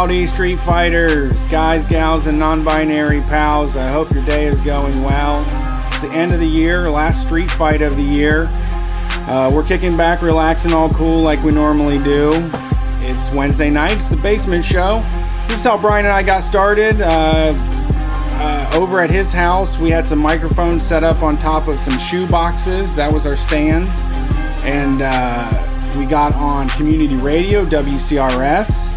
[0.00, 3.76] Howdy, Street Fighters, guys, gals, and non binary pals.
[3.76, 5.40] I hope your day is going well.
[5.88, 8.48] It's the end of the year, last Street Fight of the year.
[9.28, 12.32] Uh, we're kicking back, relaxing, all cool like we normally do.
[13.02, 15.04] It's Wednesday night, it's the basement show.
[15.50, 17.00] This is how Brian and I got started.
[17.00, 21.80] Uh, uh, over at his house, we had some microphones set up on top of
[21.80, 22.94] some shoe boxes.
[22.94, 24.00] That was our stands.
[24.62, 28.94] And uh, we got on community radio, WCRS.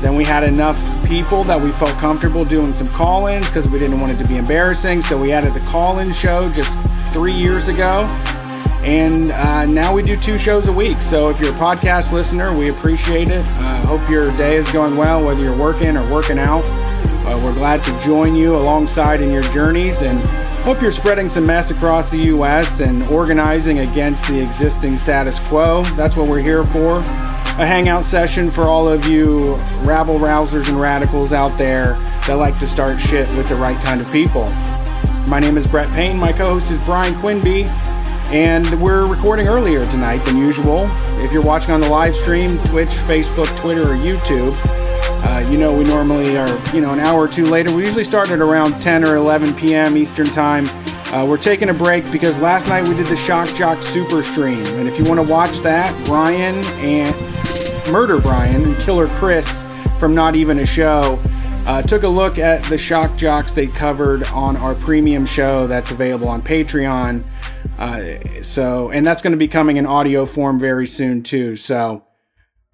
[0.00, 3.78] Then we had enough people that we felt comfortable doing some call ins because we
[3.78, 5.02] didn't want it to be embarrassing.
[5.02, 6.78] So we added the call in show just
[7.12, 8.04] three years ago.
[8.84, 11.00] And uh, now we do two shows a week.
[11.00, 13.44] So if you're a podcast listener, we appreciate it.
[13.46, 16.62] Uh, hope your day is going well, whether you're working or working out.
[17.26, 20.20] Uh, we're glad to join you alongside in your journeys and
[20.64, 22.80] hope you're spreading some mess across the U.S.
[22.80, 25.82] and organizing against the existing status quo.
[25.96, 26.98] That's what we're here for
[27.56, 31.92] a hangout session for all of you rabble rousers and radicals out there
[32.26, 34.44] that like to start shit with the right kind of people.
[35.26, 36.18] My name is Brett Payne.
[36.18, 37.64] My co host is Brian Quinby.
[38.32, 40.86] And we're recording earlier tonight than usual.
[41.22, 44.56] If you're watching on the live stream, Twitch, Facebook, Twitter, or YouTube,
[45.24, 47.74] uh, you know we normally are, you know, an hour or two later.
[47.74, 49.96] We usually start at around 10 or 11 p.m.
[49.96, 50.66] Eastern Time.
[51.14, 54.64] Uh, we're taking a break because last night we did the Shock Jock Super Stream.
[54.66, 57.14] And if you want to watch that, Brian and
[57.92, 59.64] Murder Brian and Killer Chris
[60.00, 61.20] from Not Even a Show
[61.66, 65.90] uh, took a look at the shock jocks they covered on our premium show that's
[65.90, 67.24] available on Patreon.
[67.78, 71.56] Uh, so, and that's going to be coming in audio form very soon too.
[71.56, 72.04] So,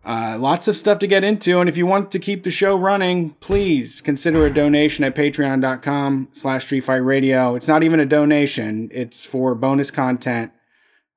[0.05, 1.60] uh, lots of stuff to get into.
[1.60, 6.30] And if you want to keep the show running, please consider a donation at patreon.com
[6.32, 7.54] slash street fight radio.
[7.54, 8.88] It's not even a donation.
[8.92, 10.52] It's for bonus content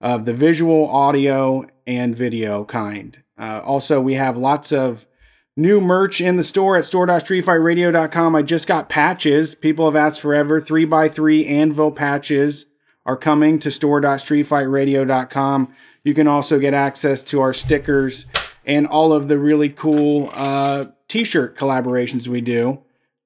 [0.02, 3.24] of the visual, audio, and video kind.
[3.38, 5.08] Uh, also, we have lots of
[5.56, 8.36] new merch in the store at store.streetfightradio.com.
[8.36, 9.53] I just got patches.
[9.56, 10.59] People have asked forever.
[10.62, 12.66] 3x3 Anvil patches
[13.06, 15.75] are coming to store.streetfightradio.com.
[16.03, 18.25] You can also get access to our stickers
[18.66, 22.81] and all of the really cool uh, t shirt collaborations we do.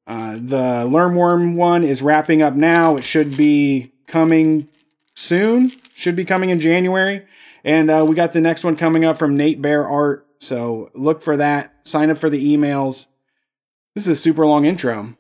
[0.05, 2.95] Uh, the Lermworm one is wrapping up now.
[2.95, 4.67] It should be coming
[5.15, 7.25] soon, should be coming in January.
[7.63, 10.25] And uh, we got the next one coming up from Nate Bear Art.
[10.39, 11.73] So look for that.
[11.87, 13.07] Sign up for the emails.
[13.95, 15.15] This is a super long intro.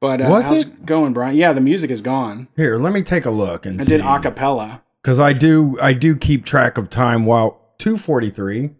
[0.00, 0.66] But uh, Was how's it?
[0.68, 1.36] it going, Brian?
[1.36, 2.48] Yeah, the music is gone.
[2.56, 3.90] Here, let me take a look and I see.
[3.90, 4.82] did a cappella.
[5.02, 7.26] because I do I do keep track of time.
[7.26, 8.70] While two forty three,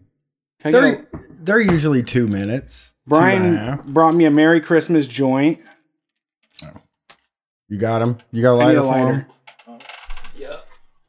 [0.61, 2.95] Can I get a- they're they're usually two minutes.
[3.07, 3.85] two and a Brian half.
[3.85, 5.61] brought me a Merry Christmas joint.
[7.69, 8.19] you got him.
[8.31, 9.27] You got a I need lighter, a for lighter.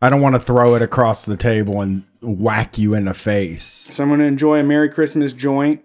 [0.02, 3.64] I don't want to throw it across the table and whack you in the face.
[3.64, 5.84] So I'm going to enjoy a Merry Christmas joint.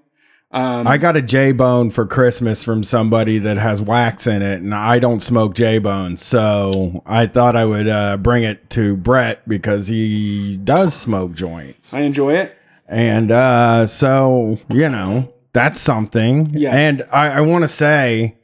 [0.52, 4.60] Um, I got a J bone for Christmas from somebody that has wax in it,
[4.60, 8.96] and I don't smoke J bones, so I thought I would uh, bring it to
[8.96, 11.94] Brett because he does smoke joints.
[11.94, 12.56] I enjoy it.
[12.88, 16.50] And uh, so, you know, that's something.
[16.52, 16.74] Yes.
[16.74, 18.36] And I, I want to say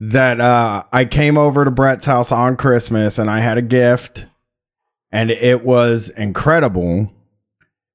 [0.00, 4.26] that uh, I came over to Brett's house on Christmas and I had a gift,
[5.10, 7.10] and it was incredible.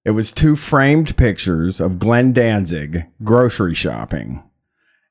[0.05, 4.43] It was two framed pictures of Glenn Danzig grocery shopping.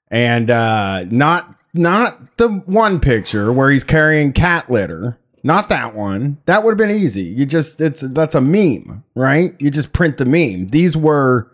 [0.08, 5.18] And uh, not not the one picture where he's carrying cat litter.
[5.42, 6.38] Not that one.
[6.46, 7.24] That would have been easy.
[7.24, 9.54] You just it's that's a meme, right?
[9.58, 10.68] You just print the meme.
[10.68, 11.50] These were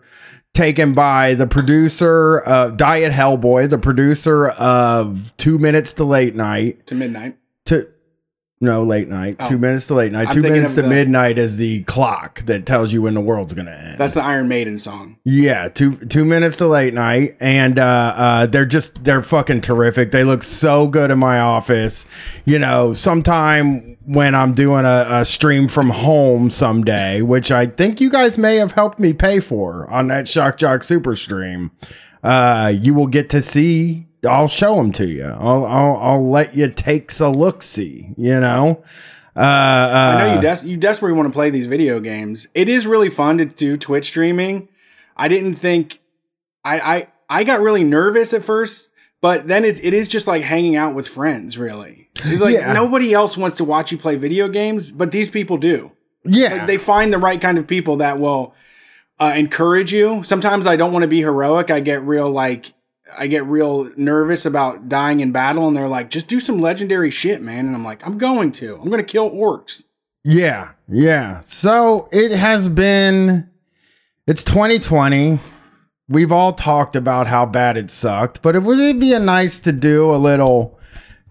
[0.53, 6.85] taken by the producer of Diet Hellboy, the producer of Two Minutes to Late Night.
[6.87, 7.37] To midnight.
[7.65, 7.87] To
[8.61, 9.35] no late night.
[9.39, 9.49] Oh.
[9.49, 10.27] Two minutes to late night.
[10.29, 13.53] I'm Two minutes to the- midnight is the clock that tells you when the world's
[13.53, 13.99] gonna end.
[13.99, 15.17] That's the Iron Maiden song.
[15.25, 20.11] Yeah, two two minutes to late night, and uh, uh, they're just they're fucking terrific.
[20.11, 22.05] They look so good in my office.
[22.45, 27.99] You know, sometime when I'm doing a, a stream from home someday, which I think
[27.99, 31.71] you guys may have helped me pay for on that Shock Jock Super stream,
[32.23, 34.07] uh, you will get to see.
[34.27, 35.25] I'll show them to you.
[35.25, 37.63] I'll I'll, I'll let you take a look.
[37.63, 38.83] See, you know.
[39.35, 42.47] Uh, uh, I know you des- you desperately want to play these video games.
[42.53, 44.67] It is really fun to do Twitch streaming.
[45.15, 45.99] I didn't think
[46.65, 48.89] I I I got really nervous at first,
[49.21, 51.57] but then it's it is just like hanging out with friends.
[51.57, 52.73] Really, it's like Yeah.
[52.73, 55.91] nobody else wants to watch you play video games, but these people do.
[56.25, 56.55] yeah.
[56.55, 58.53] Like they find the right kind of people that will
[59.19, 60.23] uh, encourage you.
[60.23, 61.71] Sometimes I don't want to be heroic.
[61.71, 62.73] I get real like
[63.17, 67.09] I get real nervous about dying in battle, and they're like, "Just do some legendary
[67.09, 68.75] shit, man." And I'm like, "I'm going to.
[68.75, 69.83] I'm going to kill orcs."
[70.23, 71.41] Yeah, yeah.
[71.41, 73.49] So it has been.
[74.27, 75.39] It's 2020.
[76.07, 79.71] We've all talked about how bad it sucked, but it would be a nice to
[79.71, 80.77] do a little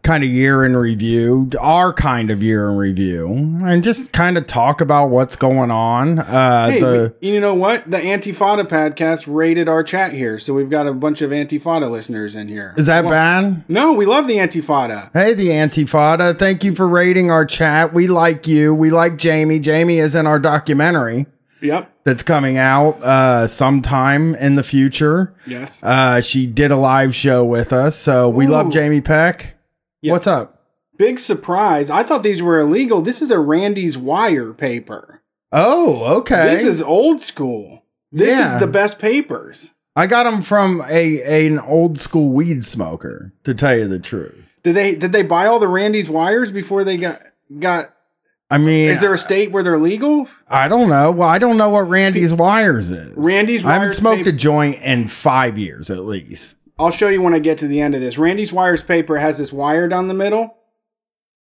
[0.03, 3.29] kind of year in review, our kind of year in review,
[3.65, 6.19] and just kind of talk about what's going on.
[6.21, 7.91] Uh, Hey, the we- you know what?
[7.91, 12.35] The Antifada podcast rated our chat here, so we've got a bunch of Antifada listeners
[12.35, 12.75] in here.
[12.79, 13.65] is that Well, bad?
[13.69, 15.11] No, we love the Antifada.
[15.13, 16.39] Hey, the Antifada.
[16.39, 17.93] Thank you for rating our chat.
[17.93, 18.75] We like you.
[18.75, 19.59] We like Jamie.
[19.59, 21.27] Jamie is in our documentary
[21.61, 21.91] Yep.
[22.05, 25.35] that's coming out uh, sometime in the future.
[25.47, 25.83] Yes.
[25.83, 29.57] Uh, she did a live show with us, so we love Jamie Peck.
[30.03, 30.13] Yeah.
[30.13, 30.57] What's up?
[30.97, 31.91] Big surprise.
[31.91, 33.01] I thought these were illegal.
[33.03, 35.23] This is a Randy's wire paper.
[35.53, 36.57] Oh, okay.
[36.57, 37.85] This is old school.
[38.13, 38.55] This Yeah.
[38.55, 39.71] is the best papers.
[39.97, 43.33] I got them from a an old school weed smoker.
[43.45, 46.85] To tell you the truth, Did they did they buy all the Randy's wires before
[46.85, 47.21] they got
[47.59, 47.95] got
[48.53, 50.29] I mean, is there a state where they're legal?
[50.49, 51.11] I don't know.
[51.13, 53.15] Well, I don't know what Randy's wires is.
[53.17, 56.57] Randy's I haven't smoked paper- a joint in five years at least.
[56.81, 58.17] I'll show you when I get to the end of this.
[58.19, 60.57] Randy's wires paper has this wire down the middle.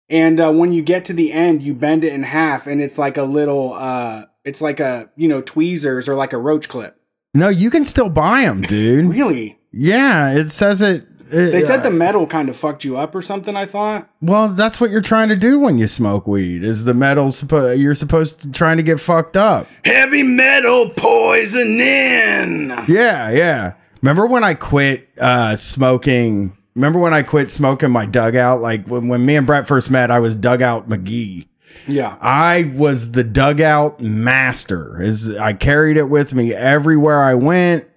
[0.09, 2.97] And uh, when you get to the end, you bend it in half and it's
[2.97, 6.99] like a little uh it's like a, you know, tweezers or like a roach clip.
[7.35, 9.05] No, you can still buy them, dude.
[9.13, 9.59] Really?
[9.71, 11.03] yeah, it says it.
[11.29, 14.09] it- They said the uh, metal kind of fucked you up or something, I thought.
[14.21, 16.63] well, that's what you're trying to do when you smoke weed.
[16.63, 19.67] Is the metal suppo- you're supposed to trying to get fucked up?
[19.85, 22.69] Heavy metal poisoning.
[22.87, 23.73] Yeah, yeah.
[24.01, 26.55] Remember when I quit uh, smoking?
[26.75, 28.61] Remember when I quit smoking my dugout?
[28.61, 31.47] Like when, when me and Brett first met, I was dugout McGee.
[31.87, 32.17] Yeah.
[32.21, 35.01] I was the dugout master.
[35.01, 37.87] Is I carried it with me everywhere I went,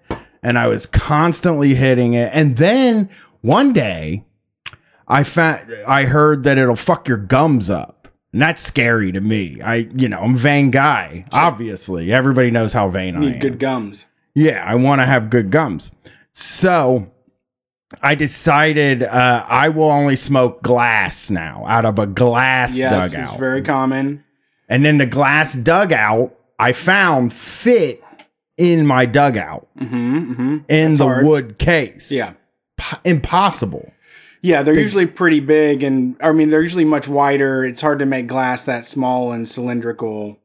[0.42, 2.30] and I was constantly hitting it.
[2.32, 3.08] And then
[3.42, 4.24] one day,
[5.06, 9.60] I found I heard that it'll fuck your gums up, and that's scary to me.
[9.60, 11.26] I, you know, I'm a vain guy.
[11.32, 13.22] Obviously, everybody knows how vain I am.
[13.22, 13.40] Need am.
[13.40, 14.06] good gums.
[14.34, 15.90] Yeah, I want to have good gums.
[16.32, 17.10] So
[18.00, 23.28] I decided uh, I will only smoke glass now out of a glass Yes, dugout.
[23.32, 24.24] it's very common.
[24.68, 28.02] and then the glass dugout I found fit
[28.56, 30.56] in my dugout Mm-hmm, mm-hmm.
[30.68, 31.26] in That's the hard.
[31.26, 32.10] wood case.
[32.10, 32.32] Yeah.
[32.78, 33.92] P- impossible.
[34.40, 37.64] Yeah, they're Big- usually pretty big and I mean they're usually much wider.
[37.64, 40.38] It's hard to make glass that small and cylindrical.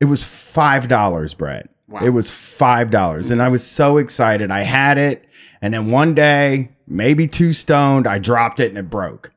[0.00, 1.69] It was five dollars, Brett.
[1.90, 2.00] Wow.
[2.04, 4.50] It was five dollars, and I was so excited.
[4.50, 5.26] I had it,
[5.60, 9.32] and then one day, maybe two stoned, I dropped it and it broke.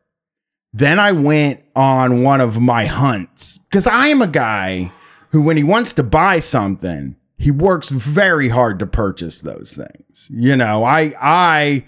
[0.72, 4.92] Then I went on one of my hunts because I am a guy
[5.30, 10.30] who, when he wants to buy something, he works very hard to purchase those things.
[10.32, 11.86] You know, I I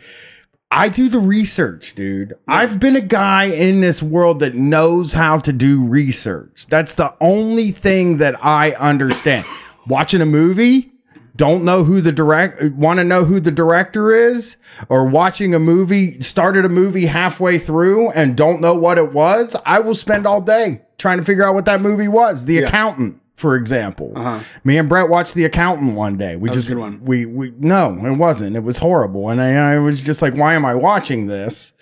[0.72, 2.34] I do the research, dude.
[2.48, 6.68] I've been a guy in this world that knows how to do research.
[6.68, 9.46] That's the only thing that I understand.
[9.88, 10.92] Watching a movie,
[11.36, 14.56] don't know who the direct want to know who the director is
[14.88, 19.54] or watching a movie started a movie halfway through and don't know what it was
[19.66, 22.46] i will spend all day trying to figure out what that movie was.
[22.46, 24.14] The accountant for example.
[24.16, 24.40] Uh-huh.
[24.64, 26.38] me and brett watched the accountant one day.
[26.38, 27.04] We was just a good one.
[27.04, 28.56] we we no it wasn't.
[28.56, 29.30] It was horrible.
[29.30, 31.74] And I, I was just like why am i watching this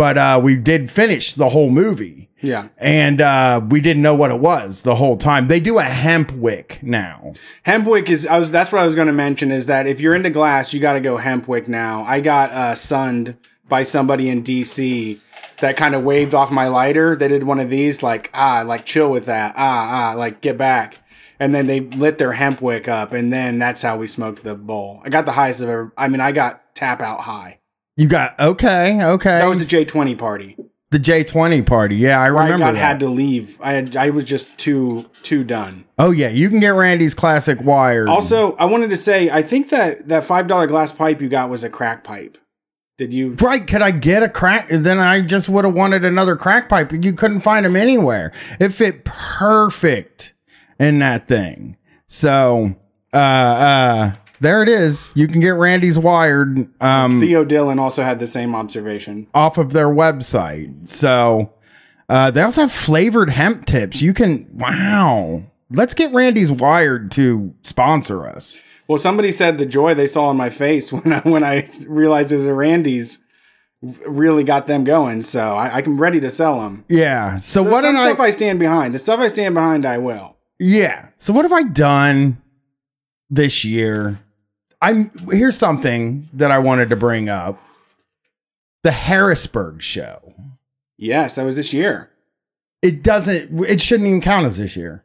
[0.00, 2.68] but uh we did finish the whole movie Yeah.
[2.78, 6.32] and uh we didn't know what it was the whole time they do a hemp
[6.32, 9.66] wick now Hemp wick is I was that's what I was going to mention is
[9.66, 12.02] that if you're into glass, you got to go hemp wick now.
[12.04, 13.36] I got uh sunned
[13.68, 15.20] by somebody in DC
[15.60, 17.14] that kind of waved off my lighter.
[17.14, 19.54] They did one of these like ah like chill with that.
[19.56, 20.98] Ah ah like get back.
[21.38, 24.54] And then they lit their hemp wick up and then that's how we smoked the
[24.54, 25.02] bowl.
[25.04, 27.59] I got the highest of ever I mean I got tap out high.
[28.00, 30.56] You got okay okay That was a J20 party.
[30.90, 31.94] The J20 party.
[31.96, 32.78] Yeah, I I remember got that.
[32.78, 33.56] had to leave.
[33.60, 35.84] I had, I was just too too done.
[35.98, 38.08] oh yeah, you can get Randy's classic wired.
[38.08, 41.48] Also, I wanted to say I think that that five dollar glass pipe you got
[41.50, 42.38] was a crack pipe.
[42.98, 43.34] Did you?
[43.40, 44.68] right, could I get a crack?
[44.68, 46.92] Then I just would have wanted another crack pipe.
[46.92, 48.32] You couldn't find them anywhere.
[48.58, 50.34] It fit perfect
[50.78, 51.76] in that thing.
[52.08, 52.74] So,
[53.14, 55.12] uh, uh, there it is.
[55.14, 59.26] You can get Randy's wired um, Theo Dillon also had the same observation.
[59.34, 60.88] off of their website.
[60.88, 61.52] So,
[62.08, 64.02] uh, they also have flavored hemp tips.
[64.02, 65.42] You can, wow.
[65.70, 68.62] Let's get Randy's wired to sponsor us.
[68.88, 72.32] Well, somebody said the joy they saw on my face when I when I realized
[72.32, 73.20] it was a Randy's
[73.82, 75.22] really got them going.
[75.22, 76.84] So I, I'm ready to sell them.
[76.88, 77.38] Yeah.
[77.38, 78.08] So There's what some did I?
[78.08, 78.92] stuff I stand behind.
[78.94, 80.36] The stuff I stand behind, I will.
[80.58, 81.06] Yeah.
[81.18, 82.42] So what have I done
[83.30, 84.18] this year?
[84.82, 87.60] I'm here's something that I wanted to bring up.
[88.82, 90.34] The Harrisburg show.
[90.96, 92.10] Yes, that was this year.
[92.82, 95.04] It doesn't it shouldn't even count as this year.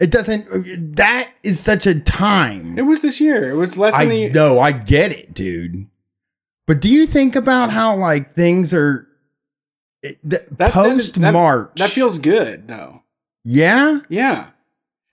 [0.00, 2.78] It doesn't that is such a time.
[2.78, 3.50] It was this year.
[3.50, 4.30] It was less I than the.
[4.30, 5.86] No, I get it, dude.
[6.66, 9.06] But do you think about how like things are
[10.02, 11.72] it- that- post March?
[11.76, 13.02] That feels good though.
[13.44, 14.00] yeah.
[14.08, 14.48] Yeah.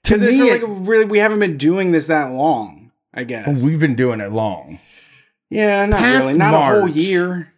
[0.06, 2.79] To me, it's it- really we haven't been doing this that long.
[3.14, 3.64] I guess.
[3.64, 4.80] we've been doing it long.
[5.50, 6.38] yeah, not past really.
[6.38, 7.54] Not a whole year.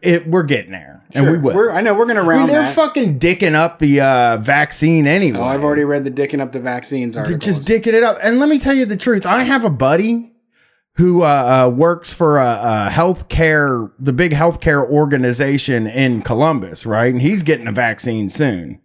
[0.00, 1.54] It, we're getting there, and we will.
[1.54, 5.06] We're, I know we're gonna I mean, round they're fucking dicking up the uh, vaccine
[5.06, 5.38] anyway.
[5.38, 8.18] oh, I've already read the dicking up the vaccines They're just dicking it up.
[8.22, 9.26] And let me tell you the truth.
[9.26, 10.32] I have a buddy
[10.96, 11.26] who uh,
[11.66, 17.12] uh, works for a, a healthcare, the big healthcare organization in Columbus, right?
[17.12, 18.80] And he's getting a vaccine soon.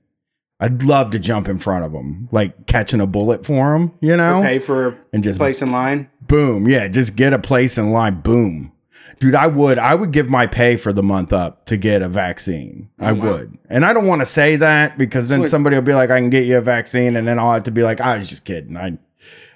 [0.62, 4.15] I'd love to jump in front of them, like catching a bullet for them, you
[4.15, 6.10] know, pay for and just place in line.
[6.22, 8.72] boom, yeah, just get a place in line, boom.
[9.20, 12.08] Dude, I would, I would give my pay for the month up to get a
[12.10, 12.89] vaccine.
[13.00, 13.32] I Oh, wow.
[13.34, 16.20] would, and I don't want to say that because then somebody will be like, "I
[16.20, 18.46] can get you a vaccine," and then I'll have to be like, "I was just
[18.46, 18.77] kidding.
[18.77, 18.98] I,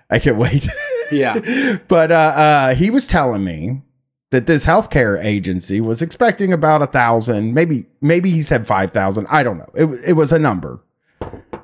[0.09, 0.67] I can't wait."
[1.11, 1.39] Yeah.
[1.87, 3.83] but uh, uh, he was telling me
[4.31, 9.27] that this healthcare agency was expecting about a thousand, maybe, maybe he said five thousand.
[9.29, 9.69] I don't know.
[9.75, 10.81] It it was a number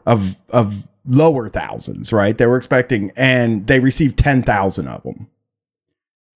[0.05, 2.37] of of lower thousands, right?
[2.37, 5.27] They were expecting, and they received ten thousand of them,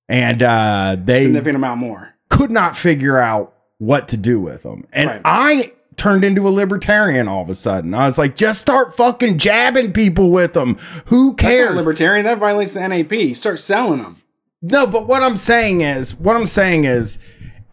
[0.09, 2.13] and uh, they Significant amount more.
[2.29, 4.85] could not figure out what to do with them.
[4.93, 5.21] And Right.
[5.25, 7.93] I turned into a libertarian all of a sudden.
[7.93, 10.75] I was like, just start fucking jabbing people with them.
[11.07, 11.75] Who cares?
[11.75, 12.25] libertarian.
[12.25, 13.35] That violates the NAP.
[13.35, 14.21] Start selling them.
[14.61, 17.19] No, but what I'm saying is, what I'm saying is,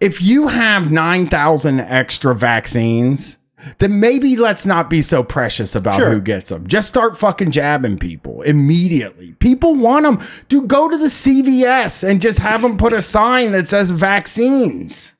[0.00, 3.38] if you have 9,000 extra vaccines,
[3.78, 6.11] then maybe let's not be so precious about Sure.
[6.11, 6.66] who gets them.
[6.66, 9.33] Just start fucking jabbing people immediately.
[9.38, 10.19] People want them.
[10.49, 15.14] Dude, go to the CVS and just have them put a sign that says vaccines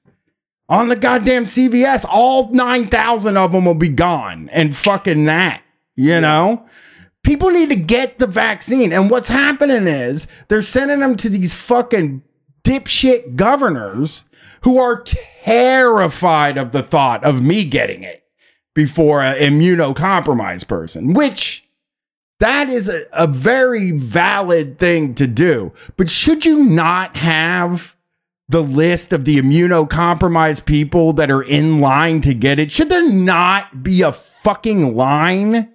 [0.69, 2.05] on the goddamn CVS.
[2.09, 5.63] All 9,000 of them will be gone and fucking that,
[5.95, 6.65] you know?
[7.23, 8.93] People need to get the vaccine.
[8.93, 12.23] And what's happening is they're sending them to these fucking
[12.65, 14.25] dipshit governors
[14.63, 18.22] who are terrified of the thought of me getting it
[18.75, 21.67] before an immunocompromised person, which
[22.41, 25.73] that is a, a very valid thing to do.
[25.97, 27.97] But should you not have
[28.49, 32.71] the list of the immunocompromised people that are in line to get it?
[32.71, 35.73] Should there not be a fucking line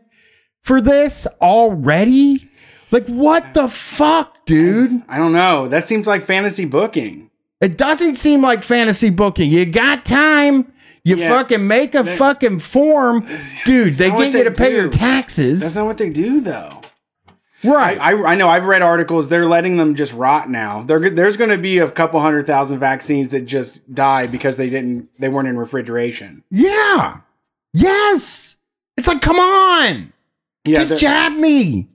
[0.64, 2.50] for this already?
[2.92, 5.04] Like, what the fuck, dude?
[5.08, 5.68] I don't know.
[5.68, 7.30] That seems like fantasy booking.
[7.60, 9.50] It doesn't seem like fantasy booking.
[9.50, 10.72] You got time.
[11.08, 11.30] You Yeah.
[11.30, 13.26] fucking make a That- fucking form.
[13.66, 15.62] Dude, they get you to pay your taxes.
[15.62, 16.70] That's not what they do, though.
[17.64, 17.98] right.
[18.00, 18.50] I, I know.
[18.50, 19.30] I've read articles.
[19.30, 20.84] They're letting them just rot now.
[20.84, 24.70] They're, there's going to be a couple hundred thousand vaccines that just die because they
[24.70, 25.10] didn't.
[25.20, 26.44] They weren't in refrigeration.
[26.52, 27.18] yeah.
[27.74, 28.56] Yes.
[28.98, 30.12] It's like, come on.
[30.66, 31.88] Yeah, Just jab me.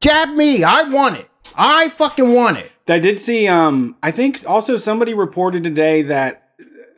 [0.00, 0.64] Jab me.
[0.64, 1.28] I want it.
[1.54, 2.72] I fucking want it.
[2.88, 3.46] I did see.
[3.46, 6.43] Um, I think also somebody reported today that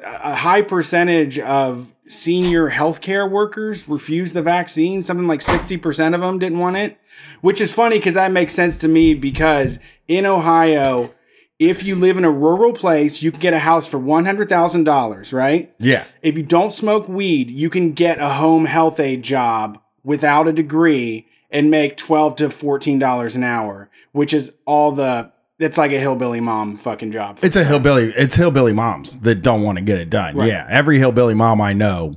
[0.07, 5.03] a high percentage of senior healthcare workers refused the vaccine.
[5.03, 6.99] Something like sixty percent of them didn't want it,
[7.41, 11.13] which is funny because that makes sense to me because in Ohio,
[11.59, 14.49] if you live in a rural place, you can get a house for one hundred
[14.49, 15.75] thousand dollars, right?
[15.79, 16.05] Yeah.
[16.23, 20.53] If you don't smoke weed, you can get a home health aid job without a
[20.53, 25.33] degree and make twelve to fourteen dollars an hour, which is all the.
[25.59, 27.39] It's like a hillbilly mom fucking job.
[27.43, 28.13] It's a hillbilly.
[28.17, 30.37] It's hillbilly moms that don't want to get it done.
[30.37, 30.49] Right.
[30.49, 30.67] Yeah.
[30.69, 32.15] Every hillbilly mom I know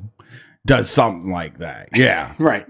[0.65, 1.89] does something like that.
[1.96, 2.34] Yeah.
[2.38, 2.67] right.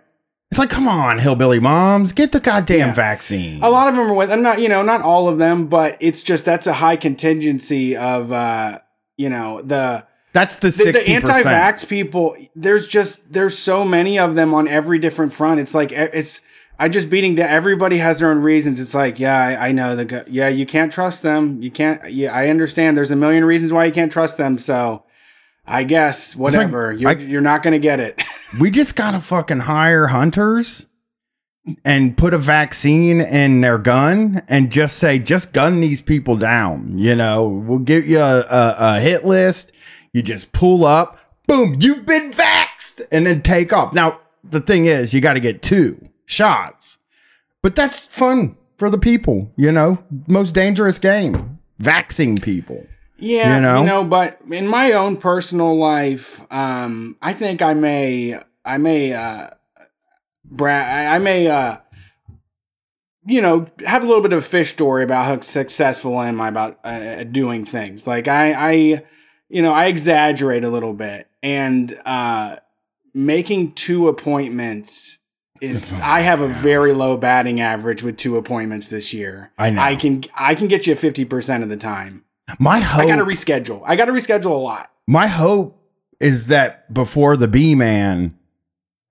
[0.51, 2.93] it's like, come on, hillbilly moms, get the goddamn Yeah.
[2.93, 3.63] vaccine.
[3.63, 4.31] A lot of them are with.
[4.31, 4.61] I'm not.
[4.61, 8.31] You know, not all of them, but it's just that's a high contingency of.
[8.31, 8.77] uh
[9.17, 10.05] You know the.
[10.31, 14.99] That's the The, the anti-vax people, there's just there's so many of them on every
[14.99, 15.59] different front.
[15.59, 16.41] It's like it's
[16.81, 17.49] I just beating down.
[17.49, 18.79] Everybody has their own reasons.
[18.79, 21.61] It's like, yeah, I, I know the gu- yeah, you can't trust them.
[21.61, 22.11] You can't.
[22.11, 22.95] Yeah, I understand.
[22.95, 24.57] There's a million reasons why you can't trust them.
[24.57, 25.03] So,
[25.67, 26.91] I guess whatever.
[26.93, 28.23] you're I- you're not gonna get it.
[28.59, 30.87] We just gotta fucking hire hunters
[31.85, 36.97] and put a vaccine in their gun and just say, just gun these people down.
[36.97, 39.71] You know, we'll give you a, a, a hit list.
[40.13, 43.93] You just pull up, boom, you've been vaxxed, and then take off.
[43.93, 46.99] Now, the thing is, you got to get two shots,
[47.63, 52.85] but that's fun for the people, you know, most dangerous game, vaxing people.
[53.17, 53.79] Yeah, You know?
[53.79, 59.11] you know, but in my own personal life, um, I think I may, I may,
[59.11, 59.49] uh,
[60.45, 61.77] bra- I may, uh,
[63.25, 66.39] you know, have a little bit of a fish story about how successful I am
[66.39, 68.07] about uh, doing things.
[68.07, 69.03] Like I, I,
[69.49, 72.57] you know, I exaggerate a little bit, and uh,
[73.13, 75.18] making two appointments
[75.61, 75.99] is.
[76.03, 79.51] I have a very low batting average with two appointments this year.
[79.57, 79.81] I know.
[79.81, 82.25] I can, I can get you fifty percent of the time.
[82.59, 83.83] My hope I got to reschedule.
[83.85, 84.91] I got to reschedule a lot.
[85.07, 85.75] my hope
[86.19, 88.37] is that before the B man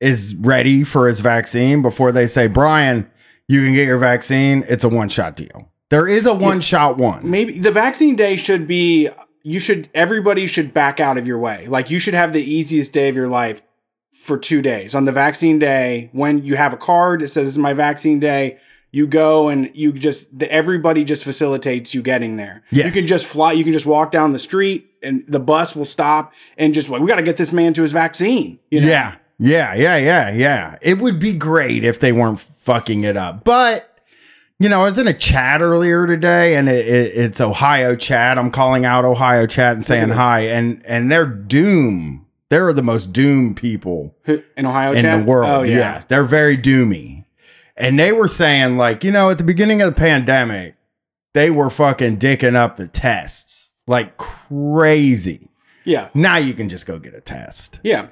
[0.01, 3.11] is ready for his vaccine, before they say, Brian,
[3.49, 5.71] you can get your vaccine, it's a one shot deal.
[5.91, 7.31] There is a one shot one.
[7.31, 9.09] Maybe the vaccine day should be
[9.43, 11.67] you should everybody should back out of your way.
[11.67, 13.63] Like you should have the easiest day of your life
[14.29, 14.95] for 2 days.
[14.95, 18.21] On the vaccine day when you have a card that says this is my vaccine
[18.21, 18.59] day,
[18.91, 22.63] you go and you just the, everybody just facilitates you getting there.
[22.71, 22.87] Yes.
[22.87, 25.85] You can just fly, you can just walk down the street and the bus will
[25.85, 28.59] stop and just like we got to get this man to his vaccine.
[28.71, 28.87] You know?
[28.87, 29.17] Yeah.
[29.39, 29.75] Yeah.
[29.75, 29.97] Yeah.
[29.97, 30.31] Yeah.
[30.31, 30.79] Yeah.
[30.81, 33.45] It would be great if they weren't fucking it up.
[33.45, 34.01] But,
[34.59, 38.39] you know, I was in a chat earlier today and it, it, it's Ohio chat.
[38.39, 40.41] I'm calling out Ohio chat and saying hi.
[40.41, 42.25] And, and they're doom.
[42.51, 45.19] They're the most doom people In Ohio in chat?
[45.21, 45.51] the world.
[45.51, 45.77] Oh yeah.
[45.77, 46.03] yeah.
[46.09, 47.25] They're very doomy.
[47.77, 50.75] And they were saying, like, you know, at the beginning of the pandemic,
[51.35, 55.51] they were fucking dicking up the tests like crazy.
[55.85, 56.09] Yeah.
[56.15, 57.81] Now you can just go get a test.
[57.83, 58.09] Yeah.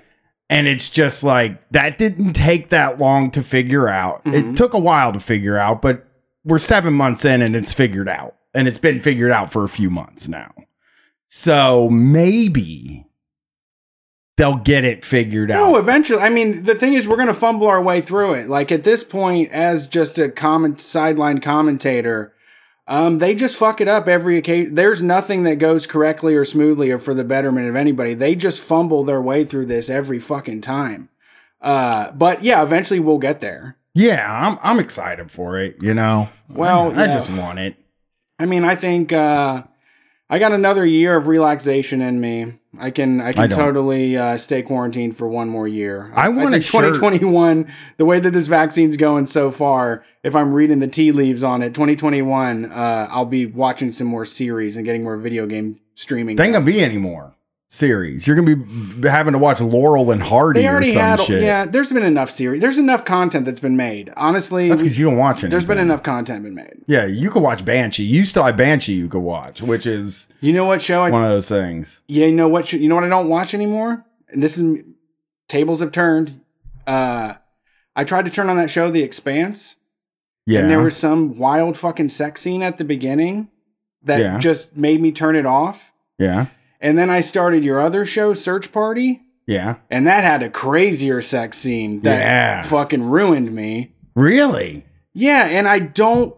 [0.49, 4.25] And it's just like that didn't take that long to figure out.
[4.25, 4.53] Mhm.
[4.53, 6.07] It took a while to figure out, but
[6.45, 8.37] we're seven months in and it's figured out.
[8.55, 10.53] And it's been figured out for a few months now.
[11.29, 13.05] So maybe
[14.37, 15.57] they'll get it figured out.
[15.57, 16.21] No, eventually.
[16.21, 18.49] I mean, the thing is, we're going to fumble our way through it.
[18.49, 22.35] Like at this point, as just a comment sideline commentator,
[22.87, 24.75] um, they just fuck it up every occasion.
[24.75, 28.15] There's nothing that goes correctly or smoothly or for the betterment of anybody.
[28.15, 31.09] They just fumble their way through this every fucking time.
[31.61, 33.77] Uh, but yeah, eventually we'll get there.
[33.95, 36.29] Yeah, I'm I'm excited for it, you know.
[36.51, 37.13] Well, I, I yeah.
[37.13, 37.77] just want it.
[38.39, 39.63] I mean, I think uh,
[40.29, 42.59] I got another year of relaxation in me.
[42.79, 46.13] I can I can I totally uh, stay quarantined for one more year.
[46.15, 47.73] I want to 2021.
[47.97, 51.63] The way that this vaccine's going so far, if I'm reading the tea leaves on
[51.63, 56.41] it, 2021, uh, I'll be watching some more series and getting more video game streaming.
[56.41, 57.36] Ain't gonna be any more
[57.69, 58.27] series.
[58.27, 61.43] You're gonna be having to watch Laurel and Hardy They or already some had shit.
[61.43, 61.65] yeah.
[61.67, 62.61] There's been enough series.
[62.61, 64.13] There's enough content that's been made.
[64.17, 65.51] Honestly, That's because you don't watch it.
[65.51, 66.85] there's been enough content been made.
[66.87, 68.05] Yeah, you could watch Banshee.
[68.05, 71.25] You still have Banshee you could watch, which is You know what show I one
[71.25, 72.01] of those things.
[72.07, 72.73] Yeah, you know what?
[72.73, 74.05] You know what I don't watch anymore.
[74.29, 74.83] And this is
[75.49, 76.41] tables have turned.
[76.87, 77.35] Uh,
[77.97, 79.77] I tried to turn on that show, The Expanse,
[80.47, 80.61] Yeah.
[80.61, 83.49] and there was some wild fucking sex scene at the beginning
[84.05, 84.39] that Yeah.
[84.39, 85.93] just made me turn it off.
[86.19, 86.47] yeah.
[86.87, 89.75] And then I started your other show, Search Party, Yeah.
[89.91, 92.63] and that had a crazier sex scene that Yeah.
[92.63, 93.97] fucking ruined me.
[94.15, 94.85] Really?
[95.13, 96.37] Yeah, and I don't,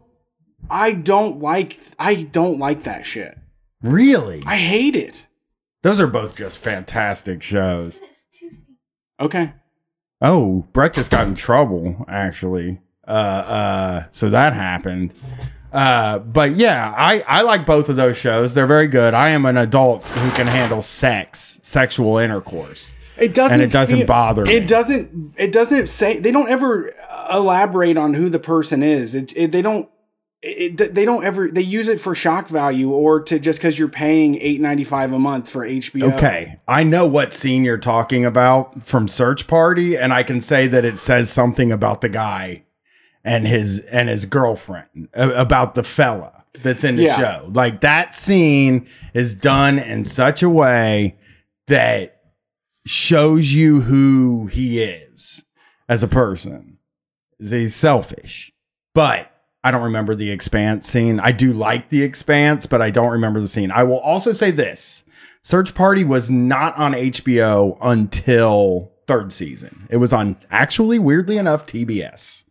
[0.70, 3.36] I don't like, I don't like that shit.
[3.82, 4.42] Really?
[4.46, 5.26] I hate it.
[5.82, 7.98] Those are both just fantastic shows.
[9.20, 9.52] Okay.
[10.22, 12.80] Oh, Brett just got in trouble, actually.
[13.06, 15.12] Uh uh so that happened.
[15.72, 18.54] Uh but yeah, I I like both of those shows.
[18.54, 19.14] They're very good.
[19.14, 22.96] I am an adult who can handle sex, sexual intercourse.
[23.18, 23.60] It doesn't.
[23.60, 24.54] And it doesn't feel- bother me.
[24.54, 25.34] It doesn't.
[25.36, 26.18] It doesn't say.
[26.18, 26.92] They don't ever
[27.30, 29.14] elaborate on who the person is.
[29.14, 29.36] It.
[29.36, 29.88] it they don't.
[30.40, 31.50] It, they don't ever.
[31.50, 35.12] They use it for shock value or to just because you're paying eight ninety five
[35.12, 36.14] a month for HBO.
[36.14, 40.68] Okay, I know what scene you're talking about from Search Party, and I can say
[40.68, 42.62] that it says something about the guy
[43.28, 47.16] and his and his girlfriend uh, about the fella that's in the Yeah.
[47.16, 47.46] show.
[47.52, 51.16] Like that scene is done in such a way
[51.68, 52.20] that
[52.86, 55.44] shows you who he is
[55.88, 56.78] as a person.
[57.38, 58.52] Is He's selfish,
[58.94, 59.30] but
[59.62, 61.20] I don't remember the expanse scene.
[61.20, 63.70] I do like the expanse, but I don't remember the scene.
[63.70, 65.04] I will also say this.
[65.42, 69.86] Search Party was not on HBO until third season.
[69.90, 72.44] It was on actually, weirdly enough, TBS.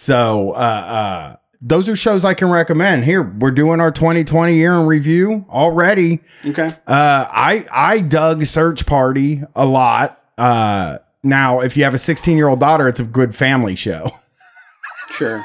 [0.00, 3.04] So, uh, uh, those are shows I can recommend.
[3.04, 6.20] Here, we're doing our 2020 year in review already.
[6.46, 6.74] Okay.
[6.86, 10.18] Uh, I I dug Search Party a lot.
[10.38, 14.10] Uh, now, if you have a 16 year old daughter, it's a good family show.
[15.10, 15.44] Sure.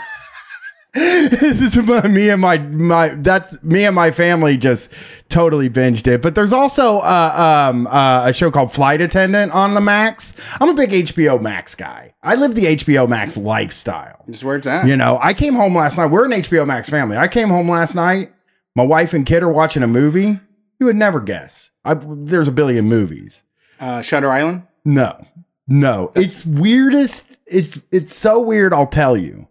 [1.29, 4.89] this is my, me and my my that's me and my family just
[5.27, 6.21] totally binged it.
[6.21, 10.33] But there's also uh, um, uh, a show called Flight Attendant on the Max.
[10.61, 12.13] I'm a big HBO Max guy.
[12.23, 14.23] I live the HBO Max lifestyle.
[14.29, 14.87] Just where it's at.
[14.87, 16.05] You know, I came home last night.
[16.05, 17.17] We're an HBO Max family.
[17.17, 18.31] I came home last night.
[18.73, 20.39] My wife and kid are watching a movie.
[20.79, 21.71] You would never guess.
[21.83, 23.43] I, there's a billion movies.
[23.81, 24.63] Uh, Shutter Island.
[24.85, 25.21] No,
[25.67, 26.13] no.
[26.15, 27.37] It's weirdest.
[27.47, 28.71] It's it's so weird.
[28.71, 29.49] I'll tell you.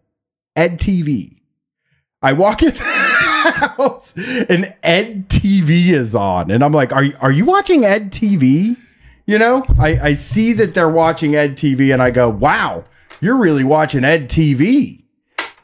[0.57, 1.34] Ed TV.
[2.24, 7.30] I walk in house and Ed TV is on, and I'm like, "Are you, are
[7.30, 8.78] you watching Ed TV?"
[9.26, 12.84] You know, I I see that they're watching Ed TV, and I go, "Wow,
[13.20, 15.02] you're really watching Ed TV."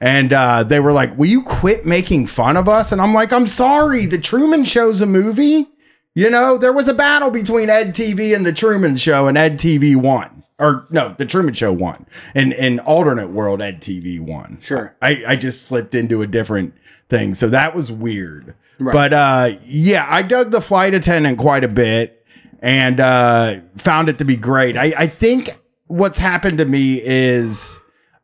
[0.03, 3.33] And uh, they were like, "Will you quit making fun of us?" And I'm like,
[3.33, 4.05] "I'm sorry.
[4.05, 5.67] The Truman Show's a movie.
[6.15, 9.59] You know, there was a battle between Ed TV and the Truman Show, and Ed
[9.59, 10.45] TV won.
[10.61, 12.07] Or no, the Truman Show won.
[12.35, 14.59] And in alternate world, Ed TV won.
[14.61, 14.95] Sure.
[15.01, 16.75] I, I just slipped into a different
[17.09, 17.35] thing.
[17.35, 18.55] So that was weird.
[18.79, 18.93] Right.
[18.93, 22.25] But uh yeah, I dug the flight attendant quite a bit
[22.61, 24.77] and uh found it to be great.
[24.77, 27.79] I, I think what's happened to me is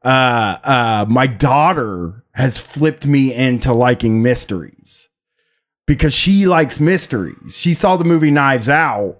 [0.05, 5.09] uh uh my daughter has flipped me into liking mysteries
[5.87, 7.57] because she likes mysteries.
[7.57, 9.19] She saw the movie Knives Out.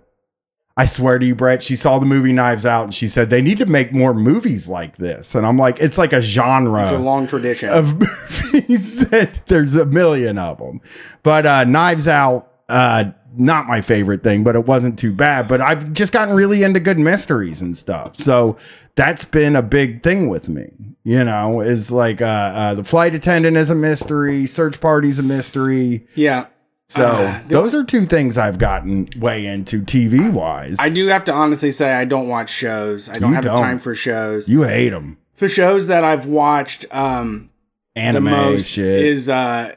[0.79, 3.41] I swear to you, Brett, she saw the movie Knives Out and she said they
[3.41, 5.35] need to make more movies like this.
[5.35, 7.71] And I'm like, it's like a genre It's a long tradition.
[7.71, 7.99] of
[8.53, 10.83] movies that there's a million of them.
[11.23, 13.05] But uh, Knives Out, uh,
[13.39, 15.49] not my favorite thing, but it wasn't too bad.
[15.49, 18.19] But I've just gotten really into good mysteries and stuff.
[18.19, 18.57] So
[18.97, 20.71] that's been a big thing with me.
[21.05, 25.23] You know, is like uh, uh, the flight attendant is a mystery, search party's a
[25.23, 26.07] mystery.
[26.17, 26.47] yeah.
[26.89, 30.77] So Uh, those are two things I've gotten way into TV wise.
[30.79, 33.09] I do have to honestly say I don't watch shows.
[33.09, 33.61] I don't You have the don't.
[33.61, 34.49] time for shows.
[34.49, 35.19] You hate them.
[35.39, 37.51] The shows that I've watched um,
[37.97, 39.05] Anime the most shit.
[39.05, 39.75] is uh,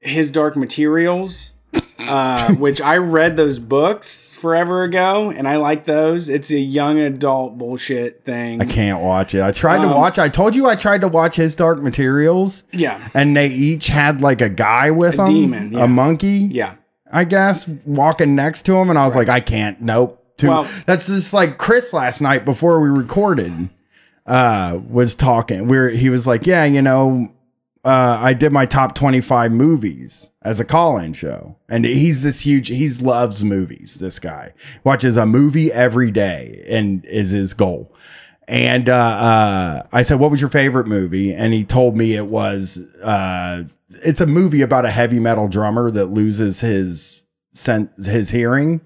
[0.00, 1.50] His Dark Materials,
[2.08, 6.28] uh, which I read those books forever ago, and I like those.
[6.28, 8.60] It's a young adult bullshit thing.
[8.60, 9.42] I can't watch it.
[9.42, 10.18] I tried to Um, watch.
[10.18, 12.62] I told you I tried to watch his Dark Materials.
[12.72, 15.84] Yeah, and they each had like a guy with A them, demon, yeah.
[15.84, 16.76] a monkey, yeah.
[17.12, 19.80] I guess, walking next to him, and I was like, I can't.
[19.80, 20.20] Nope.
[20.36, 23.68] Too, Well- that's just like Chris last night before we recorded,
[24.26, 25.68] uh, was talking.
[25.68, 27.28] Where he was like, yeah, you know,
[27.84, 32.22] uh, I did my top twenty five movies as a call in show, and he's
[32.22, 32.68] this huge.
[32.68, 33.96] He loves movies.
[34.00, 37.94] This guy watches a movie every day, and is his goal.
[38.46, 42.26] And uh, uh, I said, "What was your favorite movie?" And he told me it
[42.26, 43.64] was uh,
[44.02, 48.80] it's a movie about a heavy metal drummer that loses his sen- his hearing,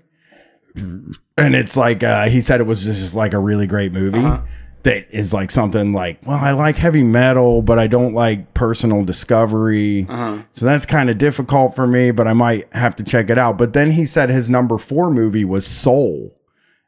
[0.76, 4.42] and it's like uh, he said it was just like a really great movie Uh-huh.
[4.84, 9.04] That is like something like, well, I like heavy metal, but I don't like personal
[9.04, 10.06] discovery.
[10.08, 10.42] Uh-huh.
[10.52, 13.58] So that's kind of difficult for me, but I might have to check it out.
[13.58, 16.34] But then he said his number four movie was Soul.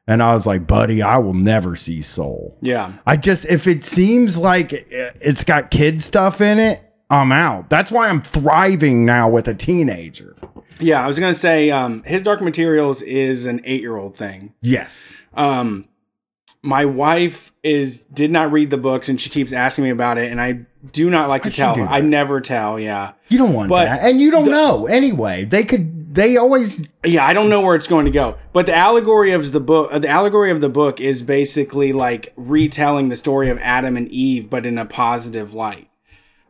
[0.06, 2.58] And I was like, buddy, I will never see Soul.
[2.60, 2.94] Yeah.
[3.06, 7.70] I just, if it seems like it's got kid stuff in it, I'm out.
[7.70, 10.36] That's why I'm thriving now with a teenager.
[10.78, 14.54] Yeah, I was gonna say, um, his Dark Materials is an eight-year-old thing.
[14.62, 15.20] Yes.
[15.34, 15.86] Um,
[16.62, 20.30] my wife is did not read the books, and she keeps asking me about it,
[20.30, 21.74] and I do not like to tell.
[21.78, 22.78] I never tell.
[22.80, 24.00] Yeah, You don't want But that.
[24.02, 25.44] And you don't the- know anyway.
[25.44, 27.24] They could, they always, yeah.
[27.26, 29.98] I don't know where it's going to go, but the allegory of the book, uh,
[29.98, 34.48] the allegory of the book, is basically like retelling the story of Adam and Eve,
[34.48, 35.89] but in a positive light.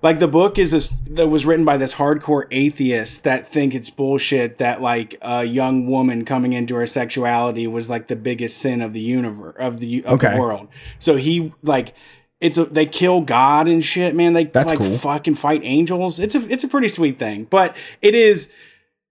[0.02, 3.90] Like the book is this that was written by this hardcore atheist that think it's
[3.90, 8.80] bullshit that like a young woman coming into her sexuality was like the biggest sin
[8.80, 10.34] of the universe of the of Okay.
[10.34, 10.68] the world.
[10.98, 11.94] So he like
[12.40, 14.32] it's a they kill God and shit, man.
[14.32, 14.96] They That's like cool.
[14.96, 16.18] fucking fight angels.
[16.18, 18.50] It's a it's a pretty sweet thing, but it is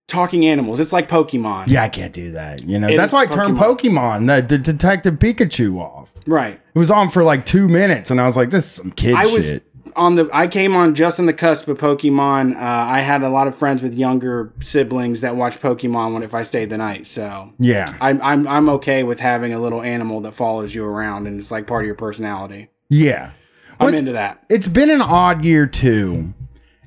[0.07, 0.79] talking animals.
[0.79, 2.63] It's like Pokemon, yeah, I can't do that.
[2.63, 6.09] You know, It that's why I turned Pokemon, the, the Detective Pikachu off.
[6.25, 6.59] right?
[6.73, 9.13] It was on for like two minutes, and I was like, this is some kid
[9.13, 9.63] I was shit.
[9.95, 10.29] On the.
[10.33, 12.55] I came on just on the cusp of Pokemon.
[12.55, 16.33] Uh, I had a lot of friends with younger siblings that watched Pokemon when if
[16.33, 17.07] I stayed the night.
[17.07, 17.85] So Yeah.
[18.01, 21.51] I'm I'm I'm okay with having a little animal that follows you around and it's
[21.51, 22.69] like part of your personality.
[22.89, 23.31] Yeah.
[23.79, 24.43] I'm Well, into that.
[24.49, 26.33] it's been an odd year too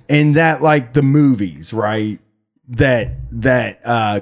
[0.09, 2.19] in that like the movies right
[2.69, 4.21] that that uh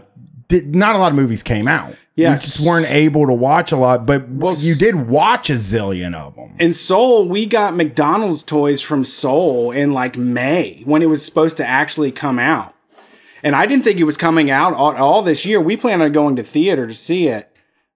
[0.48, 2.34] did not a lot of movies came out Yeah.
[2.34, 6.14] we just weren't able to watch a lot but Well, you did watch a zillion
[6.14, 11.06] of them In Soul, we got McDonald's toys from Soul in like May when it
[11.08, 12.74] was supposed to actually come out.
[13.42, 15.60] And I didn't think it was coming out all, all this year.
[15.60, 17.50] We planned on going to theater to see it.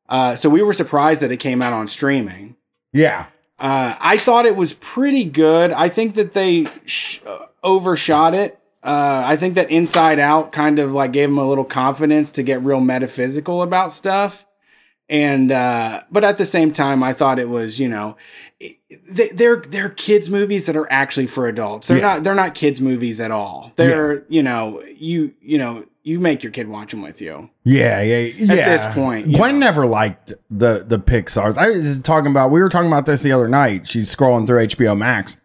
[0.08, 2.56] Uh, so we were surprised that it came out on streaming.
[2.92, 3.26] yeah
[3.58, 5.70] Uh, I thought it was pretty good.
[5.72, 8.58] I think that they sh- uh, overshot it.
[8.84, 12.42] Uh, I think that Inside Out kind of like gave them a little confidence to
[12.42, 14.46] get real metaphysical about stuff.
[15.08, 18.16] And uh, but at the same time, I thought it was you know,
[19.08, 21.88] they, they're they're kids movies that are actually for adults.
[21.88, 22.02] They're Yeah.
[22.14, 23.72] not they're not kids movies at all.
[23.76, 27.48] They're you know you you know you make your kid watch them with you.
[27.64, 29.66] yeah yeah yeah At this point, gwen know.
[29.66, 33.32] never liked the the pixars i was talking about we were talking about this the
[33.32, 35.38] other night she's scrolling through hbo max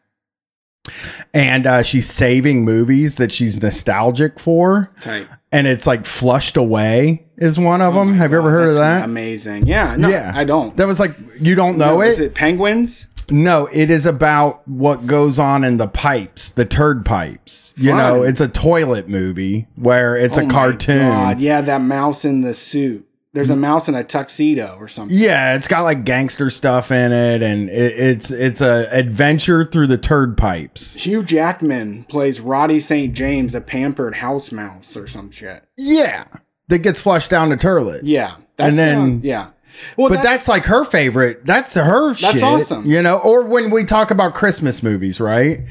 [1.34, 5.28] and uh, she's saving movies that she's nostalgic for, Tight.
[5.52, 8.14] and it's like flushed away is one of them.
[8.16, 9.06] Have you ever Oh God, heard of that?
[9.06, 9.68] Amazing.
[9.68, 9.96] Yeah.
[9.96, 10.76] No, yeah, I don't.
[10.78, 12.08] That was like you don't know No, it?
[12.10, 13.08] Is it penguins?
[13.32, 17.76] No, it is about what goes on in the pipes, the turd pipes.
[17.78, 21.08] You know, it's a toilet movie where it's Oh a cartoon.
[21.08, 23.08] God, Yeah, that mouse in the suit.
[23.32, 23.60] There's a mm.
[23.60, 25.16] mouse in a tuxedo or something.
[25.16, 29.88] Yeah, it's got like gangster stuff in it, and it, it's it's a adventure through
[29.88, 30.96] the turd pipes.
[30.96, 33.14] Hugh Jackman plays Roddy St.
[33.14, 35.64] James, a pampered house mouse or some shit.
[35.78, 36.26] Yeah,
[36.70, 38.04] that gets flushed down the toilet.
[38.04, 38.38] Yeah.
[38.58, 39.52] And uh, then- yeah.
[39.96, 41.46] Well, But that- that's like her favorite.
[41.46, 42.44] That's her That's shit.
[42.44, 42.90] awesome.
[42.90, 45.62] You know, or when we talk about Christmas movies, right?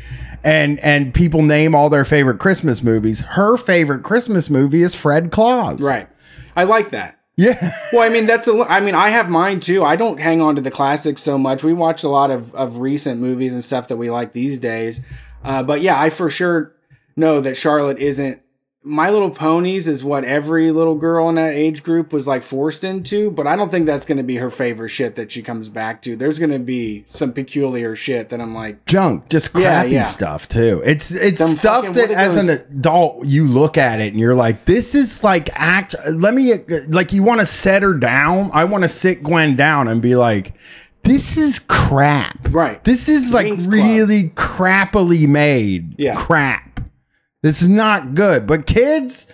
[0.44, 3.21] And and people name all their favorite Christmas movies.
[3.21, 5.83] Her favorite Christmas movie is Fred Claus.
[5.83, 6.09] right.
[6.57, 7.17] I like that.
[7.38, 7.79] Yeah.
[7.92, 8.66] Well, I mean, that's a.
[8.68, 9.85] I mean, I have mine too.
[9.85, 11.62] I don't hang on to the classics so much.
[11.62, 15.01] We watch a lot of of recent movies and stuff that we like these days.
[15.44, 16.74] Uh, but yeah, I for sure
[17.16, 18.42] know that Charlotte isn't.
[18.85, 22.85] My Little Ponies is what every little girl in that age group was like forced
[22.85, 25.69] into, but I don't think that's going to be her favorite shit that she comes
[25.69, 26.14] back to.
[26.14, 30.05] There's going to be some peculiar shit that I'm like, Junk, just crappy yeah.
[30.05, 30.81] stuff too.
[30.85, 34.37] It's it's Them stuff fucking- that as an adult you look at it and you're
[34.37, 35.97] like, this is like act.
[36.09, 36.55] Let me
[36.87, 38.51] like you want to set her down.
[38.55, 40.55] I want to sit Gwen down and be like,
[41.03, 42.38] this is crap.
[42.51, 42.83] Right.
[42.85, 43.73] This is like Club.
[43.73, 45.99] really crappily made.
[45.99, 46.14] Yeah.
[46.14, 46.67] Crap.
[47.42, 48.46] This is not good.
[48.46, 49.27] But kids,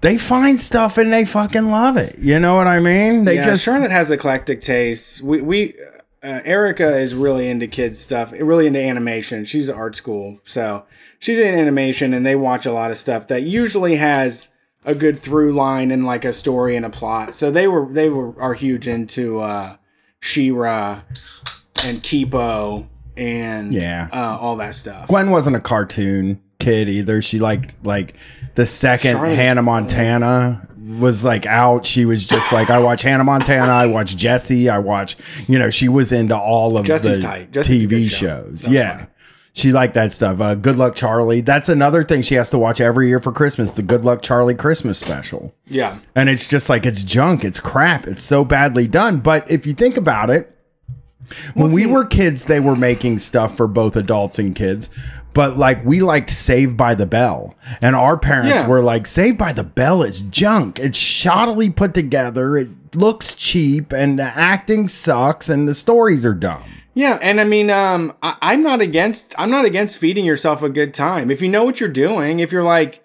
[0.00, 2.18] they find stuff and they fucking love it.
[2.18, 3.24] You know what I mean?
[3.24, 5.20] They yeah, just Charlotte has eclectic tastes.
[5.22, 5.74] We we
[6.22, 9.44] uh, Erica is really into kids stuff, really into animation.
[9.44, 10.84] She's at art school, so
[11.20, 14.48] she's in animation, and they watch a lot of stuff that usually has
[14.84, 17.34] a good through line and like a story and a plot.
[17.34, 19.76] So they were they were are huge into uh,
[20.20, 21.02] She-Ra
[21.84, 24.08] and Kipo and Yeah.
[24.12, 25.08] uh, all that stuff.
[25.08, 27.22] Gwen wasn't a cartoon kid either.
[27.22, 28.14] She liked like
[28.56, 31.86] the second Charlotte's Hannah Montana was like out.
[31.86, 35.70] She was just like I watch Hannah Montana, I watch Jessie, I watch you know,
[35.70, 37.52] she was into all of Jessie's the tight.
[37.52, 38.16] Jessie's a TV show.
[38.16, 38.68] shows.
[38.68, 38.96] Yeah.
[38.96, 39.08] funny.
[39.52, 40.38] She liked that stuff.
[40.38, 41.40] Uh, Good Luck Charlie.
[41.40, 43.70] That's another thing she has to watch every year for Christmas.
[43.70, 45.54] The Good Luck Charlie Christmas special.
[45.66, 47.42] Yeah, And it's just like it's junk.
[47.42, 48.06] It's crap.
[48.06, 49.20] It's so badly done.
[49.20, 50.55] But if you think about it,
[51.54, 54.90] when we were kids, they were making stuff for both adults and kids.
[55.34, 58.66] But like we liked Saved by the Bell, and our parents Yeah.
[58.68, 60.78] were like, "Saved by the Bell is junk.
[60.78, 62.56] It's shoddily put together.
[62.56, 66.62] It looks cheap, and the acting sucks, and the stories are dumb."
[66.94, 69.34] Yeah, and I mean, um, I, I'm not against.
[69.36, 72.40] I'm not against feeding yourself a good time if you know what you're doing.
[72.40, 73.02] If you're like,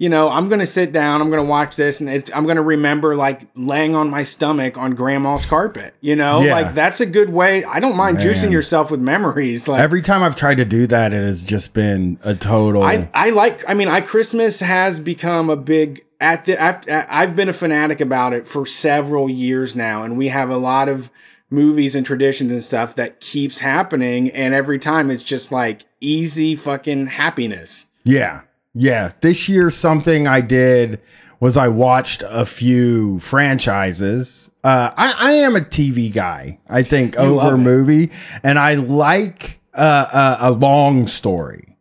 [0.00, 3.16] you know, I'm gonna sit down, I'm gonna watch this, and it's, I'm gonna remember
[3.16, 5.94] like laying on my stomach on grandma's carpet.
[6.00, 6.52] You know, Yeah.
[6.54, 7.64] like that's a good way.
[7.64, 9.68] I don't mind juicing yourself with memories.
[9.68, 12.82] Like Every time I've tried to do that, it has just been a total.
[12.82, 13.62] I, I like.
[13.68, 16.02] I mean, I Christmas has become a big.
[16.18, 20.16] At the, at, at- I've been a fanatic about it for several years now, and
[20.18, 21.10] we have a lot of
[21.50, 26.56] movies and traditions and stuff that keeps happening, and every time it's just like easy
[26.56, 27.86] fucking happiness.
[28.04, 28.40] Yeah.
[28.74, 29.12] Yeah.
[29.20, 31.00] This year, something I did
[31.40, 34.50] was I watched a few franchises.
[34.62, 38.10] Uh, I, I am a TV guy, I think, love over movie,
[38.42, 41.76] and I like uh, a, a long story.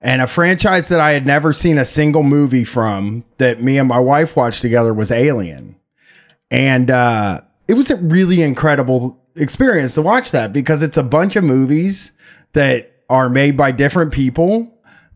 [0.00, 3.88] And a franchise that I had never seen a single movie from that me and
[3.88, 5.76] my wife watched together was Alien.
[6.50, 11.36] And uh, it was a really incredible experience to watch that because it's a bunch
[11.36, 12.12] of movies
[12.52, 14.72] that are made by different people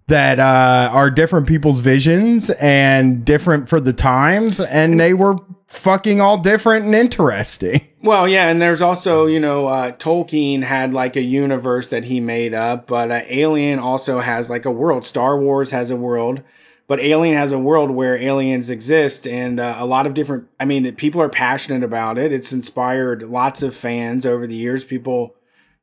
[0.07, 4.61] that uh, are different people's visions and different for the times.
[4.61, 5.37] And they were
[5.67, 7.81] fucking all different and interesting.
[8.05, 12.21] Well, yeah, and there's also, you know, uh, Tolkien had like a universe that he
[12.21, 15.07] made up, but uh, Alien also has like a world.
[15.07, 16.43] Star Wars has a world,
[16.87, 20.49] but Alien has a world where aliens exist, and uh, a lot of different.
[20.61, 22.31] I mean, people are passionate about it.
[22.31, 24.85] It's inspired lots of fans over the years.
[24.85, 25.35] People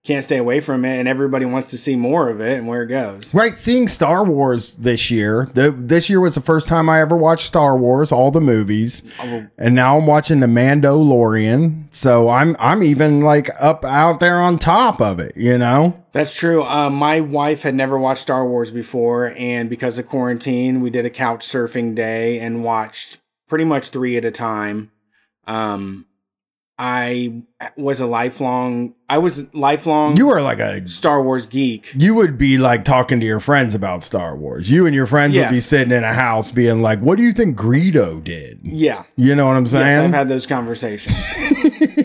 [0.04, 2.82] can't stay away from it, and everybody wants to see more of it and where
[2.82, 3.34] it goes.
[3.36, 5.48] Right, seeing Star Wars this year.
[5.54, 9.04] The, this year was the first time I ever watched Star Wars, all the movies,
[9.20, 11.86] and now I'm watching the Mandalorian.
[11.92, 15.98] So I'm I'm even like up out there on top of it, you know.
[16.14, 16.64] That's true.
[16.64, 21.06] Uh, my wife had never watched Star Wars before, and because of quarantine, we did
[21.06, 24.92] a couch surfing day and watched pretty much three at a time.
[25.46, 26.08] Um,
[26.84, 27.44] I
[27.78, 31.94] was a lifelong, I was lifelong You are like a Star Wars geek.
[31.96, 34.68] you would be like talking to your friends about Star Wars.
[34.72, 37.34] You and your friends would be sitting in a house being like, "What do you
[37.34, 39.86] think Greedo did?" Yeah, You know what I'm saying?
[39.86, 41.16] yes, I've had those conversations.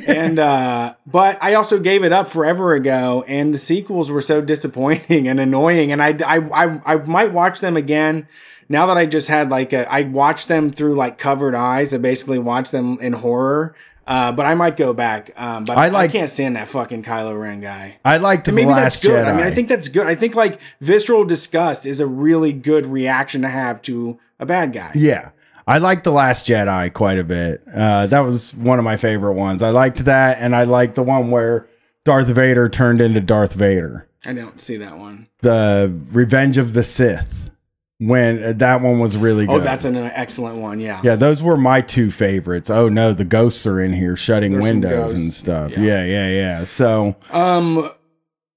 [0.06, 4.42] and uh, but I also gave it up forever ago, and the sequels were so
[4.42, 8.28] disappointing and annoying, and I I I, I might watch them again.
[8.68, 11.94] Now that I just had like a, I watched them through like covered eyes.
[11.94, 13.74] I basically watched them in horror.
[14.06, 15.32] Uh, but I might go back.
[15.36, 17.98] Um, but I, like- I can't stand that fucking Kylo Ren guy.
[18.04, 19.24] I like the And maybe Last that's good.
[19.26, 19.32] Jedi.
[19.32, 20.06] I mean, I think that's good.
[20.06, 24.72] I think like visceral disgust is a really good reaction to have to a bad
[24.72, 24.92] guy.
[24.94, 25.30] Yeah.
[25.68, 27.60] I liked The Last Jedi quite a bit.
[27.74, 29.64] Uh, that was one of my favorite ones.
[29.64, 31.66] I liked that, and I liked the one where
[32.04, 34.06] Darth Vader turned into Darth Vader.
[34.24, 35.26] I don't see that one.
[35.42, 37.50] The Revenge of the Sith.
[37.98, 39.56] When uh, that one was really good.
[39.56, 40.80] Oh, that's an excellent one.
[40.80, 41.00] Yeah.
[41.02, 42.68] yeah, those were my two favorites.
[42.68, 45.72] Oh no, the ghosts are in here shutting There's windows and stuff.
[45.72, 45.80] Yeah.
[45.80, 46.64] Yeah, yeah, yeah.
[46.64, 47.90] So Um,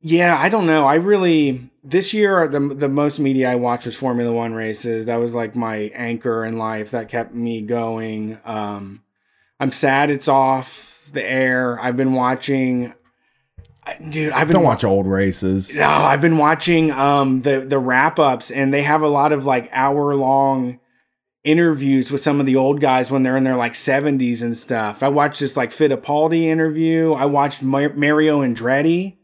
[0.01, 0.85] yeah, I don't know.
[0.85, 5.05] I really this year the the most media I watched was Formula One races.
[5.05, 6.91] That was like my anchor in life.
[6.91, 8.39] That kept me going.
[8.43, 9.03] Um,
[9.59, 11.79] I'm sad it's off the air.
[11.79, 12.93] I've been watching.
[14.09, 15.75] Dude, I've been don't wa- watch old races.
[15.75, 19.45] No, I've been watching um the the wrap ups, and they have a lot of
[19.45, 20.79] like hour long
[21.43, 25.01] interviews with some of the old guys when they're in their like 70s and stuff.
[25.01, 27.13] I watched this like Fittipaldi interview.
[27.13, 29.17] I watched Mar- Mario Andretti.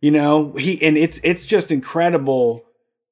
[0.00, 2.64] You know, he and it's it's just incredible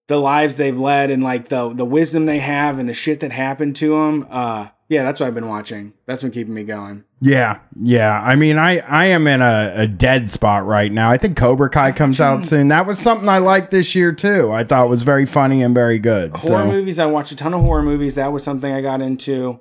[0.08, 3.32] the lives they've led and like the the wisdom they have and the shit that
[3.32, 4.26] happened to them.
[4.30, 5.92] Uh yeah, that's what I've been watching.
[6.06, 7.04] That's been keeping me going.
[7.20, 8.22] Yeah, yeah.
[8.24, 11.10] I mean, I I am in a, a dead spot right now.
[11.10, 12.68] I think Cobra Kai comes out soon.
[12.68, 14.50] That was something I liked this year too.
[14.52, 16.30] I thought was very funny and very good.
[16.32, 19.00] horror so movies i watched a ton of horror movies that was something i got
[19.02, 19.60] into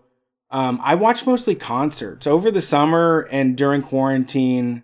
[0.51, 4.83] um, i watched mostly concerts over the summer and during quarantine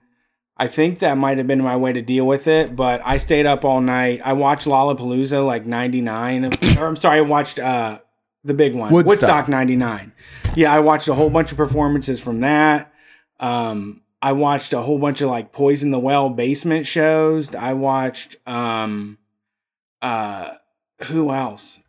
[0.58, 3.46] i think that might have been my way to deal with it but i stayed
[3.46, 6.46] up all night i watched lollapalooza like 99
[6.78, 8.00] or i'm sorry i watched uh,
[8.44, 9.08] the big one Woodstock.
[9.08, 10.14] woodstock 99
[10.56, 12.94] yeah i watched a whole bunch of performances from that
[13.40, 18.36] um, i watched a whole bunch of like poison the well basement shows i watched
[18.46, 19.18] um,
[20.04, 20.54] uh,
[21.06, 21.80] who else?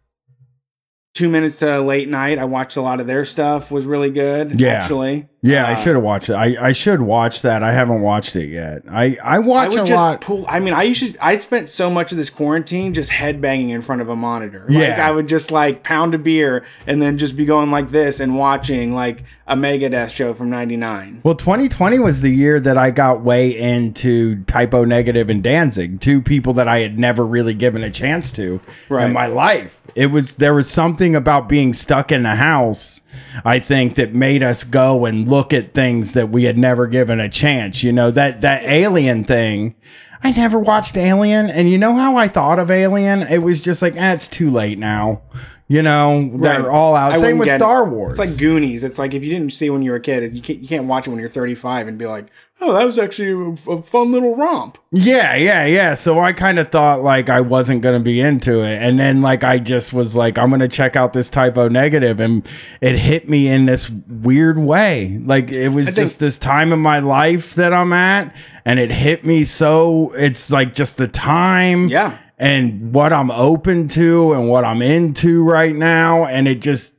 [1.14, 2.38] Two minutes to late night.
[2.38, 3.70] I watched a lot of their stuff.
[3.70, 4.60] Was really good.
[4.60, 4.70] Yeah.
[4.70, 5.28] actually.
[5.46, 6.34] Yeah, I Uh, should have watched it.
[6.34, 7.62] I, I should watch that.
[7.62, 8.82] I haven't watched it yet.
[8.90, 10.20] I I I watch would a just lot.
[10.22, 10.44] pull.
[10.48, 14.00] I mean, I usually I spent so much of this quarantine just headbanging in front
[14.00, 14.64] of a monitor.
[14.68, 15.06] Like, Yeah.
[15.06, 18.38] I would just like pound a beer and then just be going like this and
[18.38, 21.20] watching like a Megadeth show from '99.
[21.22, 26.00] Well, 2020 was the year that I got way into Type O Negative and Danzig,
[26.00, 29.04] two people that I had never really given a chance to Right.
[29.04, 29.78] in my life.
[29.94, 33.02] It was there was something about being stuck in the house,
[33.44, 37.20] I think, that made us go and look at things that we had never given
[37.20, 37.82] a chance.
[37.82, 39.74] You know that that alien thing.
[40.22, 43.24] I never watched Alien, and you know how I thought of Alien?
[43.24, 45.20] It was just like, ah, it's too late now.
[45.66, 46.68] You know, they're Right.
[46.68, 47.12] all out.
[47.12, 47.58] I Same with get it.
[47.58, 48.18] Star Wars.
[48.18, 48.84] It's like Goonies.
[48.84, 50.68] It's like if you didn't see it when you were a kid, you can't you
[50.68, 52.26] can't watch it when you're 35 and be like,
[52.60, 53.30] oh, that was actually
[53.66, 54.76] a, a fun little romp.
[54.92, 55.94] Yeah, yeah, yeah.
[55.94, 58.76] So I kind of thought like I wasn't going to be into it.
[58.82, 61.68] And then like I just was like I'm going to check out this type o
[61.68, 62.46] negative and
[62.82, 65.18] it hit me in this weird way.
[65.24, 69.24] Like it was just this time in my life that I'm at and it hit
[69.24, 72.18] me so it's like just the time Yeah.
[72.38, 76.94] And what I'm open to and what I'm into right now and it just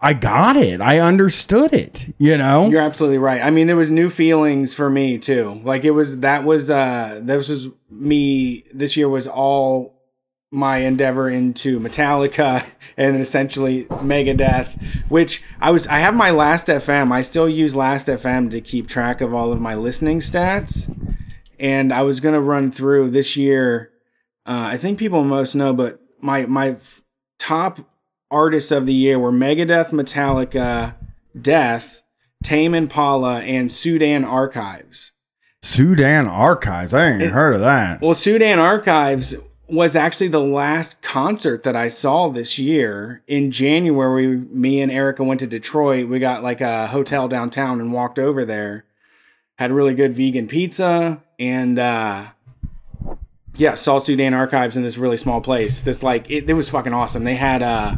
[0.00, 0.80] I got it.
[0.80, 2.68] I understood it, you know?
[2.68, 3.42] You're absolutely right.
[3.42, 5.60] I mean, there was new feelings for me too.
[5.64, 9.98] Like it was that was uh this was me this year was all
[10.50, 12.64] my endeavor into Metallica
[12.96, 17.10] and essentially Megadeth, which I was I have my last FM.
[17.10, 20.94] I still use last FM to keep track of all of my listening stats.
[21.58, 23.90] And I was gonna run through this year.
[24.48, 26.78] Uh, I think people most know, but my my
[27.38, 27.80] top
[28.30, 30.96] artists of the year were Megadeth, Metallica,
[31.38, 32.02] Death,
[32.42, 35.12] Tame Impala, and Sudan Archives.
[35.60, 36.94] Sudan Archives.
[36.94, 38.00] I ain't heard of that.
[38.00, 39.34] Well, Sudan Archives
[39.68, 44.28] was actually the last concert that I saw this year in January.
[44.28, 46.08] Me and Erica went to Detroit.
[46.08, 48.86] We got like a hotel downtown and walked over there.
[49.58, 52.28] Had really good vegan pizza and uh
[53.58, 55.80] yeah, saw Sudan Archives in this really small place.
[55.82, 57.24] This like it, it was fucking awesome.
[57.24, 57.96] They had uh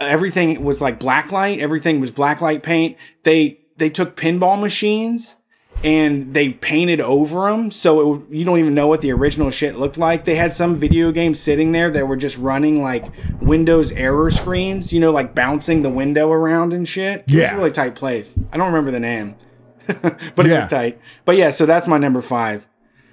[0.00, 1.58] everything was like blacklight.
[1.58, 2.96] Everything was blacklight paint.
[3.22, 5.36] They they took pinball machines
[5.84, 9.76] and they painted over them, so it, you don't even know what the original shit
[9.76, 10.24] looked like.
[10.24, 13.04] They had some video games sitting there that were just running like
[13.42, 17.20] Windows error screens, you know, like bouncing the window around and shit.
[17.20, 17.54] It was Yeah.
[17.54, 18.38] a really tight place.
[18.52, 19.34] I don't remember the name,
[19.86, 20.98] but it was tight.
[21.26, 22.66] But yeah, so that's my number five.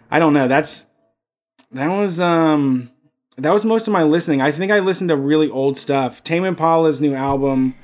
[0.09, 0.47] I don't know.
[0.47, 0.85] That's
[1.73, 2.89] that was um
[3.37, 4.41] that was most of my listening.
[4.41, 6.23] I think I listened to really old stuff.
[6.23, 7.75] Tame Impala's new album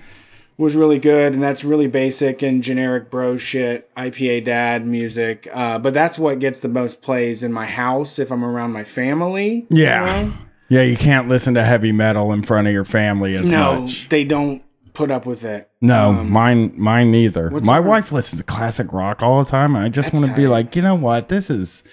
[0.57, 5.47] was really good, and that's really basic and generic bro shit, IPA dad music.
[5.53, 8.83] Uh, but that's what gets the most plays in my house if I'm around my
[8.83, 9.65] family.
[9.69, 10.05] you Yeah.
[10.23, 10.33] know?
[10.71, 14.07] Yeah, you can't listen to heavy metal in front of your family as No, much.
[14.09, 14.61] they don't
[14.93, 15.67] put up with it.
[15.81, 17.49] No, Um, mine mine neither.
[17.49, 20.45] My wife listens to classic rock all the time and I just want to be
[20.45, 21.29] like, "You know what?
[21.29, 21.83] This is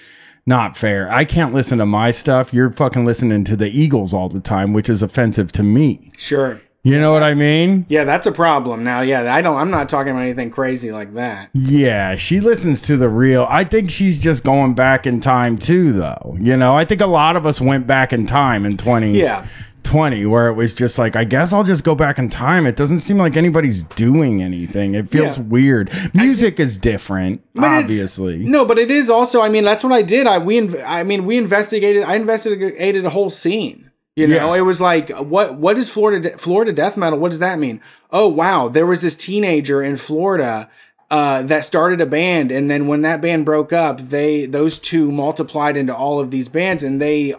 [0.47, 1.11] not fair.
[1.11, 2.55] I can't listen to my stuff.
[2.55, 6.61] You're fucking listening to the Eagles all the time, which is offensive to me." Sure.
[6.87, 7.85] You know what I mean?
[7.89, 8.85] Yeah, that's a problem.
[8.85, 9.57] Now, yeah, I don't.
[9.57, 11.51] I'm not talking about anything crazy like that.
[11.53, 13.45] Yeah, she listens to the real.
[13.51, 16.37] I think she's just going back in time too, though.
[16.39, 19.47] You know, I think a lot of us went back in time in 20 Yeah,
[19.93, 22.67] where it was just like, I guess I'll just go back in time.
[22.67, 24.95] It doesn't seem like anybody's doing anything.
[24.95, 25.45] It feels Yeah.
[25.45, 25.91] weird.
[26.15, 28.39] Music is different, obviously.
[28.39, 29.41] no, but it is also.
[29.41, 30.27] I mean, that's what I did.
[30.27, 30.61] I we.
[30.61, 32.05] inv- I mean, we investigated.
[32.05, 33.91] I investigated a whole scene.
[34.15, 34.61] You know, Yeah.
[34.61, 35.57] it was like, what?
[35.57, 36.31] What is Florida?
[36.31, 37.19] de- Florida death metal?
[37.19, 37.81] What does that mean?
[38.11, 40.69] Oh wow, there was this teenager in Florida.
[41.09, 45.13] Uh, that started a band, and then when that band broke up, they those two
[45.13, 47.33] multiplied into all of these bands, and they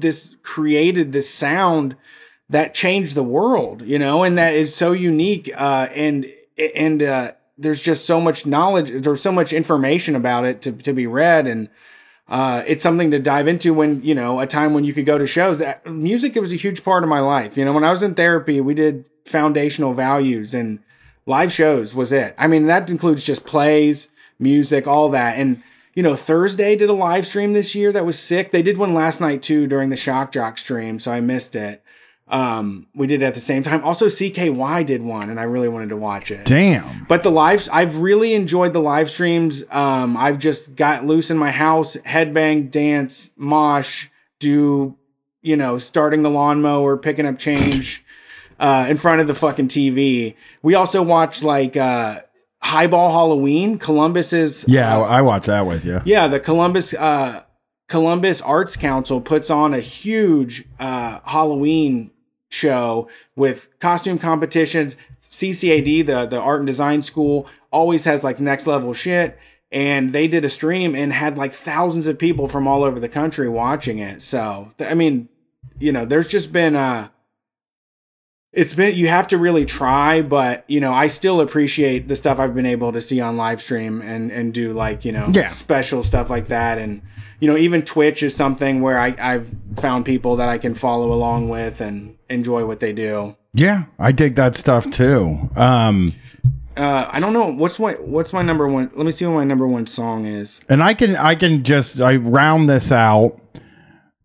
[0.00, 1.96] this created this sound
[2.50, 5.50] that changed the world, you know, and that is so unique.
[5.56, 6.26] Uh, and
[6.74, 10.92] and uh, there's just so much knowledge, there's so much information about it to to
[10.92, 11.68] be read, and
[12.28, 15.18] uh, it's something to dive into when you know a time when you could go
[15.18, 15.58] to shows.
[15.58, 17.56] That music was a huge part of my life.
[17.56, 20.80] You know, when I was in therapy, we did foundational values and
[21.26, 22.34] live shows was it.
[22.38, 25.62] I mean, that includes just plays, music, all that, and
[25.98, 28.52] you know, Thursday did a live stream this year that was sick.
[28.52, 31.82] They did one last night too during the Shock Jock stream, so I missed it.
[32.28, 33.82] Um, we did it at the same time.
[33.82, 36.44] Also, CKY did one, and I really wanted to watch it.
[36.44, 37.04] Damn.
[37.08, 39.64] But the lives, I've really enjoyed the live streams.
[39.72, 44.06] Um, I've just got loose in my house, headbang, dance, mosh,
[44.38, 44.96] do,
[45.42, 48.04] you know, starting the lawnmower, picking up change
[48.60, 50.36] uh, in front of the fucking TV.
[50.62, 52.20] We also watched like uh,
[52.62, 53.78] Highball Halloween.
[53.78, 56.00] Columbus is Yeah, uh, I watch that with you.
[56.04, 57.42] yeah, the Columbus uh,
[57.88, 62.10] Columbus Arts Council puts on a huge uh, Halloween
[62.50, 64.96] show with costume competitions.
[65.22, 69.38] CCAD, the the art and design school, always has like next level shit.
[69.70, 73.08] And they did a stream and had like thousands of people from all over the
[73.08, 74.22] country watching it.
[74.22, 75.28] So I mean,
[75.78, 77.08] you know, there's just been uh
[78.52, 82.38] it's been you have to really try but you know i still appreciate the stuff
[82.38, 85.48] i've been able to see on live stream and and do like you know Yeah.
[85.48, 86.78] special stuff like that.
[86.78, 87.02] And
[87.40, 91.12] you know even twitch is something where i i've found people that i can follow
[91.12, 93.36] along with and enjoy what they do.
[93.54, 95.50] Yeah, I dig that stuff too.
[95.56, 96.14] Um,
[96.76, 97.52] uh i don't know.
[97.52, 100.60] What's my what's my number one let me see what my number one song is.
[100.70, 103.38] And I can I can just I round this out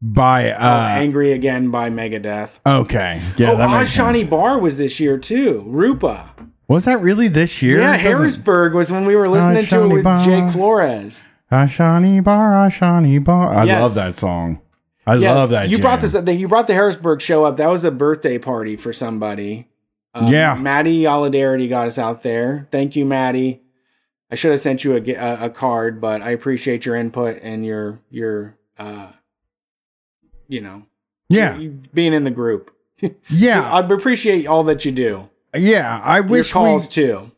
[0.06, 3.22] by uh, uh angry again by megadeth okay.
[3.38, 4.18] Yeah, oh that makes sense.
[4.18, 6.36] Ashani Bar was this year too rupa
[6.68, 7.80] Was that really this year?
[7.80, 10.26] yeah harrisburg was when we were listening to it with Bar.
[10.26, 13.54] jake flores Ashani Bar, Ashani Bar.
[13.54, 13.80] I Yes.
[13.82, 14.60] love that song.
[15.06, 15.70] I love that.
[15.70, 16.26] You brought jam.
[16.26, 16.36] this.
[16.39, 17.58] You brought the Harrisburg show up.
[17.58, 19.68] That was a birthday party for somebody.
[20.16, 20.56] Um, Yeah.
[20.56, 22.68] Maddie Solidarity got us out there.
[22.72, 23.62] Thank you, Maddie.
[24.32, 27.64] I should have sent you a, a, a card, but I appreciate your input and
[27.64, 29.08] your your uh,
[30.54, 30.84] you know,
[31.30, 32.72] Yeah, you being in the group.
[33.30, 35.30] yeah, I appreciate all that you do.
[35.58, 35.99] yeah.
[36.04, 37.32] I Your wish calls we, too.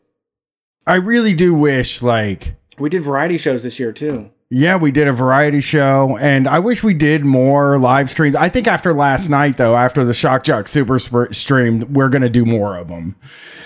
[0.86, 4.30] I really do wish like We did variety shows this year too.
[4.48, 8.36] Yeah, we did a variety show, and I wish we did more live streams.
[8.36, 12.44] I think after last night, though, after the Shock Jock Super stream, we're gonna do
[12.44, 13.16] more of them.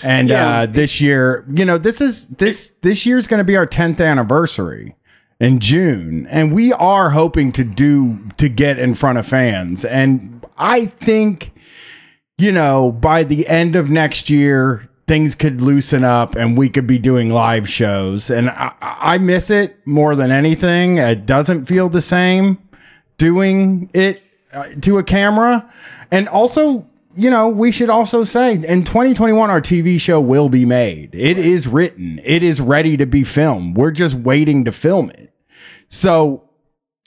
[0.01, 0.47] And Yeah.
[0.61, 4.95] uh, this year, you know, this is this this year's gonna be our tenth anniversary
[5.41, 9.83] in June, and we are hoping to do to get in front of fans.
[9.83, 11.51] And I think,
[12.37, 16.85] you know, by the end of next year, things could loosen up and we could
[16.85, 18.29] be doing live shows.
[18.29, 20.99] And I, I miss it more than anything.
[20.99, 22.59] It doesn't feel the same
[23.17, 24.21] doing it
[24.53, 25.67] uh, to a camera.
[26.11, 30.65] And also, you know, we should also say in 2021, our TV show will be
[30.65, 31.15] made.
[31.15, 33.75] It is written, it is ready to be filmed.
[33.75, 35.33] We're just waiting to film it.
[35.87, 36.49] So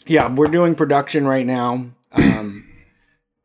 [0.06, 1.86] Yeah, we're doing production right now.
[2.12, 2.66] Um,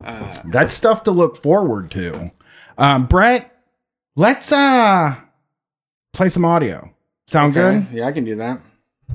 [0.00, 2.30] that's stuff to look forward to.
[2.78, 3.50] Um, Brett,
[4.16, 5.16] let's uh
[6.12, 6.92] play some audio.
[7.26, 7.86] Sound okay.
[7.92, 8.60] Yeah, I can do that.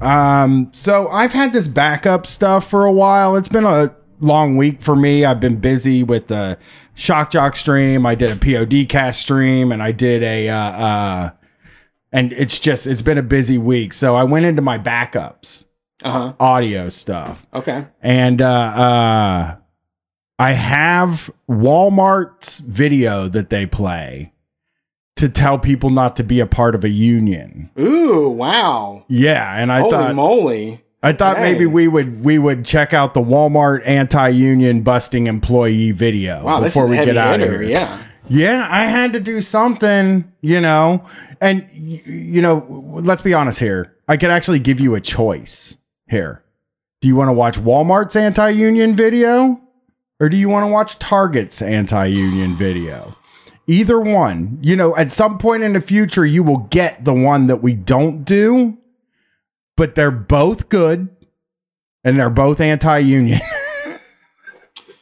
[0.02, 3.36] Um, so I've had this backup stuff for a while.
[3.36, 5.26] It's been a long week for me.
[5.26, 6.58] I've been busy with the
[6.96, 8.06] Shock Jock stream.
[8.06, 11.30] I did a POD cast stream and I did a uh uh
[12.12, 13.94] and it's just it's been a busy week.
[13.94, 15.66] So I went into my backups,
[16.04, 16.34] Uh huh.
[16.40, 17.46] audio stuff.
[17.54, 17.86] Okay.
[18.02, 19.56] and uh, uh,
[20.40, 24.32] I have Walmart's video that they play
[25.18, 27.70] to tell people not to be a part of a union.
[27.80, 29.06] Ooh, wow.
[29.08, 30.85] Yeah, and I thought, Holy thought moly.
[31.06, 36.44] I thought maybe we would we would check out the Walmart anti-union busting employee video
[36.44, 37.62] Wow, before we get out of here.
[37.62, 38.02] Yeah.
[38.28, 41.06] Yeah, I had to do something, you know.
[41.40, 42.66] And you know,
[43.04, 43.96] let's be honest here.
[44.08, 45.78] I could actually give you a choice
[46.08, 46.44] here.
[47.02, 49.62] Do you want to watch Walmart's anti-union video
[50.20, 53.16] or do you want to watch Target's anti-union video?
[53.68, 54.58] Either one.
[54.62, 57.74] You know, at some point in the future you will get the one that we
[57.76, 58.78] don't do,
[59.76, 61.10] but they're both good
[62.04, 63.42] and they're both anti-union.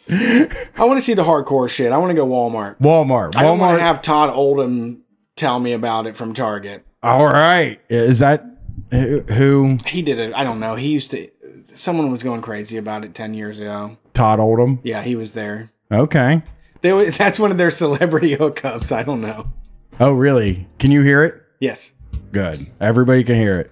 [0.09, 1.91] I want to see the hardcore shit.
[1.91, 2.79] I want to go Walmart.
[2.79, 3.31] Walmart.
[3.31, 3.35] Walmart.
[3.35, 5.03] I don't want to have Todd Oldham
[5.35, 6.85] tell me about it from Target.
[7.01, 7.79] All right.
[7.89, 8.45] Is that
[8.91, 9.77] who?
[9.85, 10.33] He did it.
[10.33, 10.75] I don't know.
[10.75, 11.29] He used to.
[11.73, 13.97] Someone was going crazy about it ten years ago.
[14.13, 14.79] Todd Oldham?
[14.83, 15.71] Yeah, he was there.
[15.91, 16.43] Okay.
[16.81, 18.91] They, that's one of their celebrity hookups.
[18.91, 19.51] I don't know.
[19.99, 20.67] Oh, really?
[20.79, 21.41] Can you hear it?
[21.59, 21.91] Yes.
[22.31, 22.67] Good.
[22.79, 23.71] Everybody can hear it.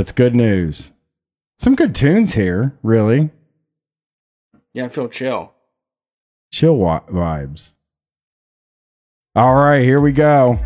[0.00, 0.92] That's good news.
[1.58, 3.28] Some good tunes here, really.
[4.72, 5.52] Yeah, I feel chill.
[6.50, 7.72] Chill wa- vibes.
[9.36, 10.58] All right, here we go.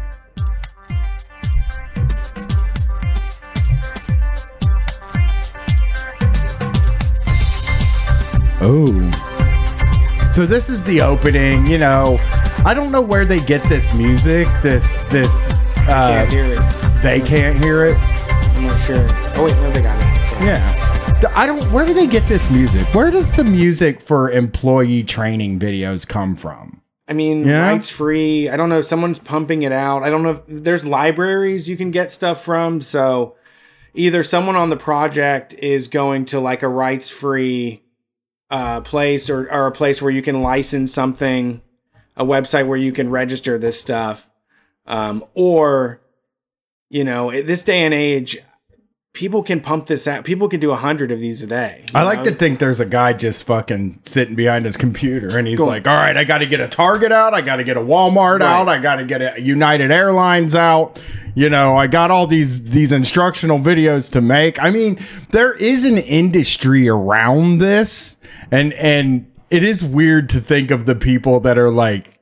[8.60, 10.30] Oh.
[10.30, 12.18] So this is the opening, you know.
[12.64, 14.46] I don't know where they get this music.
[14.62, 17.02] This this Can't uh it.
[17.02, 18.13] they can't hear it.
[18.54, 19.06] I'm not sure.
[19.36, 20.28] Oh wait, no, they got it.
[20.30, 20.46] Sorry.
[20.46, 21.30] Yeah.
[21.34, 22.86] I don't where do they get this music?
[22.94, 26.80] Where does the music for employee training videos come from?
[27.08, 27.70] I mean, Yeah.
[27.70, 28.48] rights free.
[28.48, 28.80] I don't know.
[28.82, 30.02] Someone's pumping it out.
[30.02, 30.30] I don't know.
[30.30, 32.80] If, there's libraries you can get stuff from.
[32.80, 33.36] So
[33.94, 37.82] either someone on the project is going to like a rights free
[38.50, 41.60] uh, place or, or a place where you can license something,
[42.16, 44.30] a website where you can register this stuff.
[44.86, 46.00] Um, or,
[46.94, 48.38] you know, at this day and age,
[49.14, 50.24] people can pump this out.
[50.24, 51.84] People can do a hundred of these a day.
[51.92, 52.24] I like know?
[52.26, 55.70] to think there's a guy just fucking sitting behind his computer and he's Go on.
[55.70, 57.34] like, all right, I got to get a Target out.
[57.34, 58.42] I got to get a Walmart Right.
[58.60, 58.68] out.
[58.68, 61.02] I got to get a United Airlines out.
[61.34, 64.62] You know, I got all these these instructional videos to make.
[64.62, 68.16] I mean, there is an industry around this
[68.52, 72.13] and and it is weird to think of the people that are like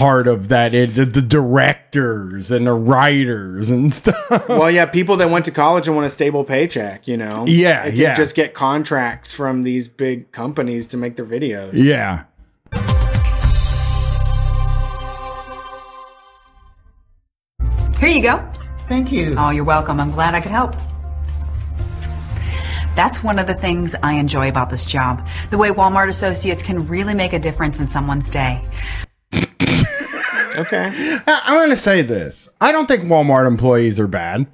[0.00, 4.48] part of that it, the, the directors and the writers and stuff.
[4.48, 7.44] well, yeah, people that went to college and want a stable paycheck, you know.
[7.46, 8.14] Yeah, They yeah.
[8.14, 11.72] Just get contracts from these big companies to make their videos.
[11.74, 12.24] yeah.
[17.98, 18.50] Here you go.
[18.88, 19.34] Thank you.
[19.36, 20.00] Oh, you're welcome.
[20.00, 20.74] I'm glad I could help.
[22.96, 25.26] That's one of the things I enjoy about this job.
[25.50, 28.66] The way Walmart associates can really make a difference in someone's day.
[30.60, 31.18] Okay.
[31.26, 32.48] I'm going to say this.
[32.60, 34.46] I don't think Walmart employees are bad.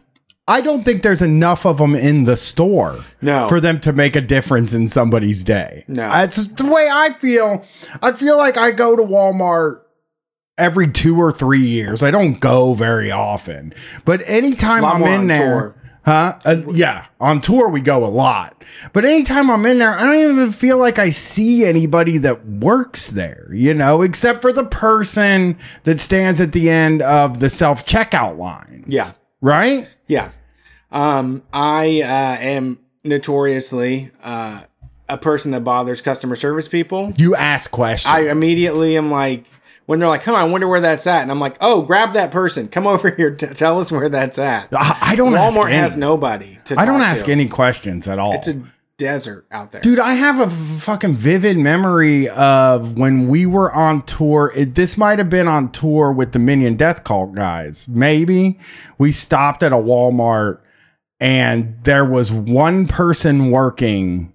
[0.49, 3.49] I don't think there's enough of them in the store No.
[3.49, 5.85] for them to make a difference in somebody's day.
[5.89, 6.09] No.
[6.09, 7.65] That's the way I feel.
[8.01, 9.81] I feel like I go to Walmart
[10.57, 12.03] every two or three years.
[12.03, 15.75] I don't go very often, but anytime I'm in there, tour.
[16.07, 16.39] Huh?
[16.45, 18.65] Uh, yeah, on tour we go a lot.
[18.95, 23.09] But anytime I'm in there, I don't even feel like I see anybody that works
[23.11, 27.85] there, you know, except for the person that stands at the end of the self
[27.85, 28.85] checkout line.
[28.87, 29.13] Yeah.
[29.43, 29.89] Right?
[30.07, 30.31] Yeah.
[30.91, 34.63] Um, I uh, am notoriously uh,
[35.09, 37.13] a person that bothers customer service people.
[37.19, 38.13] You ask questions.
[38.13, 39.45] I immediately am like,
[39.87, 41.23] when they're like, huh, I wonder where that's at.
[41.23, 42.69] And I'm like, oh, grab that person.
[42.69, 43.35] Come over here.
[43.35, 44.69] T- tell us where that's at.
[44.73, 47.33] I, I don't ask Walmart any- has nobody to I don't ask to.
[47.33, 48.35] any questions at all.
[48.35, 48.63] It's a
[48.99, 49.81] desert out there.
[49.83, 50.49] Dude, I have a
[50.81, 54.53] fucking vivid memory of when we were on tour.
[54.57, 57.87] It, this might have been on tour with the Minion Death Cult guys.
[57.87, 58.59] Maybe
[58.99, 60.61] we stopped at a Walmart
[61.21, 64.33] and there was one person working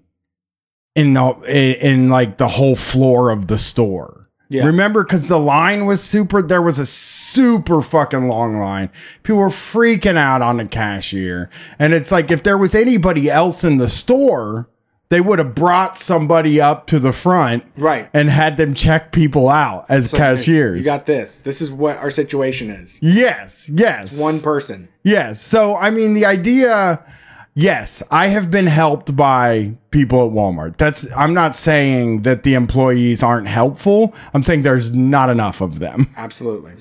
[0.94, 4.21] in the in, in like the whole floor of the store.
[4.52, 4.66] Yeah.
[4.66, 8.90] Remember, because the line was super, there was a super fucking long line.
[9.22, 11.48] People were freaking out on the cashier.
[11.78, 14.68] And it's like, if there was anybody else in the store,
[15.08, 18.08] they would have brought somebody up to the front Right.
[18.14, 20.78] and had them check people out as So, hey, cashiers.
[20.78, 21.40] You got this.
[21.40, 22.98] This is what our situation is.
[23.02, 24.18] yes, yes.
[24.18, 24.88] One person.
[25.02, 25.40] Yes.
[25.42, 27.02] So, I mean, the idea,
[27.54, 30.76] yes, I have been helped by people at Walmart.
[30.76, 34.14] That's, I'm not saying that the employees aren't helpful.
[34.34, 36.10] I'm saying there's not enough of them.
[36.16, 36.72] Absolutely.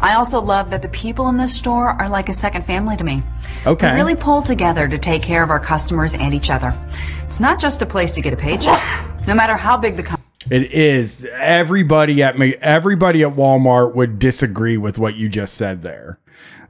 [0.00, 3.04] I also love that the people in this store are like a second family to
[3.04, 3.22] me.
[3.66, 3.90] Okay.
[3.92, 6.76] We really pull together to take care of our customers and each other.
[7.24, 8.80] It's not just a place to get a paycheck.
[9.26, 11.24] No matter how big the company It is.
[11.34, 16.18] Everybody at me, everybody at Walmart would disagree with what you just said there.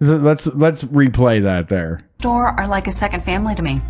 [0.02, 2.02] So let's let's replay that there.
[2.18, 3.80] store are like a second family to me.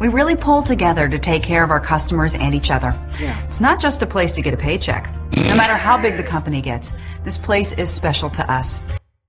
[0.00, 2.98] We really pull together to take care of our customers and each other.
[3.20, 3.38] Yeah.
[3.46, 5.10] It's not just a place to get a paycheck.
[5.36, 6.92] No matter how big the company gets,
[7.24, 8.80] this place is special to us.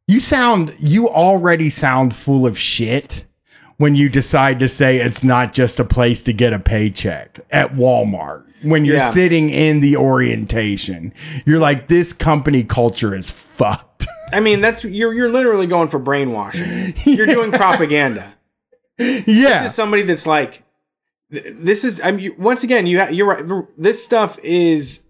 [0.07, 3.23] You sound you already sound full of shit
[3.77, 7.73] when you decide to say it's not just a place to get a paycheck at
[7.75, 8.43] Walmart.
[8.61, 9.11] When you're Yeah.
[9.11, 11.13] sitting in the orientation,
[11.45, 14.05] you're like this company culture is fucked.
[14.34, 16.93] I mean, that's you're you're literally going for brainwashing.
[17.05, 18.36] You're doing propaganda.
[18.97, 19.23] yeah.
[19.26, 20.63] This is somebody that's like,
[21.30, 21.99] this is.
[22.03, 23.65] I mean, once again, you ha- you're right.
[23.78, 25.01] This stuff is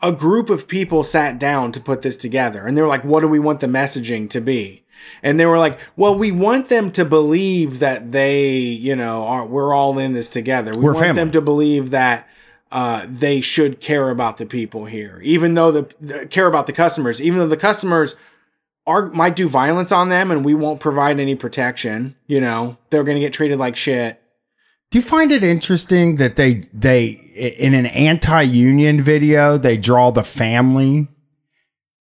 [0.00, 3.28] a group of people sat down to put this together, and they're like, "What do
[3.28, 4.84] we want the messaging to be?"
[5.22, 9.44] And they were like, "Well, we want them to believe that they, you know, are
[9.46, 10.72] we're all in this together.
[10.72, 11.20] We We're want family.
[11.22, 12.28] them to believe that."
[12.72, 16.72] Uh, they should care about the people here, even though the, the care about the
[16.72, 18.16] customers, even though the customers
[18.86, 23.04] are might do violence on them and we won't provide any protection, you know, they're
[23.04, 24.22] going to get treated like shit.
[24.90, 27.08] Do you find it interesting that they they
[27.60, 31.08] in an anti-union video they draw the family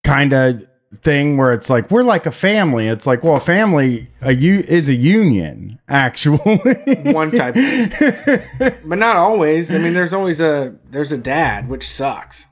[0.04, 0.69] kind of
[1.02, 2.88] thing where it's like we're like a family.
[2.88, 6.38] It's like well, a family a u- is a union actually.
[7.14, 7.56] One type,
[8.86, 9.74] but not always.
[9.74, 12.46] I mean, there's always a there's a dad, which sucks.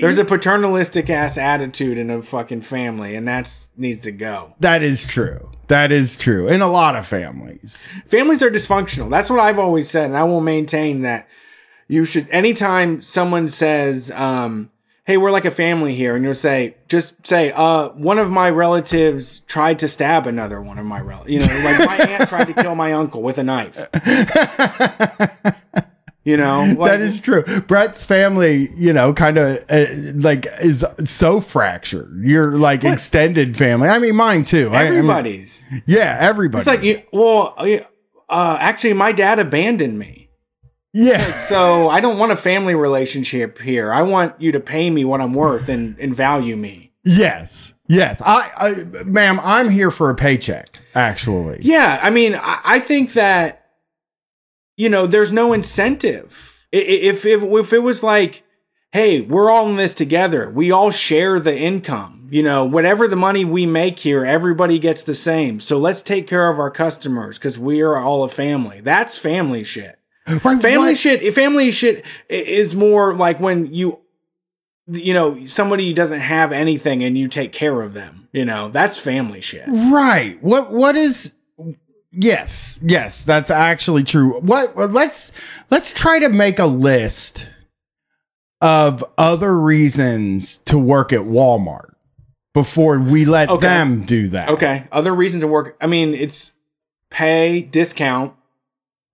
[0.00, 4.54] There's a paternalistic ass attitude in a fucking family, and that's needs to go.
[4.60, 5.50] that is true.
[5.68, 7.88] That is true in a lot of families.
[8.06, 9.10] Families are dysfunctional.
[9.10, 11.28] That's what I've always said, and I will maintain that
[11.88, 12.30] you should.
[12.30, 14.70] Anytime someone says, um,
[15.06, 18.50] "Hey, we're like a family here," and you'll say, just say, "Uh, one of my
[18.50, 21.46] relatives tried to stab another one of my relatives.
[21.46, 23.78] You know, like my aunt tried to kill my uncle with a knife."
[26.24, 27.44] You know, like, that is true.
[27.68, 29.84] Brett's family, you know, kind of uh,
[30.16, 32.20] like is so fractured.
[32.24, 33.88] You're like extended family.
[33.88, 34.70] I mean, mine too.
[34.72, 35.62] I- I mean, everybody's.
[35.86, 36.62] yeah, everybody.
[36.62, 37.54] It's like, you, well,
[38.28, 40.25] uh, actually, my dad abandoned me.
[40.96, 41.34] Yeah.
[41.34, 43.92] So I don't want a family relationship here.
[43.92, 46.92] I want you to pay me what I'm worth and, and value me.
[47.04, 47.74] Yes.
[47.88, 48.20] Yes.
[48.24, 51.58] I, I, ma'am, I'm here for a paycheck, actually.
[51.62, 53.66] Yeah, I mean, I, I think that
[54.76, 56.66] you know, there's no incentive.
[56.70, 58.44] If if if it was like,
[58.92, 60.50] hey, we're all in this together.
[60.50, 62.28] We all share the income.
[62.30, 65.60] You know, whatever the money we make here, everybody gets the same.
[65.60, 68.80] So let's take care of our customers because we are all a family.
[68.80, 69.95] That's family shit.
[70.28, 71.34] Right, Family what- shit.
[71.34, 74.00] Family shit is more like when you,
[74.88, 78.28] you know, somebody doesn't have anything and you take care of them.
[78.32, 79.64] You know, that's family shit.
[79.68, 80.36] Right.
[80.42, 81.32] What what is
[82.18, 82.78] Yes.
[82.82, 84.40] Yes, that's actually true.
[84.40, 85.32] What let's
[85.70, 87.50] let's try to make a list
[88.60, 91.92] of other reasons to work at Walmart
[92.54, 93.66] before we let Okay.
[93.66, 94.48] them do that.
[94.48, 94.84] Okay.
[94.90, 95.76] Other reasons to work.
[95.80, 96.52] I mean, it's
[97.10, 98.34] pay discount.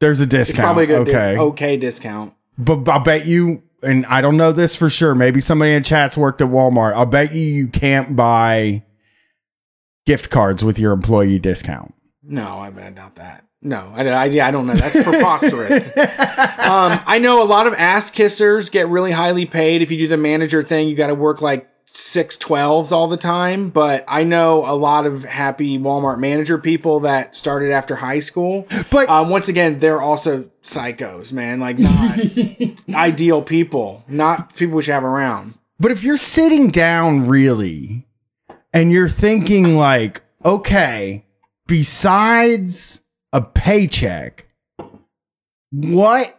[0.02, 0.64] There's a It's discount.
[0.66, 1.34] probably a good okay.
[1.36, 2.34] di- okay discount.
[2.58, 5.14] But I bet you, and I don't know this for sure.
[5.14, 6.94] Maybe somebody in chat's worked at Walmart.
[6.94, 8.82] I'll bet you you can't buy
[10.04, 11.94] gift cards with your employee discount.
[12.22, 13.46] No, I, I doubt that.
[13.62, 14.74] No, I, I, I don't know.
[14.74, 15.86] That's preposterous.
[15.96, 19.82] um, I know a lot of ass kissers get really highly paid.
[19.82, 23.16] If you do the manager thing, you got to work like six twelves all the
[23.16, 23.68] time.
[23.68, 28.66] But I know a lot of happy Walmart manager people that started after high school.
[28.90, 31.60] But Um, once again, they're also psychos, man.
[31.60, 32.18] Like not
[32.94, 35.54] ideal people, not people we should have around.
[35.78, 38.06] But if you're sitting down really
[38.72, 41.24] and you're thinking like, okay,
[41.66, 43.00] besides
[43.32, 44.46] a paycheck,
[45.72, 46.38] what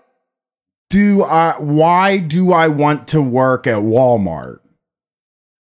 [0.89, 4.59] do I why do I want to work at Walmart?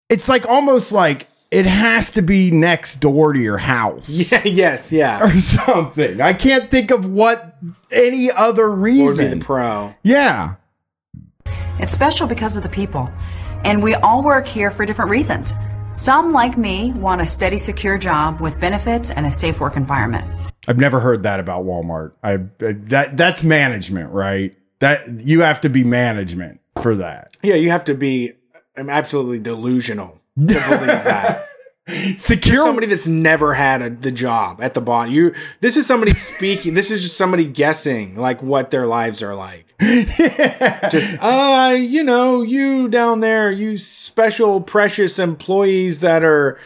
[0.10, 4.10] It's like almost like it has to be next door to your house.
[4.32, 4.43] Yeah.
[4.43, 4.91] Yes.
[4.91, 5.24] Yeah.
[5.24, 6.20] Or something.
[6.22, 7.55] I can't think of what
[7.91, 9.39] any other What would be the reason.
[9.39, 9.93] pro?
[10.03, 10.55] yeah.
[11.80, 13.10] It's special because of the people.
[13.64, 15.53] And we all work here for different reasons.
[15.95, 20.24] Some, like me, want a steady, secure job with benefits and a safe work environment.
[20.68, 22.12] I've never heard that about Walmart.
[22.24, 24.55] I that that's management, right?
[24.80, 27.36] That you have to be management for that.
[27.43, 28.34] Yeah, you have to be
[28.80, 31.45] um, absolutely delusional to believe that.
[32.17, 35.13] Secure somebody that's never had a, the job at the bottom.
[35.13, 35.34] You.
[35.59, 36.75] This is somebody speaking.
[36.75, 39.65] this is just somebody guessing like what their lives are like.
[39.80, 46.59] Just uh, you know, you down there, you special precious employees that are,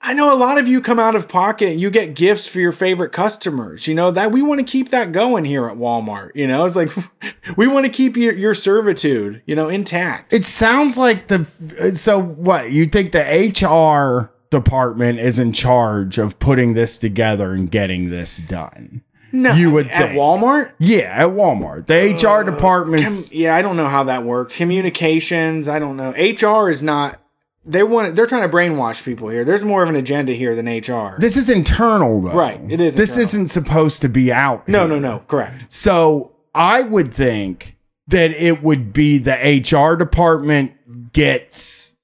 [0.00, 2.58] I know a lot of you come out of pocket and you get gifts for
[2.58, 3.86] your favorite customers.
[3.86, 6.30] You know that we want to keep that going here at Walmart.
[6.34, 6.90] You know, it's like
[7.56, 10.32] we want to keep your, your servitude, you know, intact.
[10.32, 11.46] It sounds like the
[11.94, 17.70] so what you think the HR department is in charge of putting this together and
[17.70, 19.02] getting this done.
[19.32, 20.12] no, you would at think.
[20.18, 20.72] Walmart.
[20.78, 21.88] Yeah, at Walmart.
[21.88, 24.56] The HR uh, Com- yeah, I don't know how that works.
[24.56, 26.10] Communications, I don't know.
[26.12, 27.20] HR is not.
[27.66, 28.14] They want.
[28.16, 29.44] They're trying to brainwash people here.
[29.44, 31.16] There's more of an agenda here than HR.
[31.18, 32.32] this is internal though.
[32.34, 33.22] Right, it is This internal.
[33.24, 34.68] isn't supposed to be out.
[34.68, 35.00] no, here.
[35.00, 35.18] no, no.
[35.26, 35.72] Correct.
[35.72, 37.76] So I would think
[38.08, 41.94] that it would be the HR department gets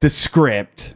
[0.00, 0.94] the script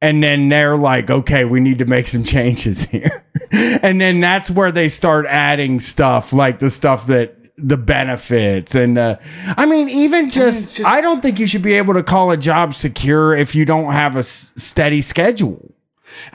[0.00, 3.24] and then they're like, okay, we need to make some changes here.
[3.52, 8.96] and then that's where they start adding stuff like the stuff that the benefits and
[8.96, 9.16] uh,
[9.56, 12.30] I mean even just, it's just- I don't think you should be able to call
[12.30, 15.74] a job secure if you don't have a s- steady schedule.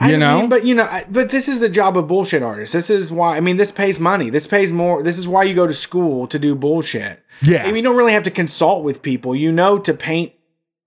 [0.00, 0.40] I You know?
[0.40, 2.72] mean, but you know, I- but this is the job of bullshit artists.
[2.72, 3.36] This is why.
[3.36, 4.28] I mean, this pays money.
[4.30, 5.02] This pays more.
[5.02, 7.22] This is why you go to school to do bullshit.
[7.42, 7.62] Yeah.
[7.62, 9.34] I mean, you don't really have to consult with people.
[9.36, 10.32] You know to paint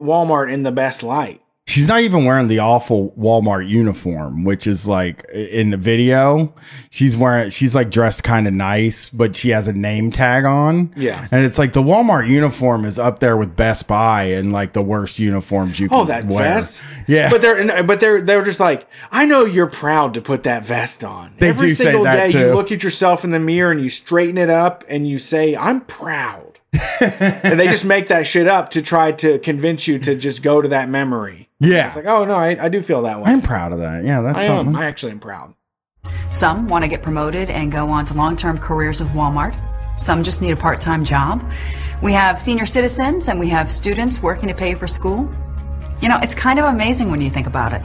[0.02, 1.41] Walmart in the best light.
[1.72, 6.54] She's not even wearing the awful Walmart uniform, which is like in the video.
[6.90, 10.94] She's wearing, she's like dressed kind of nice, but she has a name tag on.
[10.98, 11.30] Yeah.
[11.32, 14.82] And it's like the Walmart uniform is up there with Best Buy and like the
[14.82, 16.44] worst uniforms you oh, can Oh, that wear.
[16.44, 16.82] vest.
[17.08, 17.30] Yeah.
[17.30, 21.06] But they're but they're they're just like, I know you're proud to put that vest
[21.06, 21.36] on.
[21.40, 24.50] They Every single day you look at yourself in the mirror and you straighten it
[24.50, 26.51] up and you say, I'm proud.
[26.74, 30.62] And they just make that shit up to try to convince you to just go
[30.62, 31.50] to that memory.
[31.60, 31.88] yeah.
[31.88, 33.26] It's like, oh no, I, I do feel that way.
[33.26, 34.04] I'm proud of that.
[34.06, 34.22] Yeah.
[34.22, 34.76] That's I something.
[34.76, 34.82] am.
[34.82, 35.54] I actually am proud.
[36.34, 39.54] Some want to get promoted and go on to long term careers with Walmart.
[40.02, 41.44] Some just need a part time job.
[42.02, 45.30] We have senior citizens and we have students working to pay for school.
[46.02, 47.82] You know, it's kind of amazing when you think about it.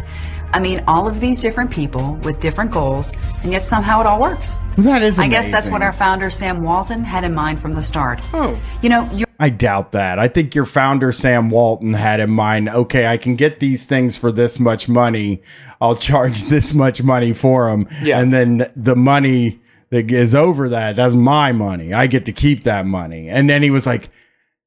[0.53, 4.21] I mean, all of these different people with different goals, and yet somehow it all
[4.21, 4.57] works.
[4.79, 7.83] that is I guess that's what our founder, Sam Walton, had in mind from the
[7.83, 8.21] start.
[8.33, 8.61] Oh.
[8.83, 10.19] You know, you're I doubt that.
[10.19, 14.17] I think your founder, Sam Walton, had in mind, okay, I can get these things
[14.17, 15.43] for this much money.
[15.81, 17.89] I'll charge this much money for them.
[18.03, 18.19] Yeah.
[18.21, 21.93] And then the money that is over that, that's my money.
[21.93, 23.29] I get to keep that money.
[23.29, 24.09] And then he was like,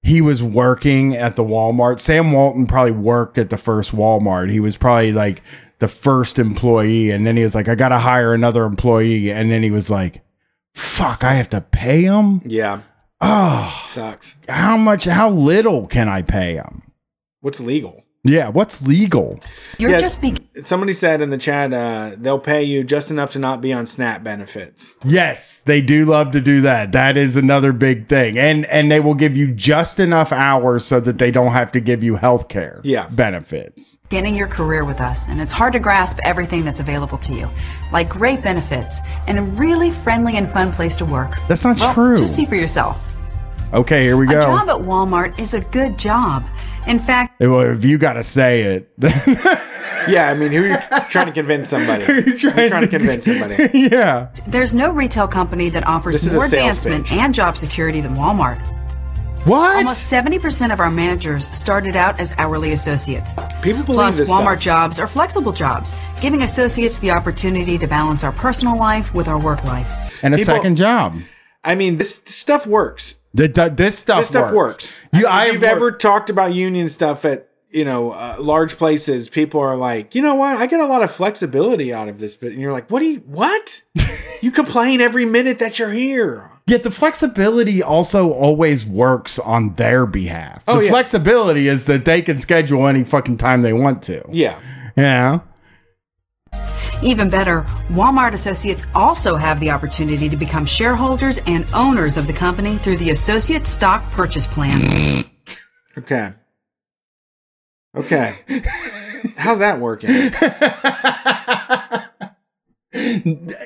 [0.01, 1.99] he was working at the Walmart.
[1.99, 4.49] Sam Walton probably worked at the first Walmart.
[4.49, 5.41] He was probably like
[5.79, 7.11] the first employee.
[7.11, 9.31] And then he was like, I got to hire another employee.
[9.31, 10.21] And then he was like,
[10.75, 12.41] fuck, I have to pay him?
[12.45, 12.81] Yeah.
[13.21, 14.37] Oh Sucks.
[14.47, 16.83] how much how little can i pay him
[17.41, 18.05] What's legal?
[18.25, 19.39] Yeah what's legal
[19.77, 19.99] you're Yeah.
[20.01, 20.45] just beginning.
[20.61, 23.85] Somebody said in the chat, uh, they'll pay you just enough to not be on
[23.87, 24.93] SNAP benefits.
[25.05, 28.99] yes they do love to do that that is another big thing and and they
[28.99, 32.49] will give you just enough hours so that they don't have to give you health
[32.49, 33.07] care Yeah.
[33.07, 37.33] benefits beginning your career with us, and it's hard to grasp everything that's available to
[37.33, 37.47] you,
[37.93, 41.37] like great benefits and a really friendly and fun place to work.
[41.47, 42.97] that's not Well, true just see for yourself.
[43.73, 44.39] Okay here we go.
[44.39, 46.43] A go job at Walmart is a good job.
[46.87, 48.91] In fact, well, if you gotta say it
[50.07, 50.77] Yeah, I mean, who are you
[51.09, 52.05] trying to convince somebody?
[52.07, 53.55] You're You're trying to convince somebody.
[53.73, 57.17] yeah there's no retail company that offers This more advancement pitch.
[57.17, 58.59] and job security than Walmart.
[59.45, 63.33] what Almost 70% of our managers started out as hourly associates.
[63.61, 64.59] People believe Plus, this Walmart stuff.
[64.61, 69.39] jobs are flexible jobs, giving associates the opportunity to balance our personal life with our
[69.39, 70.23] work life.
[70.23, 71.19] and a people- second job
[71.61, 73.15] I mean, this, this stuff works.
[73.35, 74.99] Th- th- this stuff This stuff works.
[75.13, 78.77] you if i've you've worked- ever talked about union stuff at you know uh, large
[78.77, 80.57] places, people are like, you know what?
[80.57, 83.05] I get a lot of flexibility out of this, but and you're like, what do
[83.05, 83.83] you what?
[84.41, 86.49] you complain every minute that you're here.
[86.65, 90.63] Yet the flexibility also always works on their behalf.
[90.67, 90.89] Oh, the yeah.
[90.89, 94.23] flexibility is that they can schedule any fucking time they want to.
[94.31, 94.59] Yeah.
[94.97, 95.39] Yeah.
[97.01, 102.33] Even better, Walmart associates also have the opportunity to become shareholders and owners of the
[102.33, 104.81] company through the Associate Stock Purchase Plan.
[105.97, 106.31] Okay.
[107.95, 108.35] Okay.
[109.37, 110.09] How's that working?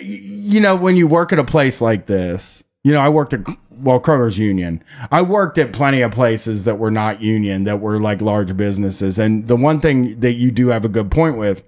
[0.01, 3.41] you know, when you work at a place like this, you know, I worked at
[3.71, 4.83] well, Kroger's union.
[5.11, 9.17] I worked at plenty of places that were not union, that were like large businesses.
[9.17, 11.63] And the one thing that you do have a good point with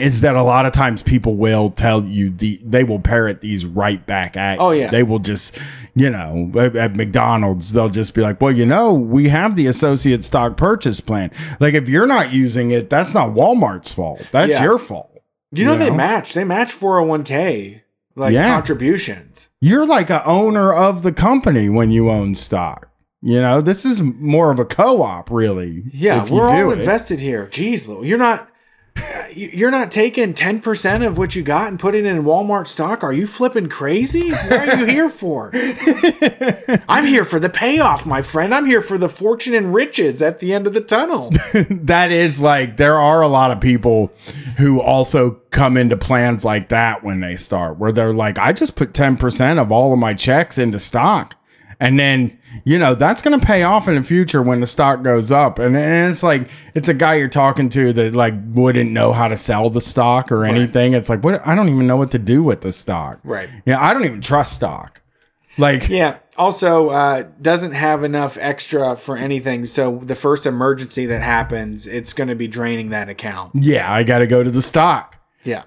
[0.00, 3.64] is that a lot of times people will tell you the they will parrot these
[3.66, 4.80] right back at Oh, you.
[4.82, 4.90] yeah.
[4.90, 5.58] They will just,
[5.94, 9.66] you know, at, at McDonald's, they'll just be like, Well, you know, we have the
[9.66, 11.30] associate stock purchase plan.
[11.60, 14.22] Like if you're not using it, that's not Walmart's fault.
[14.32, 14.62] That's Yeah.
[14.62, 15.20] your fault.
[15.50, 16.34] You know, You they match.
[16.34, 17.82] They match 401k
[18.16, 18.48] like Yeah.
[18.54, 19.48] contributions.
[19.60, 22.88] You're like a owner of the company when you own stock.
[23.20, 25.82] You know, this is more of a co-op, really.
[25.92, 26.78] Yeah, we're all it.
[26.78, 27.48] invested here.
[27.50, 28.48] Jeez, Lou, you're not.
[29.32, 33.04] You- You're not taking 10% of what you got and putting it in Walmart stock.
[33.04, 34.30] Are you flipping crazy?
[34.30, 35.50] What are you here for?
[36.88, 38.54] I'm here for the payoff, my friend.
[38.54, 41.30] I'm here for the fortune and riches at the end of the tunnel.
[41.70, 44.12] that is like there are a lot of people
[44.56, 48.76] who also come into plans like that when they start where they're like i just
[48.76, 51.34] put 10% of all of my checks into stock
[51.80, 55.02] and then you know that's going to pay off in the future when the stock
[55.02, 58.90] goes up and, and it's like it's a guy you're talking to that like wouldn't
[58.90, 61.96] know how to sell the stock or anything it's like what i don't even know
[61.96, 63.48] what to do with the stock Right.
[63.66, 65.02] yeah i don't even trust stock
[65.58, 66.18] like Yeah.
[66.36, 69.66] Also, uh, doesn't have enough extra for anything.
[69.66, 73.56] So the first emergency that happens, it's going to be draining that account.
[73.56, 75.64] yeah i got to go to the stock Yeah.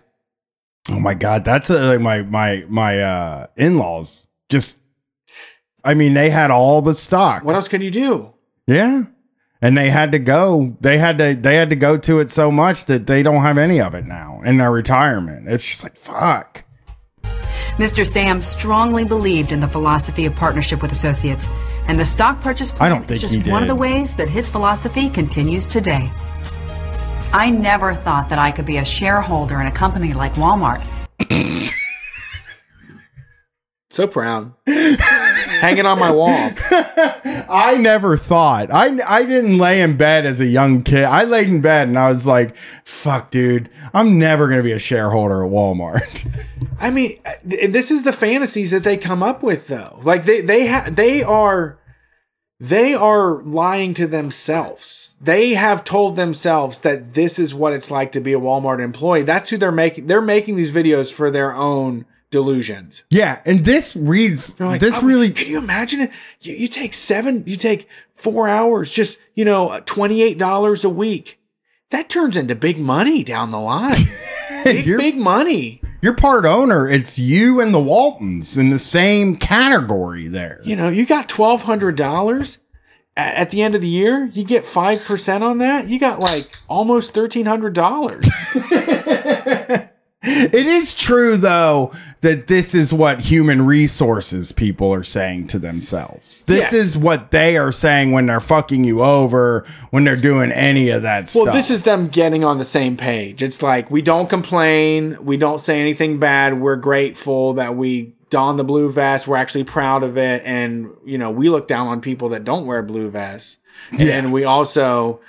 [0.90, 4.28] Oh my god, that's uh, like my my my uh in-laws.
[4.50, 4.80] Just
[5.84, 7.44] I mean, they had all the stock.
[7.44, 8.34] What else can you do?
[8.68, 9.04] Yeah.
[9.62, 10.76] And they had to go.
[10.82, 13.58] They had to they had to go to it so much that they don't have
[13.58, 15.48] any of it now in their retirement.
[15.48, 16.64] It's just like fuck.
[17.78, 18.06] Mr.
[18.06, 21.48] Sam strongly believed in the philosophy of partnership with associates,
[21.88, 24.30] and the stock purchase plan don't is think just he one of the ways that
[24.30, 26.12] his philosophy continues today.
[27.34, 30.86] I never thought that I could be a shareholder in a company like Walmart.
[33.92, 34.54] So proud.
[35.62, 36.52] Hanging on my wall.
[37.50, 38.74] I never thought.
[38.74, 41.04] I I didn't lay in bed as a young kid.
[41.04, 44.72] I laid in bed and I was like, fuck dude, I'm never going to be
[44.72, 46.28] a shareholder at Walmart.
[46.80, 50.00] I mean, this is the fantasies that they come up with, though.
[50.04, 51.78] Like they they ha- they are
[52.60, 55.16] they are lying to themselves.
[55.20, 59.24] They have told themselves that this is what it's like to be a Walmart employee.
[59.24, 60.08] That's who they're making.
[60.08, 63.04] They're making these videos for their own delusions.
[63.10, 66.12] yeah, and this reads like, this "Oh, really Can you imagine it?
[66.40, 67.44] You, you take seven.
[67.46, 68.92] You take four hours.
[68.92, 71.40] Just you know, twenty eight dollars a week.
[71.92, 74.08] That turns into big money down the line.
[74.64, 75.82] big big money.
[76.02, 76.88] You're part owner.
[76.88, 80.60] It's you and the Waltons in the same category there.
[80.64, 82.58] you know, you got twelve hundred dollars
[83.18, 84.26] at the end of the year.
[84.34, 85.88] You get five percent on that.
[85.90, 88.26] You got like almost thirteen hundred dollars.
[90.24, 91.92] It is true though
[92.22, 96.44] that this is what human resources people are saying to themselves.
[96.44, 96.74] This Yes.
[96.74, 101.02] is what they are saying when they're fucking you over, when they're doing any of
[101.02, 101.46] that well, stuff.
[101.46, 103.42] Well, this is them getting on the same page.
[103.42, 106.62] It's like we don't complain, we don't say anything bad.
[106.62, 109.28] We're grateful that we don the blue vest.
[109.28, 112.68] We're actually proud of it, and you know, we look down on people that don't
[112.68, 113.58] wear blue vests.
[113.92, 114.18] Yeah.
[114.18, 115.20] And we also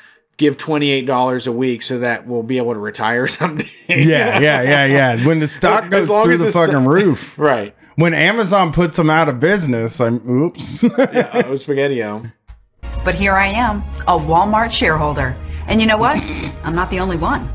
[0.43, 3.71] give twenty eight dollars a week so that we'll be able to retire someday.
[3.89, 5.27] yeah, yeah, yeah, yeah.
[5.27, 7.35] When the stock As goes long through as the, the fucking sto- roof.
[7.39, 7.75] right.
[7.97, 10.83] When Amazon puts them out of business, I'm oops.
[10.83, 12.23] Yeah, oh, spaghetti-o.
[12.25, 12.91] Oh.
[13.05, 15.37] But here I am, a Walmart shareholder.
[15.67, 16.17] And you know what?
[16.65, 17.49] I'm not the only one.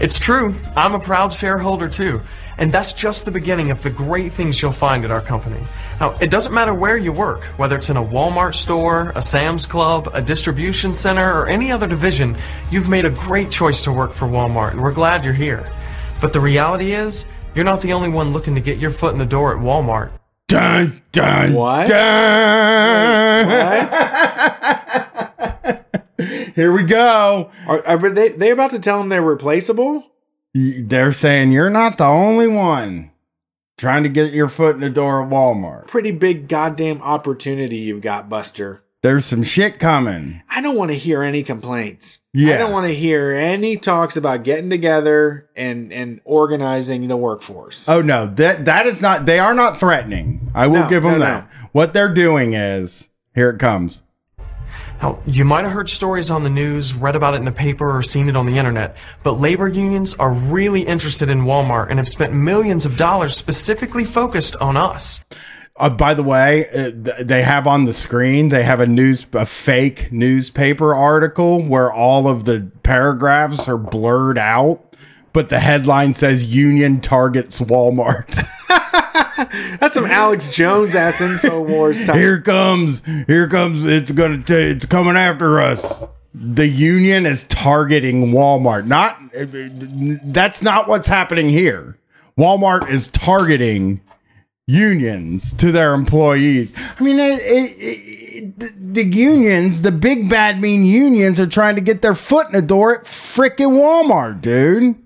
[0.00, 0.54] It's true.
[0.76, 2.20] I'm a proud shareholder too.
[2.58, 5.60] And that's just the beginning of the great things you'll find at our company.
[6.00, 9.66] Now, it doesn't matter where you work, whether it's in a Walmart store, a Sam's
[9.66, 12.36] Club, a distribution center, or any other division,
[12.70, 15.68] you've made a great choice to work for Walmart, and we're glad you're here.
[16.20, 19.18] But the reality is, you're not the only one looking to get your foot in
[19.18, 20.10] the door at Walmart.
[20.48, 21.88] dun dun What?
[21.88, 23.44] dun.
[26.54, 27.50] Here we go.
[27.66, 30.08] Are, are they they about to tell them they're replaceable?
[30.54, 33.10] They're saying you're not the only one
[33.76, 35.88] trying to get your foot in the door at Walmart.
[35.88, 38.82] Pretty big goddamn opportunity you've got, Buster.
[39.02, 40.40] There's some shit coming.
[40.48, 42.20] I don't want to hear any complaints.
[42.32, 42.54] Yeah.
[42.54, 47.86] I don't want to hear any talks about getting together and and organizing the workforce.
[47.86, 49.26] Oh no, that that is not.
[49.26, 50.50] They are not threatening.
[50.54, 51.50] I will No, give them no, that.
[51.72, 54.03] What they're doing is here it comes.
[55.02, 57.96] Now, you might have heard stories on the news, read about it in the paper,
[57.96, 61.98] or seen it on the internet, but labor unions are really interested in Walmart and
[61.98, 65.22] have spent millions of dollars specifically focused on us.
[65.76, 68.48] Uh, by the way, uh, th- they have on the screen.
[68.48, 74.38] They have a news, a fake newspaper article where all of the paragraphs are blurred
[74.38, 74.96] out,
[75.32, 78.46] but the headline says "Union targets Walmart."
[79.80, 82.16] That's some Alex Jones ass Infowars type.
[82.16, 83.84] here comes, here comes.
[83.84, 86.04] It's gonna, t- it's coming after us.
[86.34, 88.86] The union is targeting Walmart.
[88.86, 89.20] Not
[90.32, 91.98] that's not what's happening here.
[92.36, 94.00] Walmart is targeting
[94.66, 96.72] unions to their employees.
[96.98, 101.80] I mean, it, it, it, the, unions, the big bad mean unions, are trying to
[101.80, 104.96] get their foot in the door at frickin' Walmart, dude.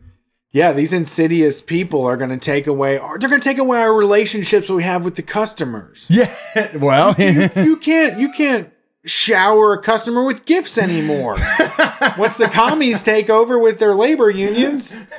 [0.51, 2.99] Yeah, these insidious people are going to take away.
[2.99, 6.07] Or they're going to take away our relationships we have with the customers.
[6.19, 6.35] Yeah,
[6.77, 8.19] well, you, you can't.
[8.19, 8.73] You can't
[9.05, 11.35] shower a customer with gifts anymore.
[12.19, 14.95] Once the commies take over with their labor unions,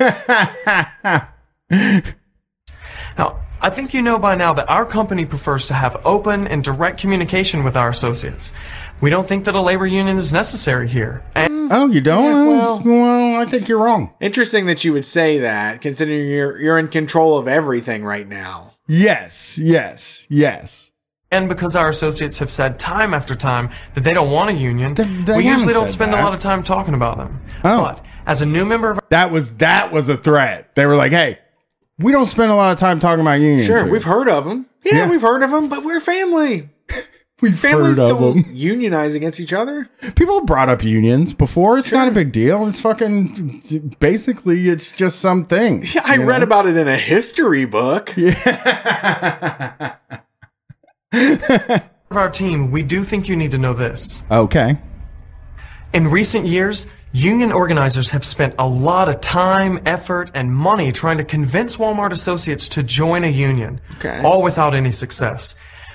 [3.18, 6.64] Now, I think you know by now that our company prefers to have open and
[6.64, 8.52] direct communication with our associates.
[9.02, 11.22] We don't think that a labor union is necessary here.
[11.34, 12.24] And oh, you don't?
[12.24, 14.12] Yeah, well, well- I think you're wrong.
[14.20, 18.72] interesting that you would say that, considering you're you're in control of everything right now.
[18.86, 20.90] Yes, yes, yes.
[21.30, 24.94] and because our associates have said time after time that they don't want a union,
[24.94, 26.20] They- they we usually don't spend that.
[26.20, 27.40] a lot of time talking about them.
[27.62, 27.82] Oh.
[27.84, 30.74] But as a new member of That was that was a threat.
[30.74, 31.38] They were like, "Hey,
[32.00, 33.92] we don't spend a lot of time talking about unions." Sure, here.
[33.92, 34.66] we've heard of them.
[34.84, 35.10] Yeah, Yeah.
[35.10, 36.68] we've heard of them, but we're family.
[37.42, 38.50] we've Families heard of don't them.
[38.54, 39.88] unionize against each other.
[40.14, 41.78] People brought up unions before.
[41.78, 42.66] It's not a big deal.
[42.66, 45.84] It's fucking basically it's just something.
[45.94, 46.44] Yeah, I read know?
[46.44, 48.14] about it in a history book.
[48.16, 49.94] Yeah.
[52.10, 54.22] of our team, we do think you need to know this.
[54.30, 54.78] okay.
[55.92, 61.18] In recent years, union organizers have spent a lot of time, effort, and money trying
[61.18, 64.20] to convince Walmart associates to join a union, Okay.
[64.24, 65.54] all without any success.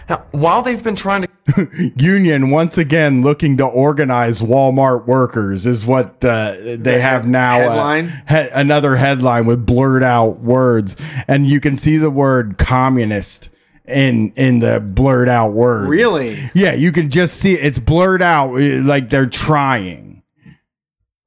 [0.09, 1.29] Now, while they've been trying to
[1.95, 7.57] Union once again looking to organize Walmart workers is what uh, they have now.
[7.59, 8.07] uh, headline?
[8.27, 10.95] he- another headline with blurred out words,
[11.27, 13.49] and you can see the word communist
[13.87, 15.87] in in the blurred out words.
[15.87, 16.49] Really?
[16.55, 17.63] Yeah, you can just see it.
[17.63, 20.04] it's blurred out uh, like they're trying.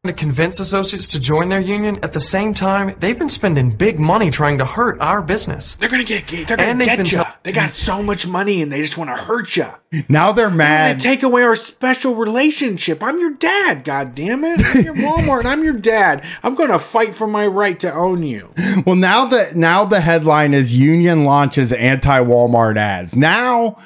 [0.09, 3.99] To convince associates to join their union, at the same time, they've been spending big
[4.01, 5.75] money trying to hurt our business.
[5.77, 6.27] They're gonna get.
[6.27, 7.13] They're gonna And they've get been you.
[7.19, 9.67] tell- they got so much money, and they just want to hurt you.
[10.09, 10.51] Now they're mad.
[10.51, 10.89] They're mad.
[10.99, 13.03] gonna take away our special relationship.
[13.03, 13.85] I'm your dad.
[13.85, 14.61] God damn it!
[14.65, 15.45] I'm your Walmart.
[15.47, 16.25] I'm your dad.
[16.43, 18.53] I'm gonna fight for my right to own you.
[18.85, 23.15] Well, now that now the headline is Union launches anti-Walmart ads.
[23.17, 23.77] Now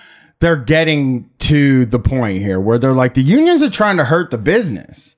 [0.41, 4.31] they're getting to the point here where they're like the unions are trying to hurt
[4.33, 5.12] the business.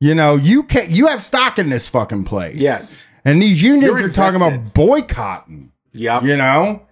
[0.00, 2.56] You know, you can you have stock in this fucking place.
[2.56, 3.02] Yes.
[3.24, 5.72] And these unions You're are talking about boycotting.
[5.92, 6.22] Yep.
[6.24, 6.82] You know?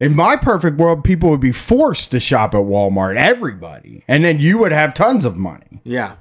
[0.00, 4.04] In my perfect world, people would be forced to shop at Walmart, everybody.
[4.08, 5.82] And then you would have tons of money.
[5.84, 6.16] Yeah.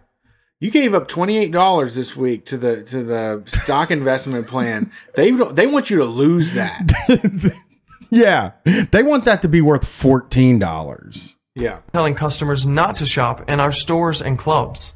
[0.59, 4.91] You gave up twenty eight dollars this week to the to the stock investment plan.
[5.15, 7.53] They don't, they want you to lose that.
[8.09, 8.51] Yeah.
[8.91, 11.35] They want that to be worth $14.
[11.55, 11.79] Yeah.
[11.91, 14.93] telling customers not to shop in our stores and clubs.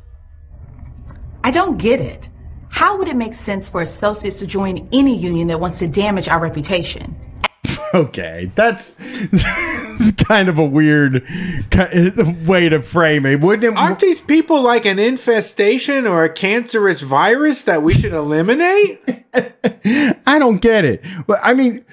[1.44, 2.30] I don't get it.
[2.70, 6.28] How would it make sense for associates to join any union that wants to damage
[6.28, 7.16] our reputation?
[7.94, 8.96] Okay, that's
[10.26, 11.28] kind of a weird
[11.72, 13.78] ki- uh, way to frame it, wouldn't it?
[13.78, 19.02] Aren't these people like an infestation or a cancerous virus that we should eliminate?
[20.26, 21.04] I don't get it.
[21.28, 21.84] But I mean,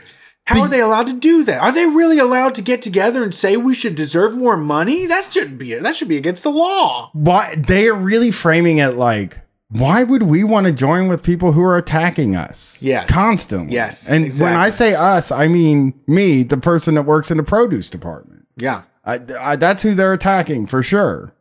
[0.48, 1.60] How are they allowed to do that?
[1.60, 5.04] Are they really allowed to get together and say we should deserve more money?
[5.04, 5.74] That shouldn't be.
[5.74, 7.10] That should be against the law.
[7.12, 9.40] why they are really framing it like,
[9.70, 12.80] why would we want to join with people who are attacking us?
[12.80, 13.10] Yes.
[13.10, 13.74] constantly.
[13.74, 17.42] Yes, and when I say us, I mean me, the person that works in the
[17.42, 18.46] produce department.
[18.56, 18.84] Yeah.
[19.04, 21.34] I, I, that's who they're attacking for sure.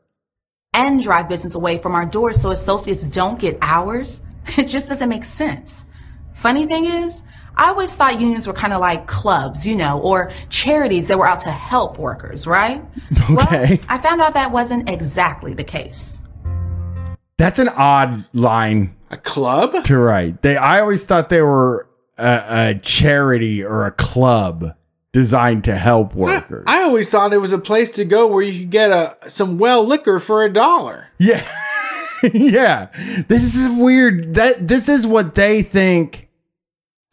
[0.74, 4.22] And drive business away from our doors so associates don't get ours?
[4.58, 5.86] It just doesn't make sense.
[6.36, 7.24] Funny thing is,
[7.60, 11.28] I always thought unions were kind of like clubs, you know, or charities that were
[11.28, 12.84] out to help workers, right?
[13.32, 13.78] Okay.
[13.78, 16.22] Well, I found out that wasn't exactly the case.
[17.38, 19.84] That's an odd line A club?
[19.86, 20.42] to write.
[20.44, 21.88] They, I always thought they were
[22.18, 22.44] a,
[22.76, 24.74] a charity or a club
[25.14, 26.64] designed to help workers.
[26.68, 29.58] I always thought it was a place to go where you could get a some
[29.58, 31.08] well liquor for a dollar.
[31.18, 31.44] yeah,
[32.34, 32.88] yeah.
[33.28, 34.36] This is weird.
[34.36, 36.27] That this is what they think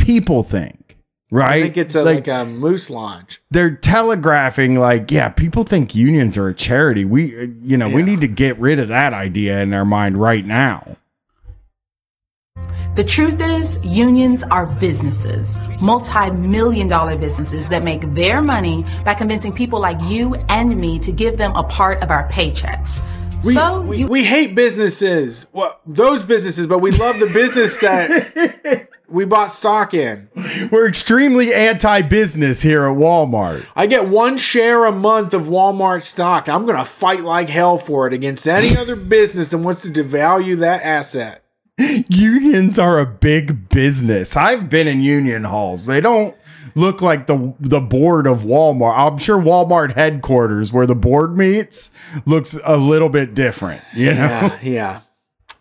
[0.05, 0.99] people think,
[1.31, 1.55] right?
[1.55, 3.41] I think it's a, like, a moose lodge.
[3.51, 7.05] they're telegraphing like, yeah, people think unions are a charity.
[7.05, 10.21] We, uh, you know, we need to get rid of that idea in their mind
[10.21, 10.97] right now.
[12.95, 19.15] The truth is, unions are businesses, multi million dollar businesses that make their money by
[19.15, 23.03] convincing people like you and me to give them a part of our paychecks.
[23.45, 25.47] We, so, we, you, we hate businesses.
[25.53, 30.29] Well, those businesses, but we love the business that we bought stock in.
[30.71, 33.67] We're extremely anti-business here at Walmart.
[33.77, 36.49] I get one share a month of Walmart stock.
[36.49, 39.89] I'm going to fight like hell for it against any other business that wants to
[39.89, 41.45] devalue that asset.
[42.09, 44.37] Unions are a big business.
[44.37, 45.87] I've been in union halls.
[45.87, 46.37] They don't
[46.77, 48.97] look like the the board of Walmart.
[48.97, 51.91] I'm sure Walmart headquarters where the board meets
[52.27, 54.57] looks a little bit different, you know.
[54.61, 55.01] Yeah, yeah.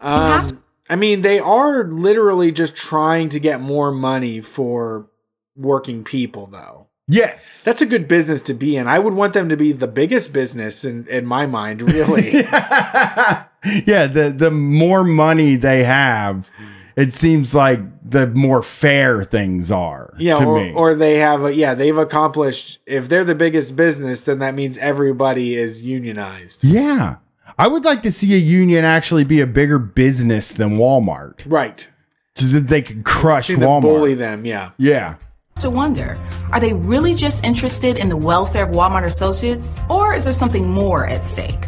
[0.01, 0.62] Um,
[0.93, 5.09] I mean, they are literally just trying to get more money for
[5.55, 6.85] working people, though.
[7.07, 7.63] Yes.
[7.63, 8.87] That's a good business to be in.
[8.87, 12.31] I would want them to be the biggest business in, in my mind, really.
[12.43, 16.65] yeah, the the more money they have, hmm.
[16.95, 20.13] it seems like the more fair things are.
[20.19, 20.73] Yeah, to or, me.
[20.75, 24.77] or they have a, yeah, they've accomplished if they're the biggest business, then that means
[24.77, 26.63] everybody is unionized.
[26.63, 27.15] yeah,
[27.57, 31.87] I would like to see a union actually be a bigger business than Walmart, Right.
[32.35, 33.81] so that they could crush See them Walmart.
[33.81, 34.71] bully them, yeah.
[34.77, 35.15] Yeah,
[35.59, 36.17] to wonder
[36.51, 40.67] are they really just interested in the welfare of Walmart associates, or is there something
[40.67, 41.67] more at stake?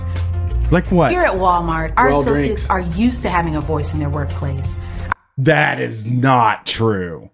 [0.71, 1.11] like what?
[1.11, 2.69] Here at Walmart, our Well, associates drinks.
[2.71, 4.75] are used to having a voice in their workplace.
[5.37, 7.29] That is not true.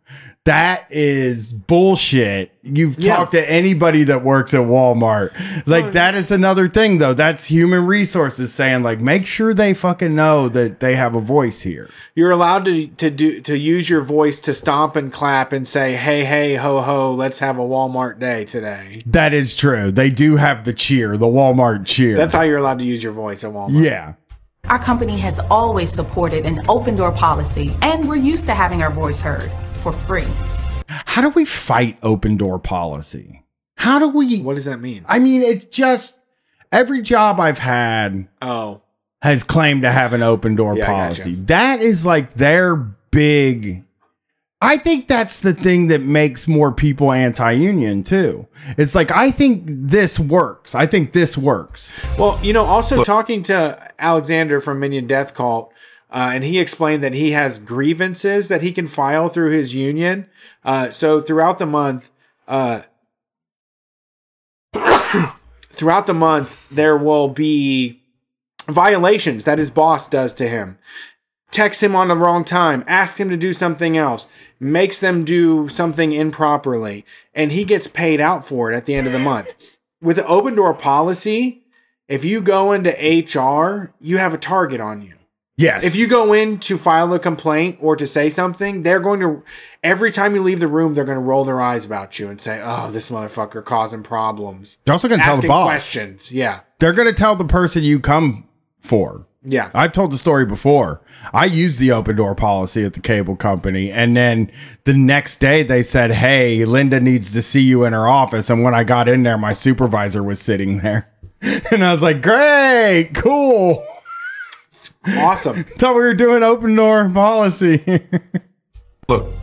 [0.45, 2.51] That is bullshit.
[2.63, 3.17] You've Yeah.
[3.17, 5.29] talked to anybody that works at Walmart.
[5.67, 7.13] Like oh, that is another thing though.
[7.13, 11.61] That's human resources saying like make sure they fucking know that they have a voice
[11.61, 11.89] here.
[12.15, 15.95] You're allowed to to do to use your voice to stomp and clap and say,
[15.95, 19.91] "Hey, hey, ho, ho, let's have a Walmart day today." That is true.
[19.91, 22.15] They do have the cheer, the Walmart cheer.
[22.17, 23.83] That's how you're allowed to use your voice at Walmart.
[23.83, 24.13] Yeah.
[24.65, 28.91] Our company has always supported an open door policy, and we're used to having our
[28.91, 29.51] voice heard
[29.81, 30.25] for free.
[30.87, 33.43] How do we fight open door policy?
[33.77, 35.03] How do we What does that mean?
[35.07, 36.19] I mean, it's just
[36.71, 38.81] every job I've had Oh,
[39.21, 41.21] has claimed to have an open door Yeah, I gotcha.
[41.23, 41.35] policy.
[41.45, 43.83] That is like their big.
[44.63, 48.47] I think that's the thing that makes more people anti-union too.
[48.77, 50.75] It's like I think this works.
[50.75, 51.91] I think this works.
[52.19, 55.73] Well, you know, also talking to Alexander from Minion Death Cult,
[56.11, 60.27] uh, and he explained that he has grievances that he can file through his union.
[60.63, 62.11] Uh, so throughout the month,
[62.47, 62.81] uh,
[65.69, 68.01] throughout the month, there will be
[68.67, 70.77] violations that his boss does to him.
[71.49, 75.67] Text him on the wrong time, asks him to do something else, makes them do
[75.67, 79.53] something improperly, and he gets paid out for it at the end of the month.
[80.01, 81.63] With the open door policy,
[82.07, 85.15] if you go into HR, you have a target on you.
[85.61, 85.83] Yes.
[85.83, 89.43] If you go in to file a complaint or to say something, they're going to
[89.83, 92.39] every time you leave the room, they're going to roll their eyes about you and
[92.41, 95.67] say, "Oh, this motherfucker causing problems." They're also going to tell the boss.
[95.67, 96.31] questions.
[96.31, 98.47] Yeah, They're going to tell the person you come
[98.79, 99.27] for.
[99.43, 99.69] yeah.
[99.73, 101.01] I've told the story before.
[101.33, 103.91] I used the open door policy at the cable company.
[103.91, 104.51] And then
[104.85, 108.49] the next day they said, Hey, Linda needs to see you in her office.
[108.49, 111.07] And when I got in there, my supervisor was sitting there.
[111.71, 113.83] And I was like, Great, cool.
[115.07, 115.63] Awesome.
[115.77, 117.83] Thought we were doing open door policy.
[119.07, 119.33] Look,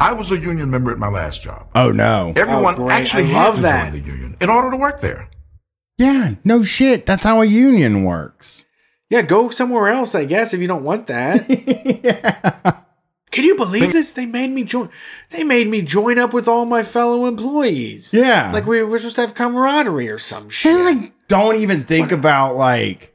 [0.00, 1.68] I was a union member at my last job.
[1.74, 2.32] oh, no.
[2.36, 2.94] Everyone oh, great.
[2.94, 3.92] actually I had love to that.
[3.92, 5.28] join the union in order to work there.
[5.98, 7.06] Yeah, no shit.
[7.06, 8.64] That's how a union works.
[9.10, 11.46] Yeah, go somewhere else, I guess, if you don't want that.
[12.04, 12.80] yeah.
[13.30, 14.12] Can you believe this?
[14.12, 14.90] They made me join.
[15.30, 18.12] They made me join up with all my fellow employees.
[18.12, 18.50] Yeah.
[18.52, 20.74] like we were supposed to have camaraderie or some shit.
[20.74, 23.11] And like, don't even think about like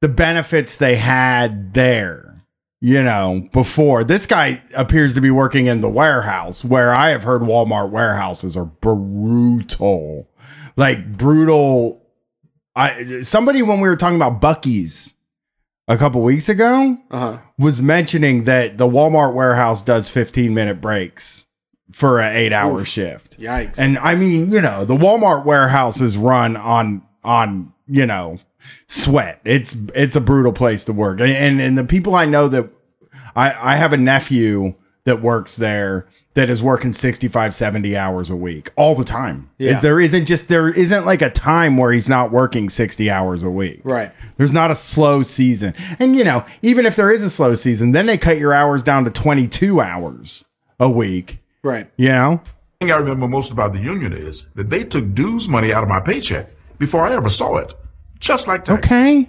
[0.00, 2.24] the benefits they had there.
[2.80, 7.24] You know, before this guy appears to be working in the warehouse, where I have
[7.24, 10.28] heard Walmart warehouses are brutal,
[10.76, 12.00] like brutal.
[12.76, 15.14] I somebody when we were talking about Buc-ee's
[15.88, 17.38] a couple weeks ago Uh huh.
[17.58, 21.46] was mentioning that the Walmart warehouse does 15 minute breaks
[21.92, 22.86] for an eight hour Oof.
[22.86, 23.40] shift.
[23.40, 23.78] Yikes.
[23.78, 28.38] And I mean, you know, the Walmart warehouse is run on on you know
[28.86, 29.40] sweat.
[29.44, 32.68] It's it's a brutal place to work, and and, and the people I know that
[33.36, 38.36] I I have a nephew that works there that is working 65 70 hours a
[38.36, 39.80] week all the time Yeah.
[39.80, 43.50] there isn't just there isn't like a time where he's not working 60 hours a
[43.50, 44.12] week right.
[44.36, 45.74] there's not a slow season.
[45.98, 48.82] And you know, even if there is a slow season, then they cut your hours
[48.82, 50.44] down to 22 hours
[50.78, 51.90] a week, Right.
[51.96, 52.40] you know?
[52.78, 55.82] The thing I remember most about the union is that they took dues money out
[55.82, 57.74] of my paycheck before I ever saw it.
[58.20, 58.84] Just like tax.
[58.86, 59.28] Okay.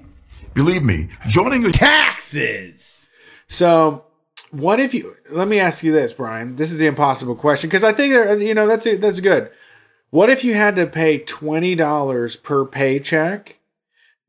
[0.53, 3.07] Believe me, joining a Taxes.
[3.47, 4.03] So,
[4.51, 5.15] what if you?
[5.29, 6.55] Let me ask you this, Brian.
[6.55, 9.51] This is the impossible question because I think uh, you know that's that's good.
[10.09, 13.59] What if you had to pay twenty dollars per paycheck,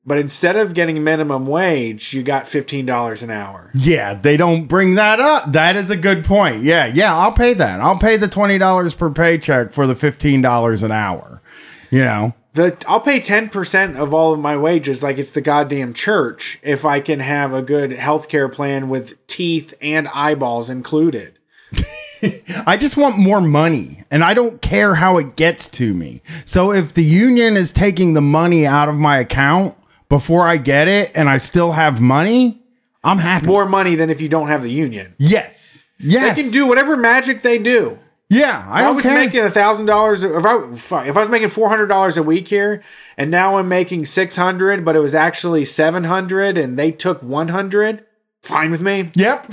[0.05, 3.70] but instead of getting minimum wage, you got fifteen dollars an hour?
[3.74, 5.53] Yeah, they don't bring that up.
[5.53, 6.62] That is a good point.
[6.62, 7.81] Yeah, yeah, I'll pay that.
[7.81, 11.43] I'll pay the $20 per paycheck for the $15 an hour.
[11.91, 12.35] You know?
[12.52, 16.59] The I'll pay ten percent of all of my wages, like it's the goddamn church,
[16.62, 21.39] if I can have a good healthcare plan with teeth and eyeballs included.
[22.66, 26.22] I just want more money and I don't care how it gets to me.
[26.44, 29.77] So if the union is taking the money out of my account
[30.09, 32.62] before I get it and I still have money,
[33.02, 33.47] I'm happy.
[33.47, 35.14] More money than if you don't have the union.
[35.18, 35.86] yes.
[36.02, 36.35] Yes.
[36.35, 37.98] They can do whatever magic they do.
[38.32, 39.15] Yeah, I I, was care.
[39.15, 40.23] making a thousand dollars.
[40.23, 42.81] If I if I was making four hundred dollars a week here,
[43.19, 47.23] and now I'm making six hundred, but it was actually seven hundred, and they took
[47.24, 48.07] one hundred.
[48.43, 49.11] Fine with me.
[49.16, 49.52] Yep.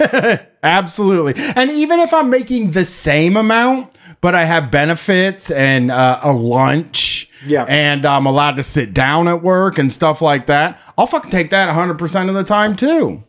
[0.62, 1.34] Absolutely.
[1.56, 6.32] And even if I'm making the same amount, but I have benefits and uh, a
[6.32, 7.64] lunch, Yeah.
[7.68, 11.50] and I'm allowed to sit down at work and stuff like that, I'll fucking take
[11.50, 13.24] that 100% of the time too.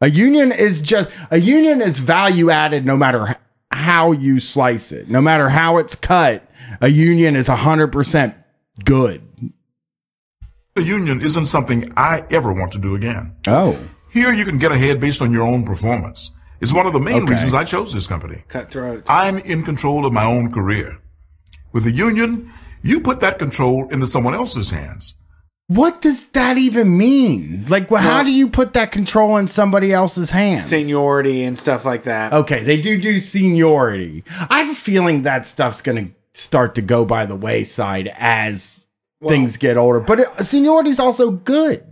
[0.00, 3.36] A union is just a union is value added no matter
[3.70, 5.08] how you slice it.
[5.08, 6.48] No matter how it's cut,
[6.80, 8.34] a union is 100%
[8.84, 9.22] good.
[10.74, 13.34] The union isn't something I ever want to do again.
[13.46, 13.78] Oh.
[14.10, 16.32] Here you can get ahead based on your own performance.
[16.60, 17.34] It's one of the main Okay.
[17.34, 18.44] reasons I chose this company.
[18.48, 19.08] Cutthroats.
[19.08, 20.98] I'm in control of my own career.
[21.72, 22.52] With the union,
[22.82, 25.14] you put that control into someone else's hands.
[25.70, 27.64] What does that even mean?
[27.68, 30.64] Like, well, how do you put that control in somebody else's hands?
[30.64, 32.32] Seniority and stuff like that.
[32.32, 34.24] Okay, they do do seniority.
[34.48, 38.84] I have a feeling that stuff's going to start to go by the wayside as
[39.24, 40.00] things get older.
[40.00, 41.86] But it, seniority is also good.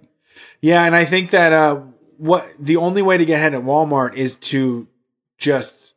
[0.60, 1.82] Yeah, and I think that uh,
[2.16, 4.88] what the only way to get ahead at Walmart is to
[5.38, 5.94] just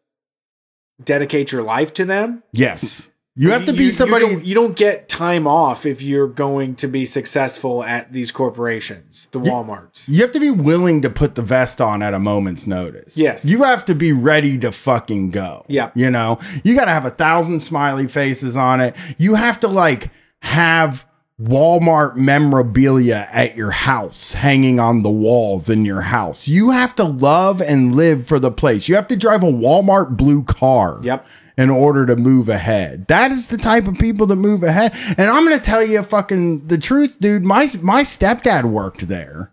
[1.03, 2.43] dedicate your life to them.
[2.51, 4.25] Yes, you have to be somebody.
[4.25, 8.31] You don't, you don't get time off if you're going to be successful at these
[8.31, 10.07] corporations, the WalMarts.
[10.07, 13.17] You have to be willing to put the vest on at a moment's notice.
[13.17, 13.45] Yes.
[13.45, 15.65] You have to be ready to fucking go.
[15.69, 15.95] Yep.
[15.95, 18.95] You know, you got to have a thousand smiley faces on it.
[19.17, 21.05] You have to like have
[21.41, 26.47] Walmart memorabilia at your house hanging on the walls in your house.
[26.47, 28.87] You have to love and live for the place.
[28.87, 31.25] You have to drive a Walmart blue car Yep.
[31.57, 33.07] in order to move ahead.
[33.07, 34.93] That is the type of people that move ahead.
[35.17, 37.43] And I'm going to tell you fucking the truth, dude.
[37.43, 39.51] My my stepdad worked there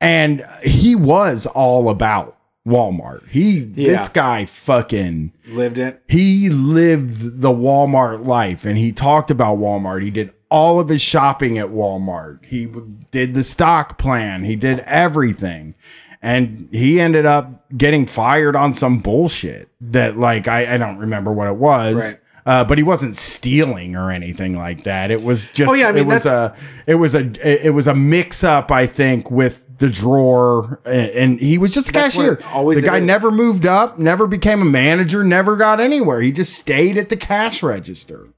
[0.00, 2.36] and he was all about
[2.66, 3.26] Walmart.
[3.28, 6.02] He this guy fucking Lived it.
[6.08, 10.02] he lived the Walmart life and he talked about Walmart.
[10.02, 12.44] He did all of his shopping at Walmart.
[12.44, 12.68] He
[13.10, 14.44] did the stock plan.
[14.44, 15.74] He did everything.
[16.22, 21.32] And he ended up getting fired on some bullshit that, like, I, I don't remember
[21.32, 21.96] what it was.
[21.96, 22.20] Right.
[22.46, 25.10] Uh, but he wasn't stealing or anything like that.
[25.10, 26.54] It was just, Oh, yeah, I mean, it was a,
[26.86, 31.40] it was a, it was a mix up, I think, with the drawer, and, and
[31.40, 32.40] he was just a cashier.
[32.52, 33.04] always the guy is.
[33.04, 36.20] never moved up, never became a manager, never got anywhere.
[36.20, 38.28] He just stayed at the cash register.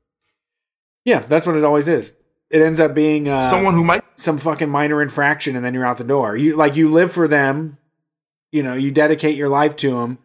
[1.08, 2.12] Yeah, that's what it always is.
[2.50, 5.86] It ends up being uh, Someone who might some fucking minor infraction, and then you're
[5.86, 6.36] out the door.
[6.36, 7.78] You like you live for them.
[8.52, 10.18] You know, you dedicate your life to them,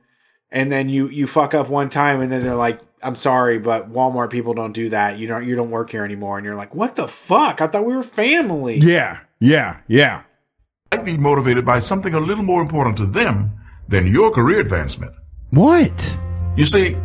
[0.52, 3.94] and then you you fuck up one time, and then they're like, "I'm sorry, but
[3.94, 5.18] Walmart people don't do that.
[5.18, 7.62] You don't you don't work here anymore." And you're like, "What the fuck?
[7.62, 10.24] I thought we were family." Yeah, yeah, yeah.
[10.92, 13.52] might be motivated by something a little more important to them
[13.88, 15.14] than your career advancement.
[15.52, 16.18] What?
[16.58, 16.98] You see,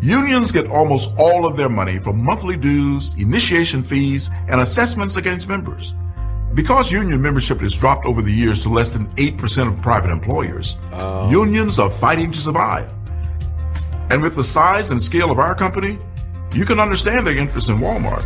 [0.00, 5.48] unions get almost all of their money from monthly dues, initiation fees, and assessments against
[5.48, 5.94] members.
[6.54, 10.78] Because union membership has dropped over the years to less than 8% of private employers,
[10.92, 11.30] oh.
[11.30, 12.92] unions are fighting to survive.
[14.10, 15.98] And with the size and scale of our company,
[16.54, 18.24] you can understand their interest in Walmart.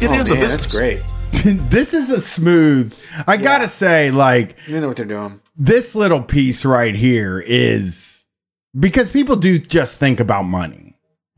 [0.00, 0.62] It oh, is oh, a man, business.
[0.62, 1.02] that's great.
[1.70, 2.96] this is a smooth.
[3.26, 5.40] I gotta say, like, They know what they're doing.
[5.56, 8.24] this little piece right here is
[8.78, 10.87] because people do just think about money.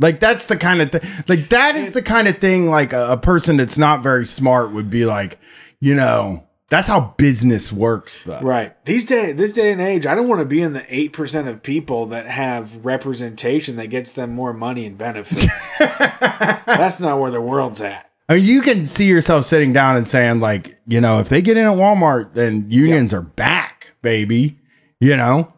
[0.01, 1.03] Like that's the kind of thing.
[1.29, 2.71] Like that is the kind of thing.
[2.71, 5.39] Like a, a person that's not very smart would be like,
[5.79, 8.41] you know, that's how business works, though.
[8.41, 8.83] Right.
[8.87, 11.49] These day, this day and age, I don't want to be in the eight percent
[11.49, 15.47] of people that have representation that gets them more money and benefits.
[15.79, 18.09] That's not where the world's at.
[18.29, 21.43] I mean, you can see yourself sitting down and saying, like, you know, if they
[21.43, 24.57] get in at Walmart, then unions are back, baby.
[25.01, 25.53] You know,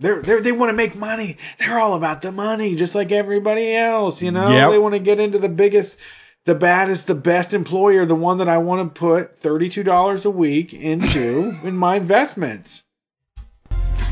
[0.00, 1.36] They're, they're they want to make money.
[1.58, 4.22] They're all about the money, just like everybody else.
[4.22, 4.70] You know, Yep.
[4.70, 5.98] they want to get into the biggest,
[6.46, 10.24] the baddest, the best employer, the one that I want to put thirty two dollars
[10.24, 12.82] a week into in my investments.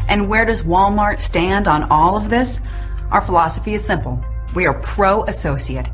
[0.09, 2.61] And where does Walmart stand on all of this?
[3.11, 4.21] Our philosophy is simple.
[4.55, 5.89] We are pro associate.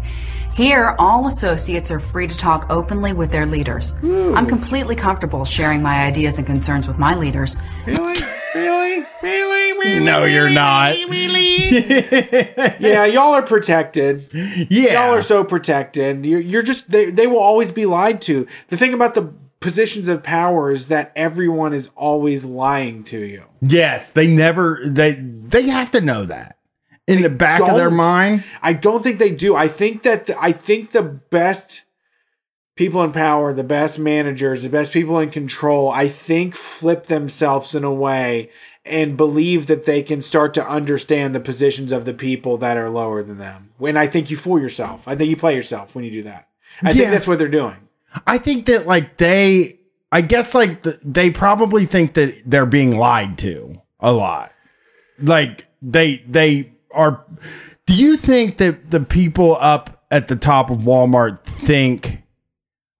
[0.56, 3.92] Here, all associates are free to talk openly with their leaders.
[4.04, 7.56] I'm completely comfortable sharing my ideas and concerns with my leaders.
[7.86, 8.20] Really,
[8.54, 10.04] really, really, really.
[10.04, 10.94] no, you're not.
[12.80, 14.28] Yeah, y'all are protected.
[14.70, 16.24] yeah, Y'all are so protected.
[16.24, 18.46] You're, you're just they, they will always be lied to.
[18.68, 23.42] The thing about the positions of power is that everyone is always lying to you.
[23.60, 26.58] Yes, they never they they have to know that
[27.06, 28.44] in the back of their mind.
[28.62, 29.54] I don't think they do.
[29.54, 31.82] I think that the, I think the best
[32.76, 37.74] people in power, the best managers, the best people in control, I think flip themselves
[37.74, 38.50] in a way
[38.84, 42.90] and believe that they can start to understand the positions of the people that are
[42.90, 43.70] lower than them.
[43.78, 45.06] When I think you fool yourself.
[45.08, 46.48] I think you play yourself when you do that.
[46.82, 46.94] I Yeah.
[46.94, 47.76] think that's what they're doing.
[48.26, 49.78] I think that like they,
[50.12, 54.52] I guess like th- they probably think that they're being lied to a lot.
[55.20, 57.24] Like they they are.
[57.86, 62.22] Do you think that the people up at the top of Walmart think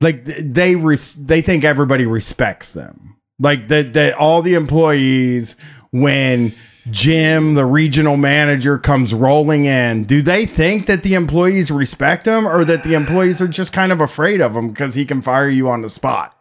[0.00, 3.16] like they res- they think everybody respects them?
[3.38, 5.56] Like that that all the employees
[5.90, 6.52] when
[6.90, 12.46] Jim, the regional manager, comes rolling in, do they think that the employees respect him
[12.46, 15.48] or that the employees are just kind of afraid of him because he can fire
[15.48, 16.38] you on the spot?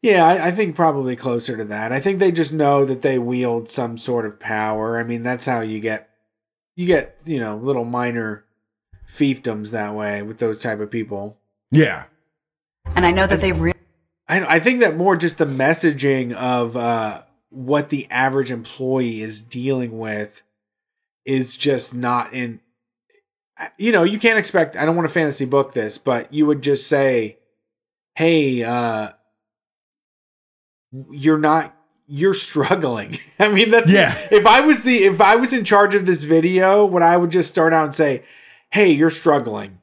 [0.00, 1.92] Yeah, I, I think probably closer to that.
[1.92, 4.98] I think they just know that they wield some sort of power.
[4.98, 6.10] I mean, that's how you get
[6.76, 8.44] you get, you know, little minor
[9.08, 11.36] fiefdoms that way with those type of people.
[11.70, 12.04] Yeah.
[12.94, 13.72] And I know that they really
[14.32, 19.42] I, I think that more just the messaging of uh, what the average employee is
[19.42, 20.42] dealing with
[21.26, 22.60] is just not in.
[23.76, 24.74] You know, you can't expect.
[24.76, 27.38] I don't want to fantasy book this, but you would just say,
[28.14, 29.10] "Hey, uh,
[31.10, 31.76] you're not.
[32.14, 34.14] You're struggling." I mean, that's Yeah.
[34.30, 37.30] If I was the if I was in charge of this video, what I would
[37.30, 38.22] just start out and say,
[38.70, 39.78] "Hey, you're struggling."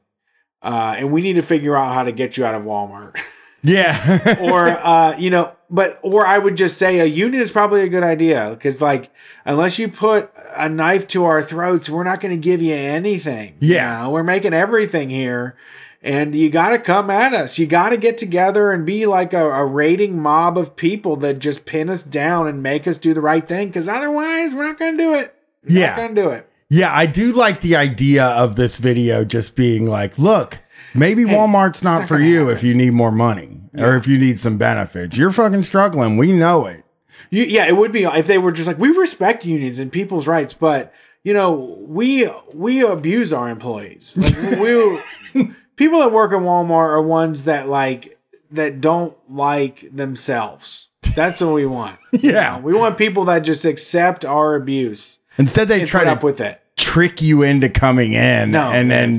[0.62, 3.16] Uh, and we need to figure out how to get you out of Walmart.
[3.62, 4.38] Yeah.
[4.40, 7.88] or uh, you know, but or I would just say a union is probably a
[7.88, 9.10] good idea because like
[9.44, 13.56] unless you put a knife to our throats, we're not going to give you anything.
[13.60, 14.04] you Yeah.
[14.04, 14.10] know?
[14.12, 15.56] we're making everything here.
[16.02, 17.58] And you got to come at us.
[17.58, 21.38] You got to get together and be like a, a raiding mob of people that
[21.40, 23.68] just pin us down and make us do the right thing.
[23.68, 25.34] Because otherwise, we're not going to do it.
[25.68, 25.86] We're Yeah.
[25.88, 26.48] not going to do it.
[26.70, 30.58] yeah, I do like the idea of this video just being like, look,
[30.94, 32.56] maybe Hey, Walmart's not, not for you happen.
[32.56, 35.18] if you need more money or if you need some benefits.
[35.18, 36.16] You're fucking struggling.
[36.16, 36.82] We know it.
[37.28, 40.26] You, yeah, it would be if they were just like we respect unions and people's
[40.26, 41.52] rights, but you know
[41.86, 44.16] we we abuse our employees.
[44.16, 44.58] Like,
[45.34, 45.50] we
[45.80, 48.18] people that work at Walmart are ones that like
[48.50, 50.88] that don't like themselves.
[51.16, 51.98] That's what we want.
[52.12, 52.56] You Yeah.
[52.56, 56.40] know, we want people that just accept our abuse Instead, they try to up with
[56.40, 56.60] it.
[56.76, 59.18] trick you into coming in No, and then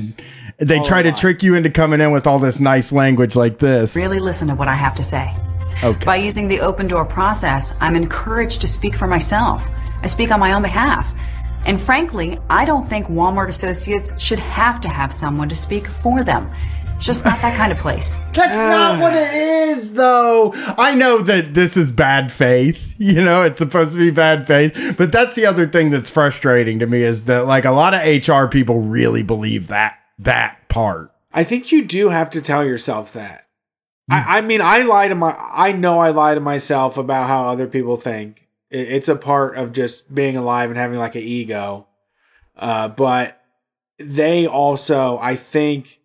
[0.60, 3.58] they try a to trick you into coming in with all this nice language like
[3.58, 3.96] this.
[3.96, 5.34] really listen to what I have to say.
[5.84, 6.06] Okay.
[6.06, 9.66] By using the open door process, I'm encouraged to speak for myself.
[10.04, 11.08] I speak on my own behalf.
[11.66, 16.24] And frankly, I don't think Walmart associates should have to have someone to speak for
[16.24, 16.52] them.
[16.96, 18.16] It's just not that kind of place.
[18.34, 20.54] That's not what it is, though.
[20.78, 22.88] I know that this is bad faith.
[23.02, 24.94] You know, it's supposed to be bad faith.
[24.96, 28.02] But that's the other thing that's frustrating to me is that, like, a lot of
[28.04, 31.12] HR people really believe that that part.
[31.34, 33.48] I think you do have to tell yourself that.
[34.08, 34.30] I, hmm.
[34.30, 35.36] I mean, I lie to my.
[35.52, 38.48] I know I lie to myself about how other people think.
[38.72, 41.88] It, it's a part of just being alive and having like an ego.
[42.56, 43.42] Uh, but
[43.98, 46.00] they also, I think,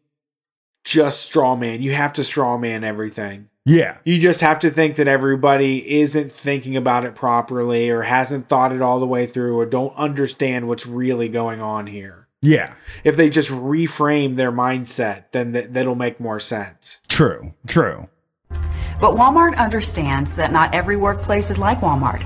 [0.84, 1.82] just straw man.
[1.82, 3.48] You have to straw man everything.
[3.64, 3.96] Yeah.
[4.04, 8.72] You just have to think that everybody isn't thinking about it properly or hasn't thought
[8.72, 12.28] it all the way through or don't understand what's really going on here.
[12.40, 12.74] Yeah.
[13.02, 17.00] If they just reframe their mindset, then th- that'll make more sense.
[17.08, 17.54] True.
[17.66, 18.08] True.
[18.48, 22.24] But Walmart understands that not every workplace is like Walmart.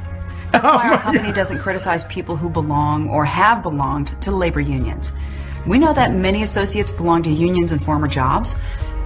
[0.53, 4.61] That's oh why our company doesn't criticize people who belong or have belonged to labor
[4.61, 5.13] unions.
[5.67, 8.55] We know that many associates belong to unions in former jobs.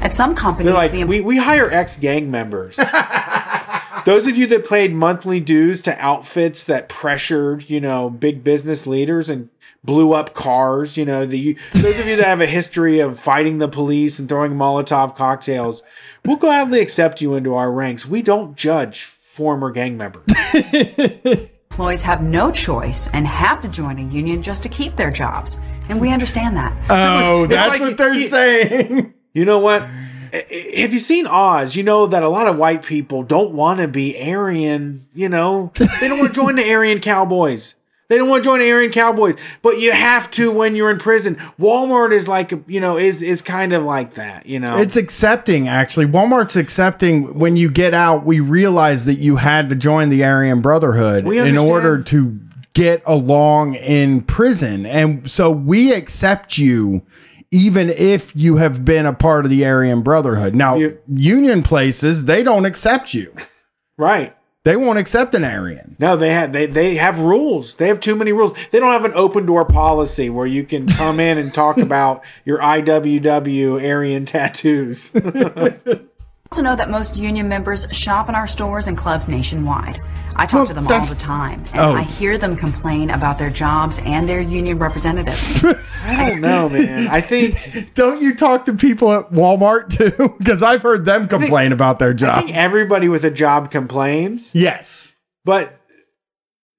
[0.00, 2.78] At some companies, They're like, the we, we hire ex gang members.
[4.04, 8.86] Those of you that paid monthly dues to outfits that pressured, you know, big business
[8.86, 9.48] leaders and
[9.82, 13.58] blew up cars, you know, the those of you that have a history of fighting
[13.58, 15.82] the police and throwing Molotov cocktails,
[16.24, 18.04] we'll gladly accept you into our ranks.
[18.04, 19.04] We don't judge
[19.34, 20.24] former gang members.
[21.70, 25.58] employees have no choice and have to join a union just to keep their jobs.
[25.88, 26.72] And we understand that.
[26.88, 29.14] Oh, it's that's like what they're you- saying.
[29.36, 29.82] You know what?
[29.82, 31.74] I- I- Have you seen Oz?
[31.74, 35.08] You know that a lot of white people don't want to be Aryan.
[35.12, 37.74] You know, they don't want to join the Aryan Cowboys.
[38.08, 40.98] They don't want to join the Aryan Cowboys, but you have to when you're in
[40.98, 41.36] prison.
[41.58, 44.46] Walmart is like, you know, is is kind of like that.
[44.46, 46.06] You know, It's accepting, actually.
[46.06, 50.60] Walmart's accepting when you get out, we realize that you had to join the Aryan
[50.60, 52.38] Brotherhood in order to
[52.74, 54.84] get along in prison.
[54.84, 57.02] And so we accept you
[57.50, 60.56] even if you have been a part of the Aryan Brotherhood.
[60.56, 60.76] Now,
[61.08, 63.32] union places, they don't accept you.
[63.96, 64.36] right.
[64.64, 65.94] They won't accept an Aryan.
[65.98, 67.76] No, they have they they have rules.
[67.76, 68.54] They have too many rules.
[68.70, 72.24] They don't have an open door policy where you can come in and talk about
[72.46, 75.12] your IWW Aryan tattoos.
[76.54, 80.00] also know that most union members shop in our stores and clubs nationwide.
[80.36, 81.94] I talk Well, to them all the time, and Oh.
[81.96, 85.64] I hear them complain about their jobs and their union representatives.
[86.04, 87.08] I don't know, man.
[87.08, 90.34] I think Don't you talk to people at Walmart too?
[90.38, 92.44] Because I've heard them complain about their I job.
[92.44, 95.12] think everybody with a job complains, Yes.
[95.44, 95.80] but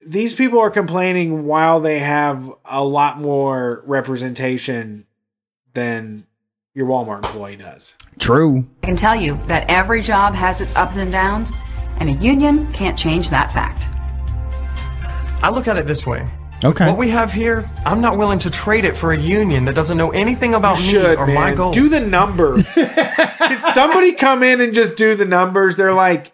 [0.06, 5.06] these people are complaining while they have a lot more representation
[5.74, 6.25] than
[6.76, 7.94] your Walmart employee does.
[8.18, 8.66] True.
[8.82, 11.50] I can tell you that every job has its ups and downs,
[12.00, 13.88] and a union can't change that fact.
[15.42, 16.28] I look at it this way.
[16.62, 16.86] Okay.
[16.86, 19.96] What we have here, I'm not willing to trade it for a union that doesn't
[19.96, 21.74] know anything about me Should or my goals.
[21.74, 22.70] do the numbers?
[22.74, 25.76] Can somebody come in and just do the numbers?
[25.76, 26.32] They're like,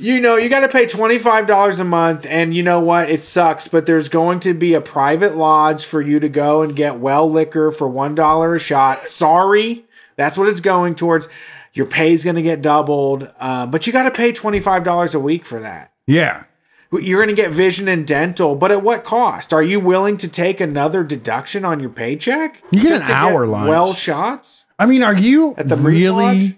[0.00, 3.10] you know, you got to pay twenty five dollars a month, and you know what?
[3.10, 6.74] It sucks, but there's going to be a private lodge for you to go and
[6.76, 9.08] get well liquor for one dollar a shot.
[9.08, 9.84] Sorry,
[10.16, 11.28] that's what it's going towards.
[11.74, 15.14] Your pay's going to get doubled, uh, but you got to pay twenty five dollars
[15.14, 15.92] a week for that.
[16.06, 16.44] yeah.
[16.90, 19.52] You're going to get vision and dental, but at what cost?
[19.52, 22.62] Are you willing to take another deduction on your paycheck?
[22.72, 23.68] You get just an hour lunch.
[23.68, 24.64] Well shots.
[24.78, 26.57] I mean, are you At the really?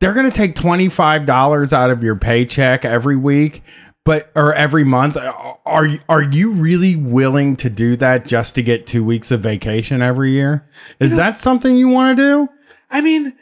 [0.00, 3.62] They're going to take twenty five dollars out of your paycheck every week,
[4.04, 5.16] but or every month.
[5.16, 5.32] Uh,
[5.66, 10.02] are are you really willing to do that just to get two weeks of vacation
[10.02, 10.68] every year?
[11.00, 12.48] Is that something you want to do?
[12.90, 13.34] I mean,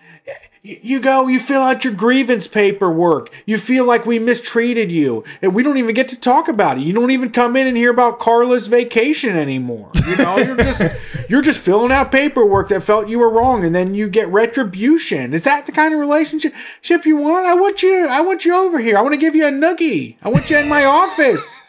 [0.62, 3.30] you go, you fill out your grievance paperwork.
[3.46, 6.82] You feel like we mistreated you, and we don't even get to talk about it.
[6.82, 9.90] You don't even come in and hear about Carla's vacation anymore.
[10.06, 10.82] You know, you're just
[11.28, 15.32] you're just filling out paperwork that felt you were wrong, and then you get retribution.
[15.32, 16.54] Is that the kind of relationship
[17.04, 17.46] you want?
[17.46, 18.06] I want you.
[18.08, 18.98] I want you over here.
[18.98, 20.16] I want to give you a noogie.
[20.22, 21.62] I want you in my office.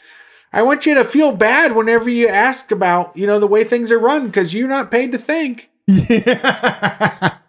[0.52, 3.92] I want you to feel bad whenever you ask about, you know, the way things
[3.92, 5.70] are run because you're not paid to think.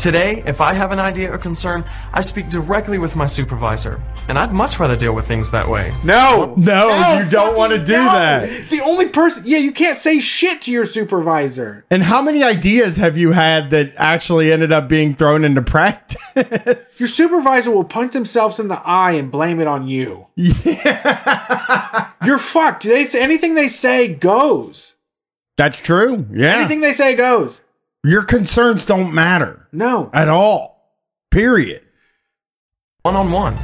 [0.00, 4.38] Today, if I have an idea or concern, I speak directly with my supervisor, and
[4.38, 5.92] I'd much rather deal with things that way.
[6.04, 8.48] No, No, you don't wanna do that.
[8.48, 9.42] It's the only person.
[9.44, 11.84] Yeah, you can't say shit to your supervisor.
[11.90, 16.98] And how many ideas have you had that actually ended up being thrown into practice?
[16.98, 20.28] Your supervisor will punch themselves in the eye and blame it on you.
[20.34, 22.84] Yeah, you're fucked.
[22.84, 24.94] They say anything they say goes.
[25.58, 26.26] That's true.
[26.32, 26.54] Yeah.
[26.56, 27.60] Anything they say goes.
[28.02, 30.10] Your concerns don't matter No.
[30.14, 30.96] at all.
[31.30, 31.82] Period.
[33.02, 33.56] One on one.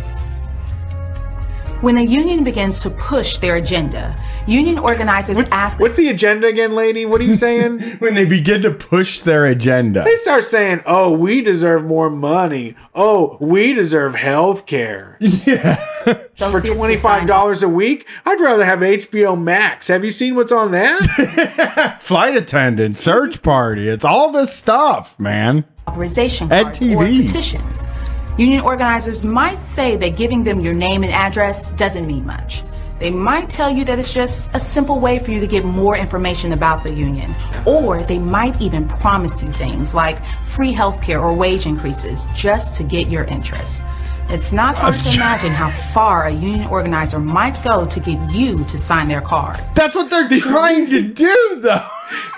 [1.82, 4.16] When a union begins to push their agenda,
[4.46, 7.04] union organizers What's, ask what's the agenda again, lady?
[7.04, 7.80] What are you saying?
[7.98, 10.02] When they begin to push their agenda.
[10.04, 12.74] they start saying, "Oh, we deserve more money.
[12.94, 15.76] Oh, we deserve health care." Yeah.
[16.04, 19.88] For Associates to twenty sign five dollars a week, I'd rather have HBO Max.
[19.88, 21.98] Have you seen what's on that?
[22.00, 23.88] Flight attendant, search party.
[23.88, 25.64] It's all this stuff, man.
[25.88, 27.26] authorization At cards or TV.
[27.26, 27.78] petitions.
[28.38, 32.62] Union organizers might say that giving them your name and address doesn't mean much.
[32.98, 35.96] They might tell you that it's just a simple way for you to get more
[35.96, 37.34] information about the union.
[37.64, 42.84] Or they might even promise you things like free healthcare or wage increases just to
[42.84, 43.82] get your interest.
[44.28, 48.64] It's not hard to imagine how far a union organizer might go to get you
[48.64, 49.60] to sign their card.
[49.76, 51.86] That's what they're trying to do, though.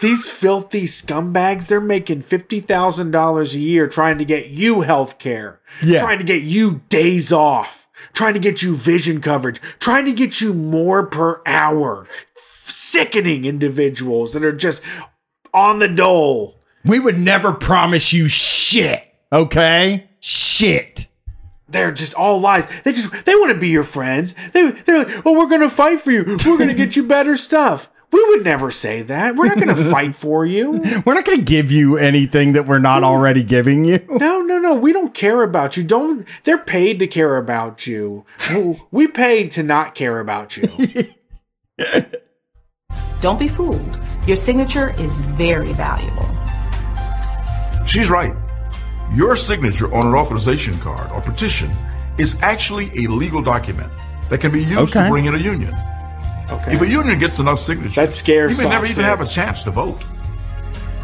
[0.02, 6.00] These filthy scumbags, they're making $50,000 a year trying to get you health care, Yeah.
[6.00, 10.40] trying to get you days off, trying to get you vision coverage, trying to get
[10.42, 12.06] you more per hour.
[12.36, 14.82] Sickening individuals that are just
[15.54, 16.60] on the dole.
[16.84, 19.02] We would never promise you shit,
[19.32, 20.08] okay?
[20.20, 21.06] Shit.
[21.68, 22.66] They're just all lies.
[22.84, 24.34] They just they want to be your friends.
[24.52, 26.24] They they're like, "Oh, we're going to fight for you.
[26.46, 29.36] We're going to get you better stuff." We would never say that.
[29.36, 30.80] We're not going to fight for you.
[31.04, 34.02] We're not going to give you anything that we're not already giving you.
[34.08, 34.74] No, no, no.
[34.76, 35.82] We don't care about you.
[35.84, 36.26] Don't.
[36.44, 38.24] They're paid to care about you.
[38.50, 40.68] We- We paid to not care about you.
[43.20, 43.98] Don't be fooled.
[44.26, 46.28] Your signature is very valuable.
[47.84, 48.34] She's right.
[49.14, 51.70] Your signature on an authorization card or petition
[52.18, 53.90] is actually a legal document
[54.30, 55.04] that can be used Okay.
[55.04, 55.74] to bring in a union.
[56.50, 56.74] Okay.
[56.74, 59.62] If a union gets enough signatures, That scares you may never even have a chance
[59.64, 60.02] to vote.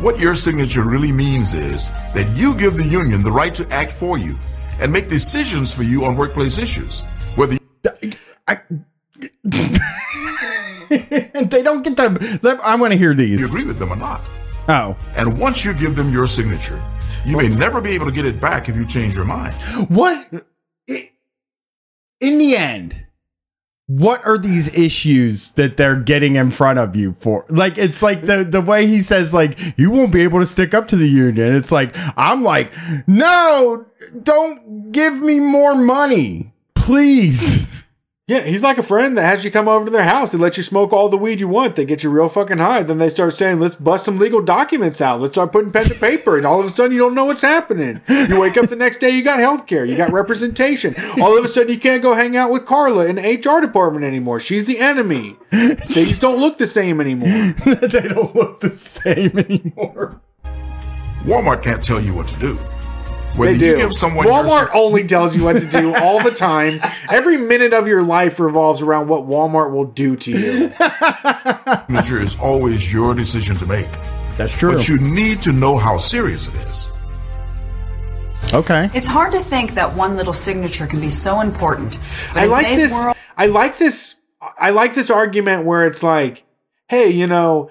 [0.00, 3.92] What your signature really means is that you give the union the right to act
[3.92, 4.36] for you
[4.80, 7.02] and make decisions for you on workplace issues.
[7.36, 7.58] Whether
[8.48, 8.58] I,
[10.90, 12.38] they don't get the.
[12.42, 13.40] let- I want to hear these.
[13.40, 14.20] you agree with them or not.
[14.68, 16.82] Oh, And once you give them your signature,
[17.26, 19.54] you may never be able to get it back if you change your mind.
[19.88, 20.26] what?
[22.20, 23.04] In the end,
[23.86, 27.44] what are these issues that they're getting in front of you for?
[27.50, 30.72] Like it's like the the way he says like you won't be able to stick
[30.72, 31.54] up to the union.
[31.54, 32.72] It's like I'm like,
[33.06, 33.84] "No,
[34.22, 36.54] don't give me more money.
[36.74, 37.66] Please."
[38.26, 40.56] Yeah, he's like a friend that has you come over to their house and let
[40.56, 41.76] you smoke all the weed you want.
[41.76, 42.82] They get you real fucking high.
[42.82, 45.20] Then they start saying, let's bust some legal documents out.
[45.20, 46.38] Let's start putting pen to paper.
[46.38, 48.00] And all of a sudden, you don't know what's happening.
[48.08, 50.94] You wake up the next day, you got health care, you got representation.
[51.20, 54.06] All of a sudden, you can't go hang out with Carla in the HR department
[54.06, 54.40] anymore.
[54.40, 55.36] She's the enemy.
[55.50, 57.28] Things don't look the same anymore.
[57.66, 60.18] they don't look the same anymore.
[61.24, 62.58] Walmart can't tell you what to do.
[63.36, 63.66] Whether They do.
[63.66, 66.80] you give someone your Walmart cer- only tells you what to do all the time.
[67.10, 70.72] Every minute of your life revolves around what Walmart will do to you.
[71.86, 73.88] signature is always your decision to make.
[74.36, 74.72] That's true.
[74.74, 76.88] But you need to know how serious it is.
[78.52, 78.90] okay.
[78.94, 81.98] It's hard to think that one little signature can be so important.
[82.32, 82.92] But I like this.
[82.92, 84.16] world, I like this.
[84.58, 86.44] I like this argument where it's like,
[86.88, 87.70] hey, you know,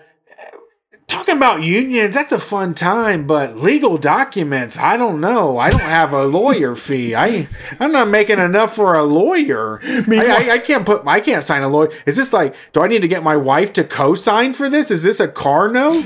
[1.14, 5.58] talking about unions, that's a fun time, but legal documents, I don't know.
[5.58, 7.16] I don't have a lawyer fee.
[7.16, 7.48] I
[7.80, 9.80] I'm not making enough for a lawyer.
[9.84, 11.04] I, I, I can't put.
[11.06, 11.92] I can't sign a lawyer.
[12.06, 12.56] Is this like?
[12.74, 14.92] Do I need to get my wife to co-sign for this?
[14.92, 16.06] Is this a car note?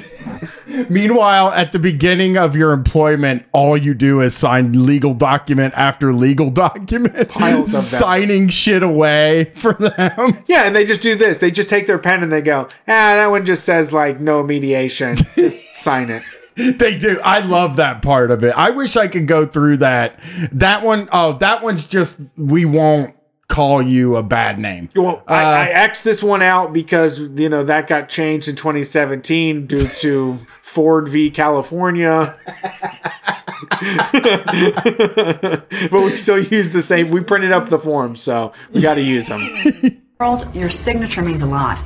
[0.89, 6.13] Meanwhile, at the beginning of your employment, all you do is sign legal document after
[6.13, 7.99] legal document, Piles of them.
[7.99, 10.43] signing shit away for them.
[10.47, 11.37] Yeah, and they just do this.
[11.37, 14.43] They just take their pen and they go, ah, that one just says like no
[14.43, 14.96] mediation.
[15.35, 16.23] Just sign it.
[16.55, 17.19] They do.
[17.23, 18.57] I love that part of it.
[18.57, 20.19] I wish I could go through that.
[20.51, 23.13] That one, oh, that one's just we won't
[23.47, 24.89] call you a bad name.
[24.95, 28.55] Well, I, uh, I X'd this one out because you know that got changed in
[28.55, 32.35] 2017 due to Ford v California.
[33.81, 37.09] but we still use the same.
[37.09, 39.41] We printed up the forms, so we got to use them.
[40.19, 41.79] world, your signature means a lot.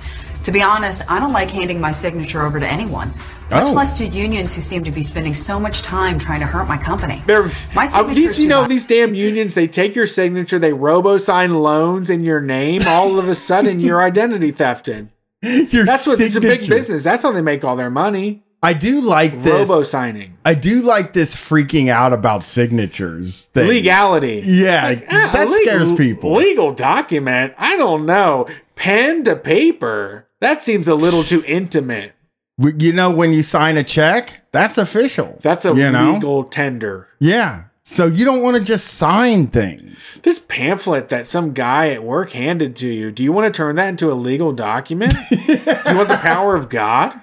[0.43, 3.13] To be honest, I don't like handing my signature over to anyone,
[3.51, 3.73] much Oh.
[3.73, 6.77] less to unions who seem to be spending so much time trying to hurt my
[6.77, 7.21] company.
[7.27, 7.43] They're,
[7.75, 8.67] My uh, signature's these, you know, high.
[8.67, 9.53] these damn unions.
[9.53, 12.81] They take your signature, they robo sign loans in your name.
[12.87, 15.09] All of a sudden, you're identity thefted.
[15.43, 17.03] Your That's what it's a big business.
[17.03, 18.43] That's how they make all their money.
[18.63, 19.67] I do like this.
[19.69, 23.67] Robo signing, I do like this freaking out about signatures thing.
[23.67, 24.43] legality.
[24.45, 26.33] Yeah, Ah, that legal- scares people.
[26.33, 27.53] Legal document?
[27.57, 28.47] I don't know.
[28.75, 30.27] Pen to paper?
[30.41, 32.13] That seems a little too intimate.
[32.57, 35.39] You know, when you sign a check, that's official.
[35.41, 36.13] That's a you know?
[36.13, 37.07] legal tender.
[37.19, 37.65] Yeah.
[37.83, 40.19] So you don't want to just sign things.
[40.23, 43.75] This pamphlet that some guy at work handed to you, do you want to turn
[43.77, 45.13] that into a legal document?
[45.29, 47.19] do you want the power of God?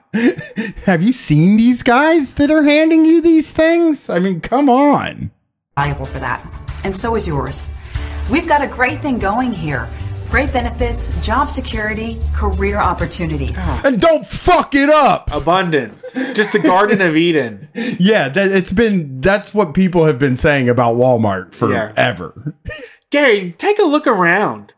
[0.85, 4.11] Have you seen these guys that are handing you these things?
[4.11, 5.31] I mean, come on.
[5.77, 6.45] Valuable for that.
[6.83, 7.63] And so is yours.
[8.31, 9.89] We've got a great thing going here.
[10.31, 13.57] Great benefits, job security, career opportunities.
[13.61, 13.81] Ah.
[13.83, 15.33] And don't fuck it up.
[15.33, 15.97] Abundant.
[16.35, 17.69] Just the Garden of Eden.
[18.01, 22.55] Yeah, that, it's been that's what people have been saying about Walmart forever.
[23.11, 24.75] Gary, take a look around.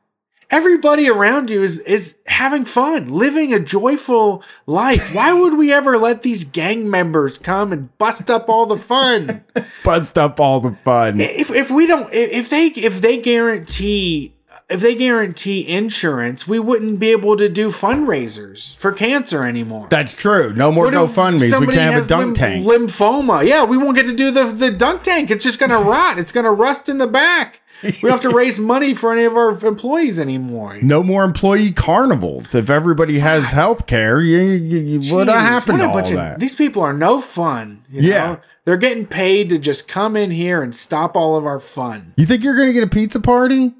[0.50, 5.14] Everybody around you is is having fun, living a joyful life.
[5.14, 9.44] Why would we ever let these gang members come and bust up all the fun?
[9.84, 11.20] Bust up all the fun.
[11.20, 14.34] if if we don't if if they if they guarantee
[14.70, 19.88] if they guarantee insurance, we wouldn't be able to do fundraisers for cancer anymore.
[19.90, 20.52] That's true.
[20.52, 21.58] No more GoFundMe's.
[21.58, 22.66] We can't have a dunk lym- tank.
[22.66, 23.46] Lymphoma.
[23.46, 25.30] Yeah, we won't get to do the the dunk tank.
[25.30, 26.18] It's just gonna rot.
[26.18, 27.60] It's gonna rust in the back.
[27.82, 30.78] We don't have to raise money for any of our employees anymore.
[30.82, 32.54] no more employee carnivals.
[32.54, 36.08] If everybody has health care, you, you, you, what Jeez, happened what to all of-
[36.10, 36.40] that?
[36.40, 37.82] These people are no fun.
[37.90, 38.26] you Yeah.
[38.26, 38.40] know?
[38.66, 42.12] They're getting paid to just come in here and stop all of our fun.
[42.18, 43.72] you think you're going to get a pizza party?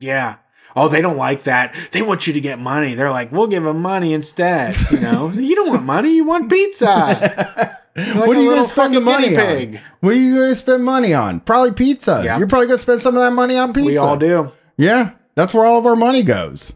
[0.00, 0.36] Yeah.
[0.74, 1.74] Oh, they don't like that.
[1.92, 2.94] They want you to get money.
[2.94, 4.76] They're like, we'll give them money instead.
[4.90, 6.14] You know, So you don't want money.
[6.14, 7.76] You want pizza.
[7.96, 9.82] Like what are you going to spend the money guinea on?
[9.98, 11.40] What are you going to spend money on?
[11.40, 12.22] Probably pizza.
[12.24, 13.90] You're probably going to spend some of that money on pizza.
[13.90, 14.52] We all do.
[14.76, 16.72] Yeah, that's where all of our money goes.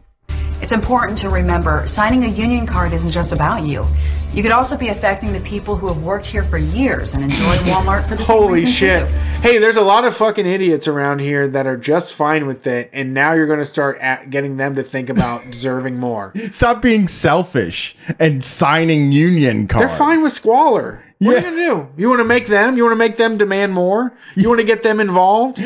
[0.65, 3.85] It's important to remember signing a union card isn't just about you.
[4.33, 7.39] You could also be affecting the people who have worked here for years and enjoyed
[7.69, 9.07] Walmart for the same Holy reasons shit.
[9.07, 9.13] do.
[9.43, 12.89] Hey, there's a lot of fucking idiots around here that are just fine with it.
[12.93, 16.33] And now you're going to start at getting them to think about deserving more.
[16.49, 19.87] Stop being selfish and signing union cards.
[19.87, 21.03] They're fine with squalor.
[21.19, 21.29] What Yeah.
[21.29, 21.87] are you going to do?
[22.01, 22.75] You want to make them?
[22.75, 24.17] You want to make them demand more?
[24.35, 25.57] You want to get them involved?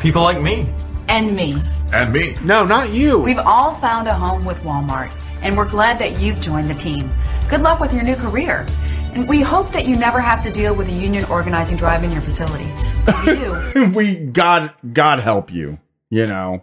[0.00, 0.68] People like me.
[1.08, 1.56] And me.
[1.92, 2.36] And me.
[2.44, 3.18] No, not you.
[3.18, 5.10] We've all found a home with Walmart,
[5.42, 7.10] and we're glad that you've joined the team.
[7.48, 8.66] Good luck with your new career.
[9.12, 12.10] And we hope that you never have to deal with a union organizing drive in
[12.10, 12.66] your facility.
[13.06, 15.78] If you do, we God God help you.
[16.10, 16.62] You know,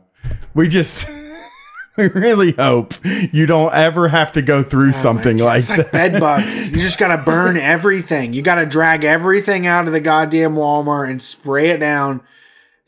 [0.53, 1.07] we just
[1.97, 5.77] we really hope you don't ever have to go through oh something like It's like
[5.77, 5.91] that.
[5.93, 6.71] bed bugs.
[6.71, 8.33] You just gotta burn everything.
[8.33, 12.21] You gotta drag everything out of the goddamn Walmart and spray it down.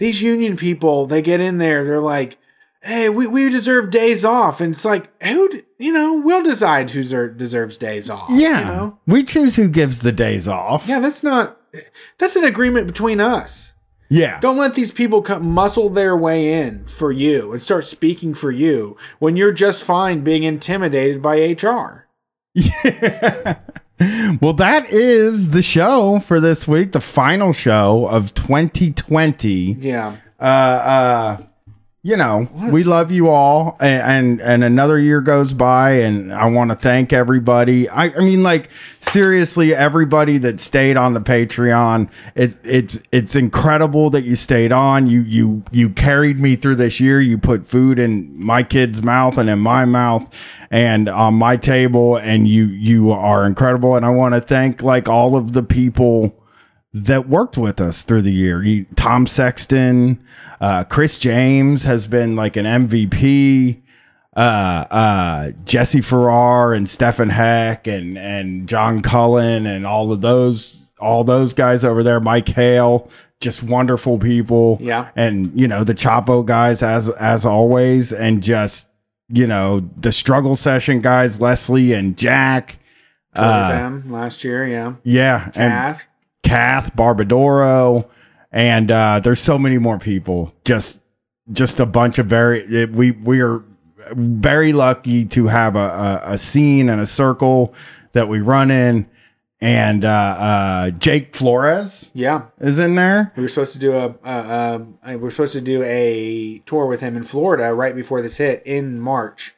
[0.03, 2.37] These union people, they get in there, they're like,
[2.81, 4.59] hey, we, we deserve days off.
[4.59, 8.27] And it's like, who, you know, we'll decide who deser- deserves days off.
[8.29, 8.99] Yeah, You know?
[9.07, 10.85] we choose who gives the days off.
[10.85, 11.57] Yeah, that's not,
[12.17, 13.71] that's an agreement between us.
[14.09, 18.33] Yeah, Don't let these people come muscle their way in for you and start speaking
[18.33, 22.09] for you when you're just fine being intimidated by HR.
[24.41, 29.77] well, that is the show for this week, the final show of 2020.
[29.79, 30.17] Yeah.
[30.39, 31.37] Uh, uh,
[32.05, 36.47] you know, we love you all, and, and and another year goes by, and I
[36.47, 37.87] want to thank everybody.
[37.87, 38.69] I, I mean, like
[38.99, 42.11] seriously, everybody that stayed on the Patreon.
[42.35, 45.07] It it's it's incredible that you stayed on.
[45.07, 47.21] You you you carried me through this year.
[47.21, 50.29] You put food in my kid's mouth and in my mouth,
[50.69, 53.95] and on my table, and you you are incredible.
[53.95, 56.35] And I want to thank like all of the people
[56.93, 58.61] that worked with us through the year.
[58.61, 60.23] He, Tom Sexton,
[60.61, 63.81] uh, Chris James has been like an MVP.
[64.35, 64.39] Uh,
[64.89, 71.23] uh, Jesse Farrar and Stefan Heck and and John Cullen and all of those all
[71.23, 72.19] those guys over there.
[72.19, 73.09] Mike Hale,
[73.39, 74.79] just wonderful people.
[74.81, 75.09] Yeah.
[75.15, 78.87] and you know the Chapo guys as as always, and just
[79.29, 82.79] you know the struggle session guys, Leslie and Jack.
[83.35, 84.93] Uh, them last year, yeah.
[85.03, 85.73] yeah, and
[86.43, 86.95] Kath.
[86.95, 88.07] Barbadoro,
[88.51, 90.53] and uh, there's so many more people.
[90.65, 90.99] Just
[91.51, 93.63] just a bunch of very it, we we are
[94.15, 95.79] very lucky to have a,
[96.25, 97.73] a, a scene and a circle
[98.11, 99.07] that we run in.
[99.61, 103.31] And uh, uh, Jake Flores Yeah, is in there.
[103.37, 107.15] we were supposed to do a, we were supposed to do a tour with him
[107.15, 109.55] in Florida right before this hit in March.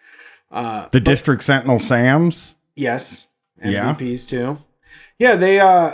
[0.52, 2.54] Uh, The District Sentinel Sam's.
[2.76, 3.26] yes,
[3.64, 3.96] Yeah.
[3.96, 4.60] MVPs too.
[5.18, 5.60] Yeah, they.
[5.60, 5.94] Uh,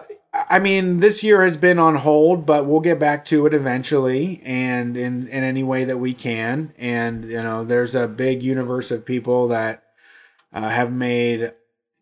[0.49, 4.41] I mean, this year has been on hold, but we'll get back to it eventually,
[4.43, 6.73] and in in any way that we can.
[6.77, 9.83] And you know, there's a big universe of people that
[10.53, 11.53] uh, have made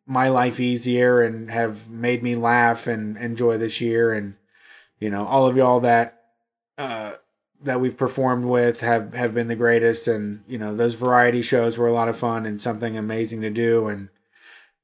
[0.06, 4.12] my life easier and have made me laugh and enjoy this year.
[4.12, 4.36] And
[5.00, 6.24] you know, all of y'all that
[6.78, 7.14] uh,
[7.62, 10.08] that we've performed with have have been the greatest.
[10.08, 13.50] And you know, those variety shows were a lot of fun and something amazing to
[13.50, 13.88] do.
[13.88, 14.10] And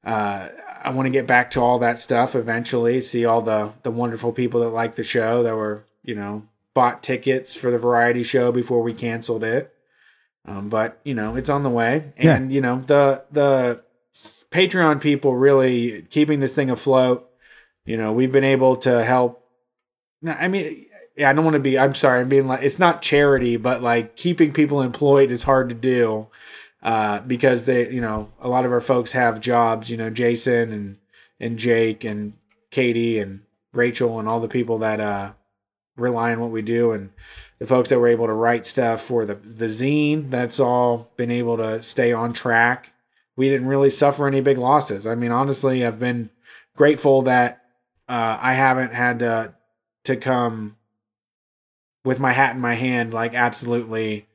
[0.04, 0.48] uh,
[0.86, 3.00] I want to get back to all that stuff eventually.
[3.00, 7.02] See all the the wonderful people that like the show that were you know bought
[7.02, 9.72] tickets for the variety show before we canceled it.
[10.44, 12.36] Um, but you know it's on the way, Yeah.
[12.36, 13.82] and you know the the
[14.52, 17.28] Patreon people really keeping this thing afloat.
[17.84, 19.42] You know we've been able to help.
[20.26, 20.86] I mean,
[21.16, 21.78] yeah, I don't want to be.
[21.78, 25.68] I'm sorry, I'm being like it's not charity, but like keeping people employed is hard
[25.70, 26.28] to do
[26.86, 29.90] uh, because they, you know, a lot of our folks have jobs.
[29.90, 30.98] You know, Jason and
[31.40, 32.34] and Jake and
[32.70, 33.40] Katie and
[33.72, 35.32] Rachel and all the people that uh,
[35.96, 37.10] rely on what we do and
[37.58, 40.30] the folks that were able to write stuff for the the zine.
[40.30, 42.92] That's all been able to stay on track.
[43.34, 45.08] We didn't really suffer any big losses.
[45.08, 46.30] I mean, honestly, I've been
[46.76, 47.62] grateful that
[48.08, 49.54] uh, I haven't had to
[50.04, 50.76] to come
[52.04, 54.28] with my hat in my hand, like absolutely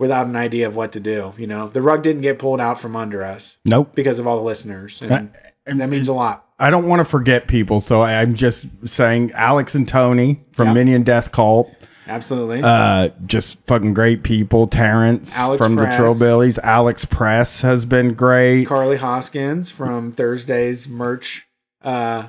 [0.00, 1.32] without an idea of what to do.
[1.38, 3.94] You know, the rug didn't get pulled out from under us Nope.
[3.94, 5.30] because of all the listeners, and,
[5.66, 6.46] and- that means a lot.
[6.58, 10.74] I don't want to forget people, so I'm just saying Alex and Tony from Yeah.
[10.74, 11.70] Minion Death Cult.
[12.08, 12.60] Absolutely.
[12.62, 14.66] Uh, just fucking great people.
[14.66, 15.96] Terrence Alex from Press.
[15.96, 16.58] the Trillbillies.
[16.64, 18.66] Alex Press has been great.
[18.66, 21.46] Carly Hoskins from Thursday's merch
[21.82, 22.28] uh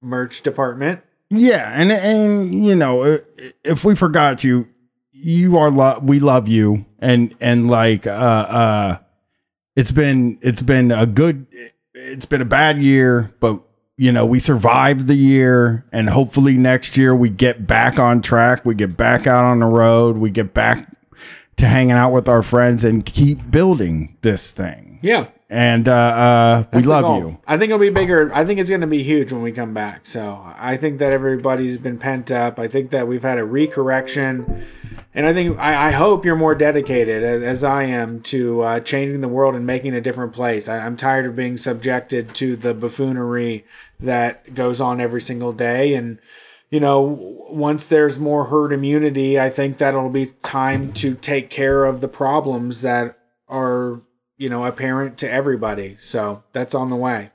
[0.00, 1.00] merch department.
[1.30, 3.18] Yeah, and and you know,
[3.64, 4.68] if we forgot you,
[5.24, 8.98] you are lo- we love you, and and like uh uh,
[9.74, 11.46] it's been it's been a good,
[11.94, 13.60] it's been a bad year, but
[13.96, 18.64] you know we survived the year, and hopefully next year we get back on track,
[18.64, 20.90] we get back out on the road, we get back
[21.56, 24.98] to hanging out with our friends and keep building this thing.
[25.02, 25.28] Yeah.
[25.50, 27.18] And uh, uh, we love goal.
[27.18, 27.38] you.
[27.46, 28.34] I think it'll be bigger.
[28.34, 30.06] I think it's going to be huge when we come back.
[30.06, 32.58] So I think that everybody's been pent up.
[32.58, 34.64] I think that we've had a recorrection.
[35.12, 38.80] And I think, I, I hope you're more dedicated as, as I am to uh,
[38.80, 40.66] changing the world and making a different place.
[40.66, 43.64] I, I'm tired of being subjected to the buffoonery
[44.00, 45.94] that goes on every single day.
[45.94, 46.18] And,
[46.70, 47.00] you know,
[47.50, 52.00] once there's more herd immunity, I think that it'll be time to take care of
[52.00, 54.00] the problems that are,
[54.36, 55.96] you know, apparent to everybody.
[55.98, 57.30] So that's on the way.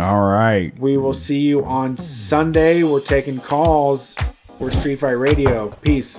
[0.00, 0.76] All right.
[0.78, 2.82] We will see you on Sunday.
[2.82, 4.16] We're taking calls.
[4.58, 5.68] We're Street Fight Radio.
[5.82, 6.18] Peace.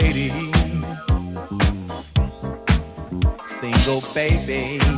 [0.00, 0.32] lady,
[3.46, 4.93] single baby.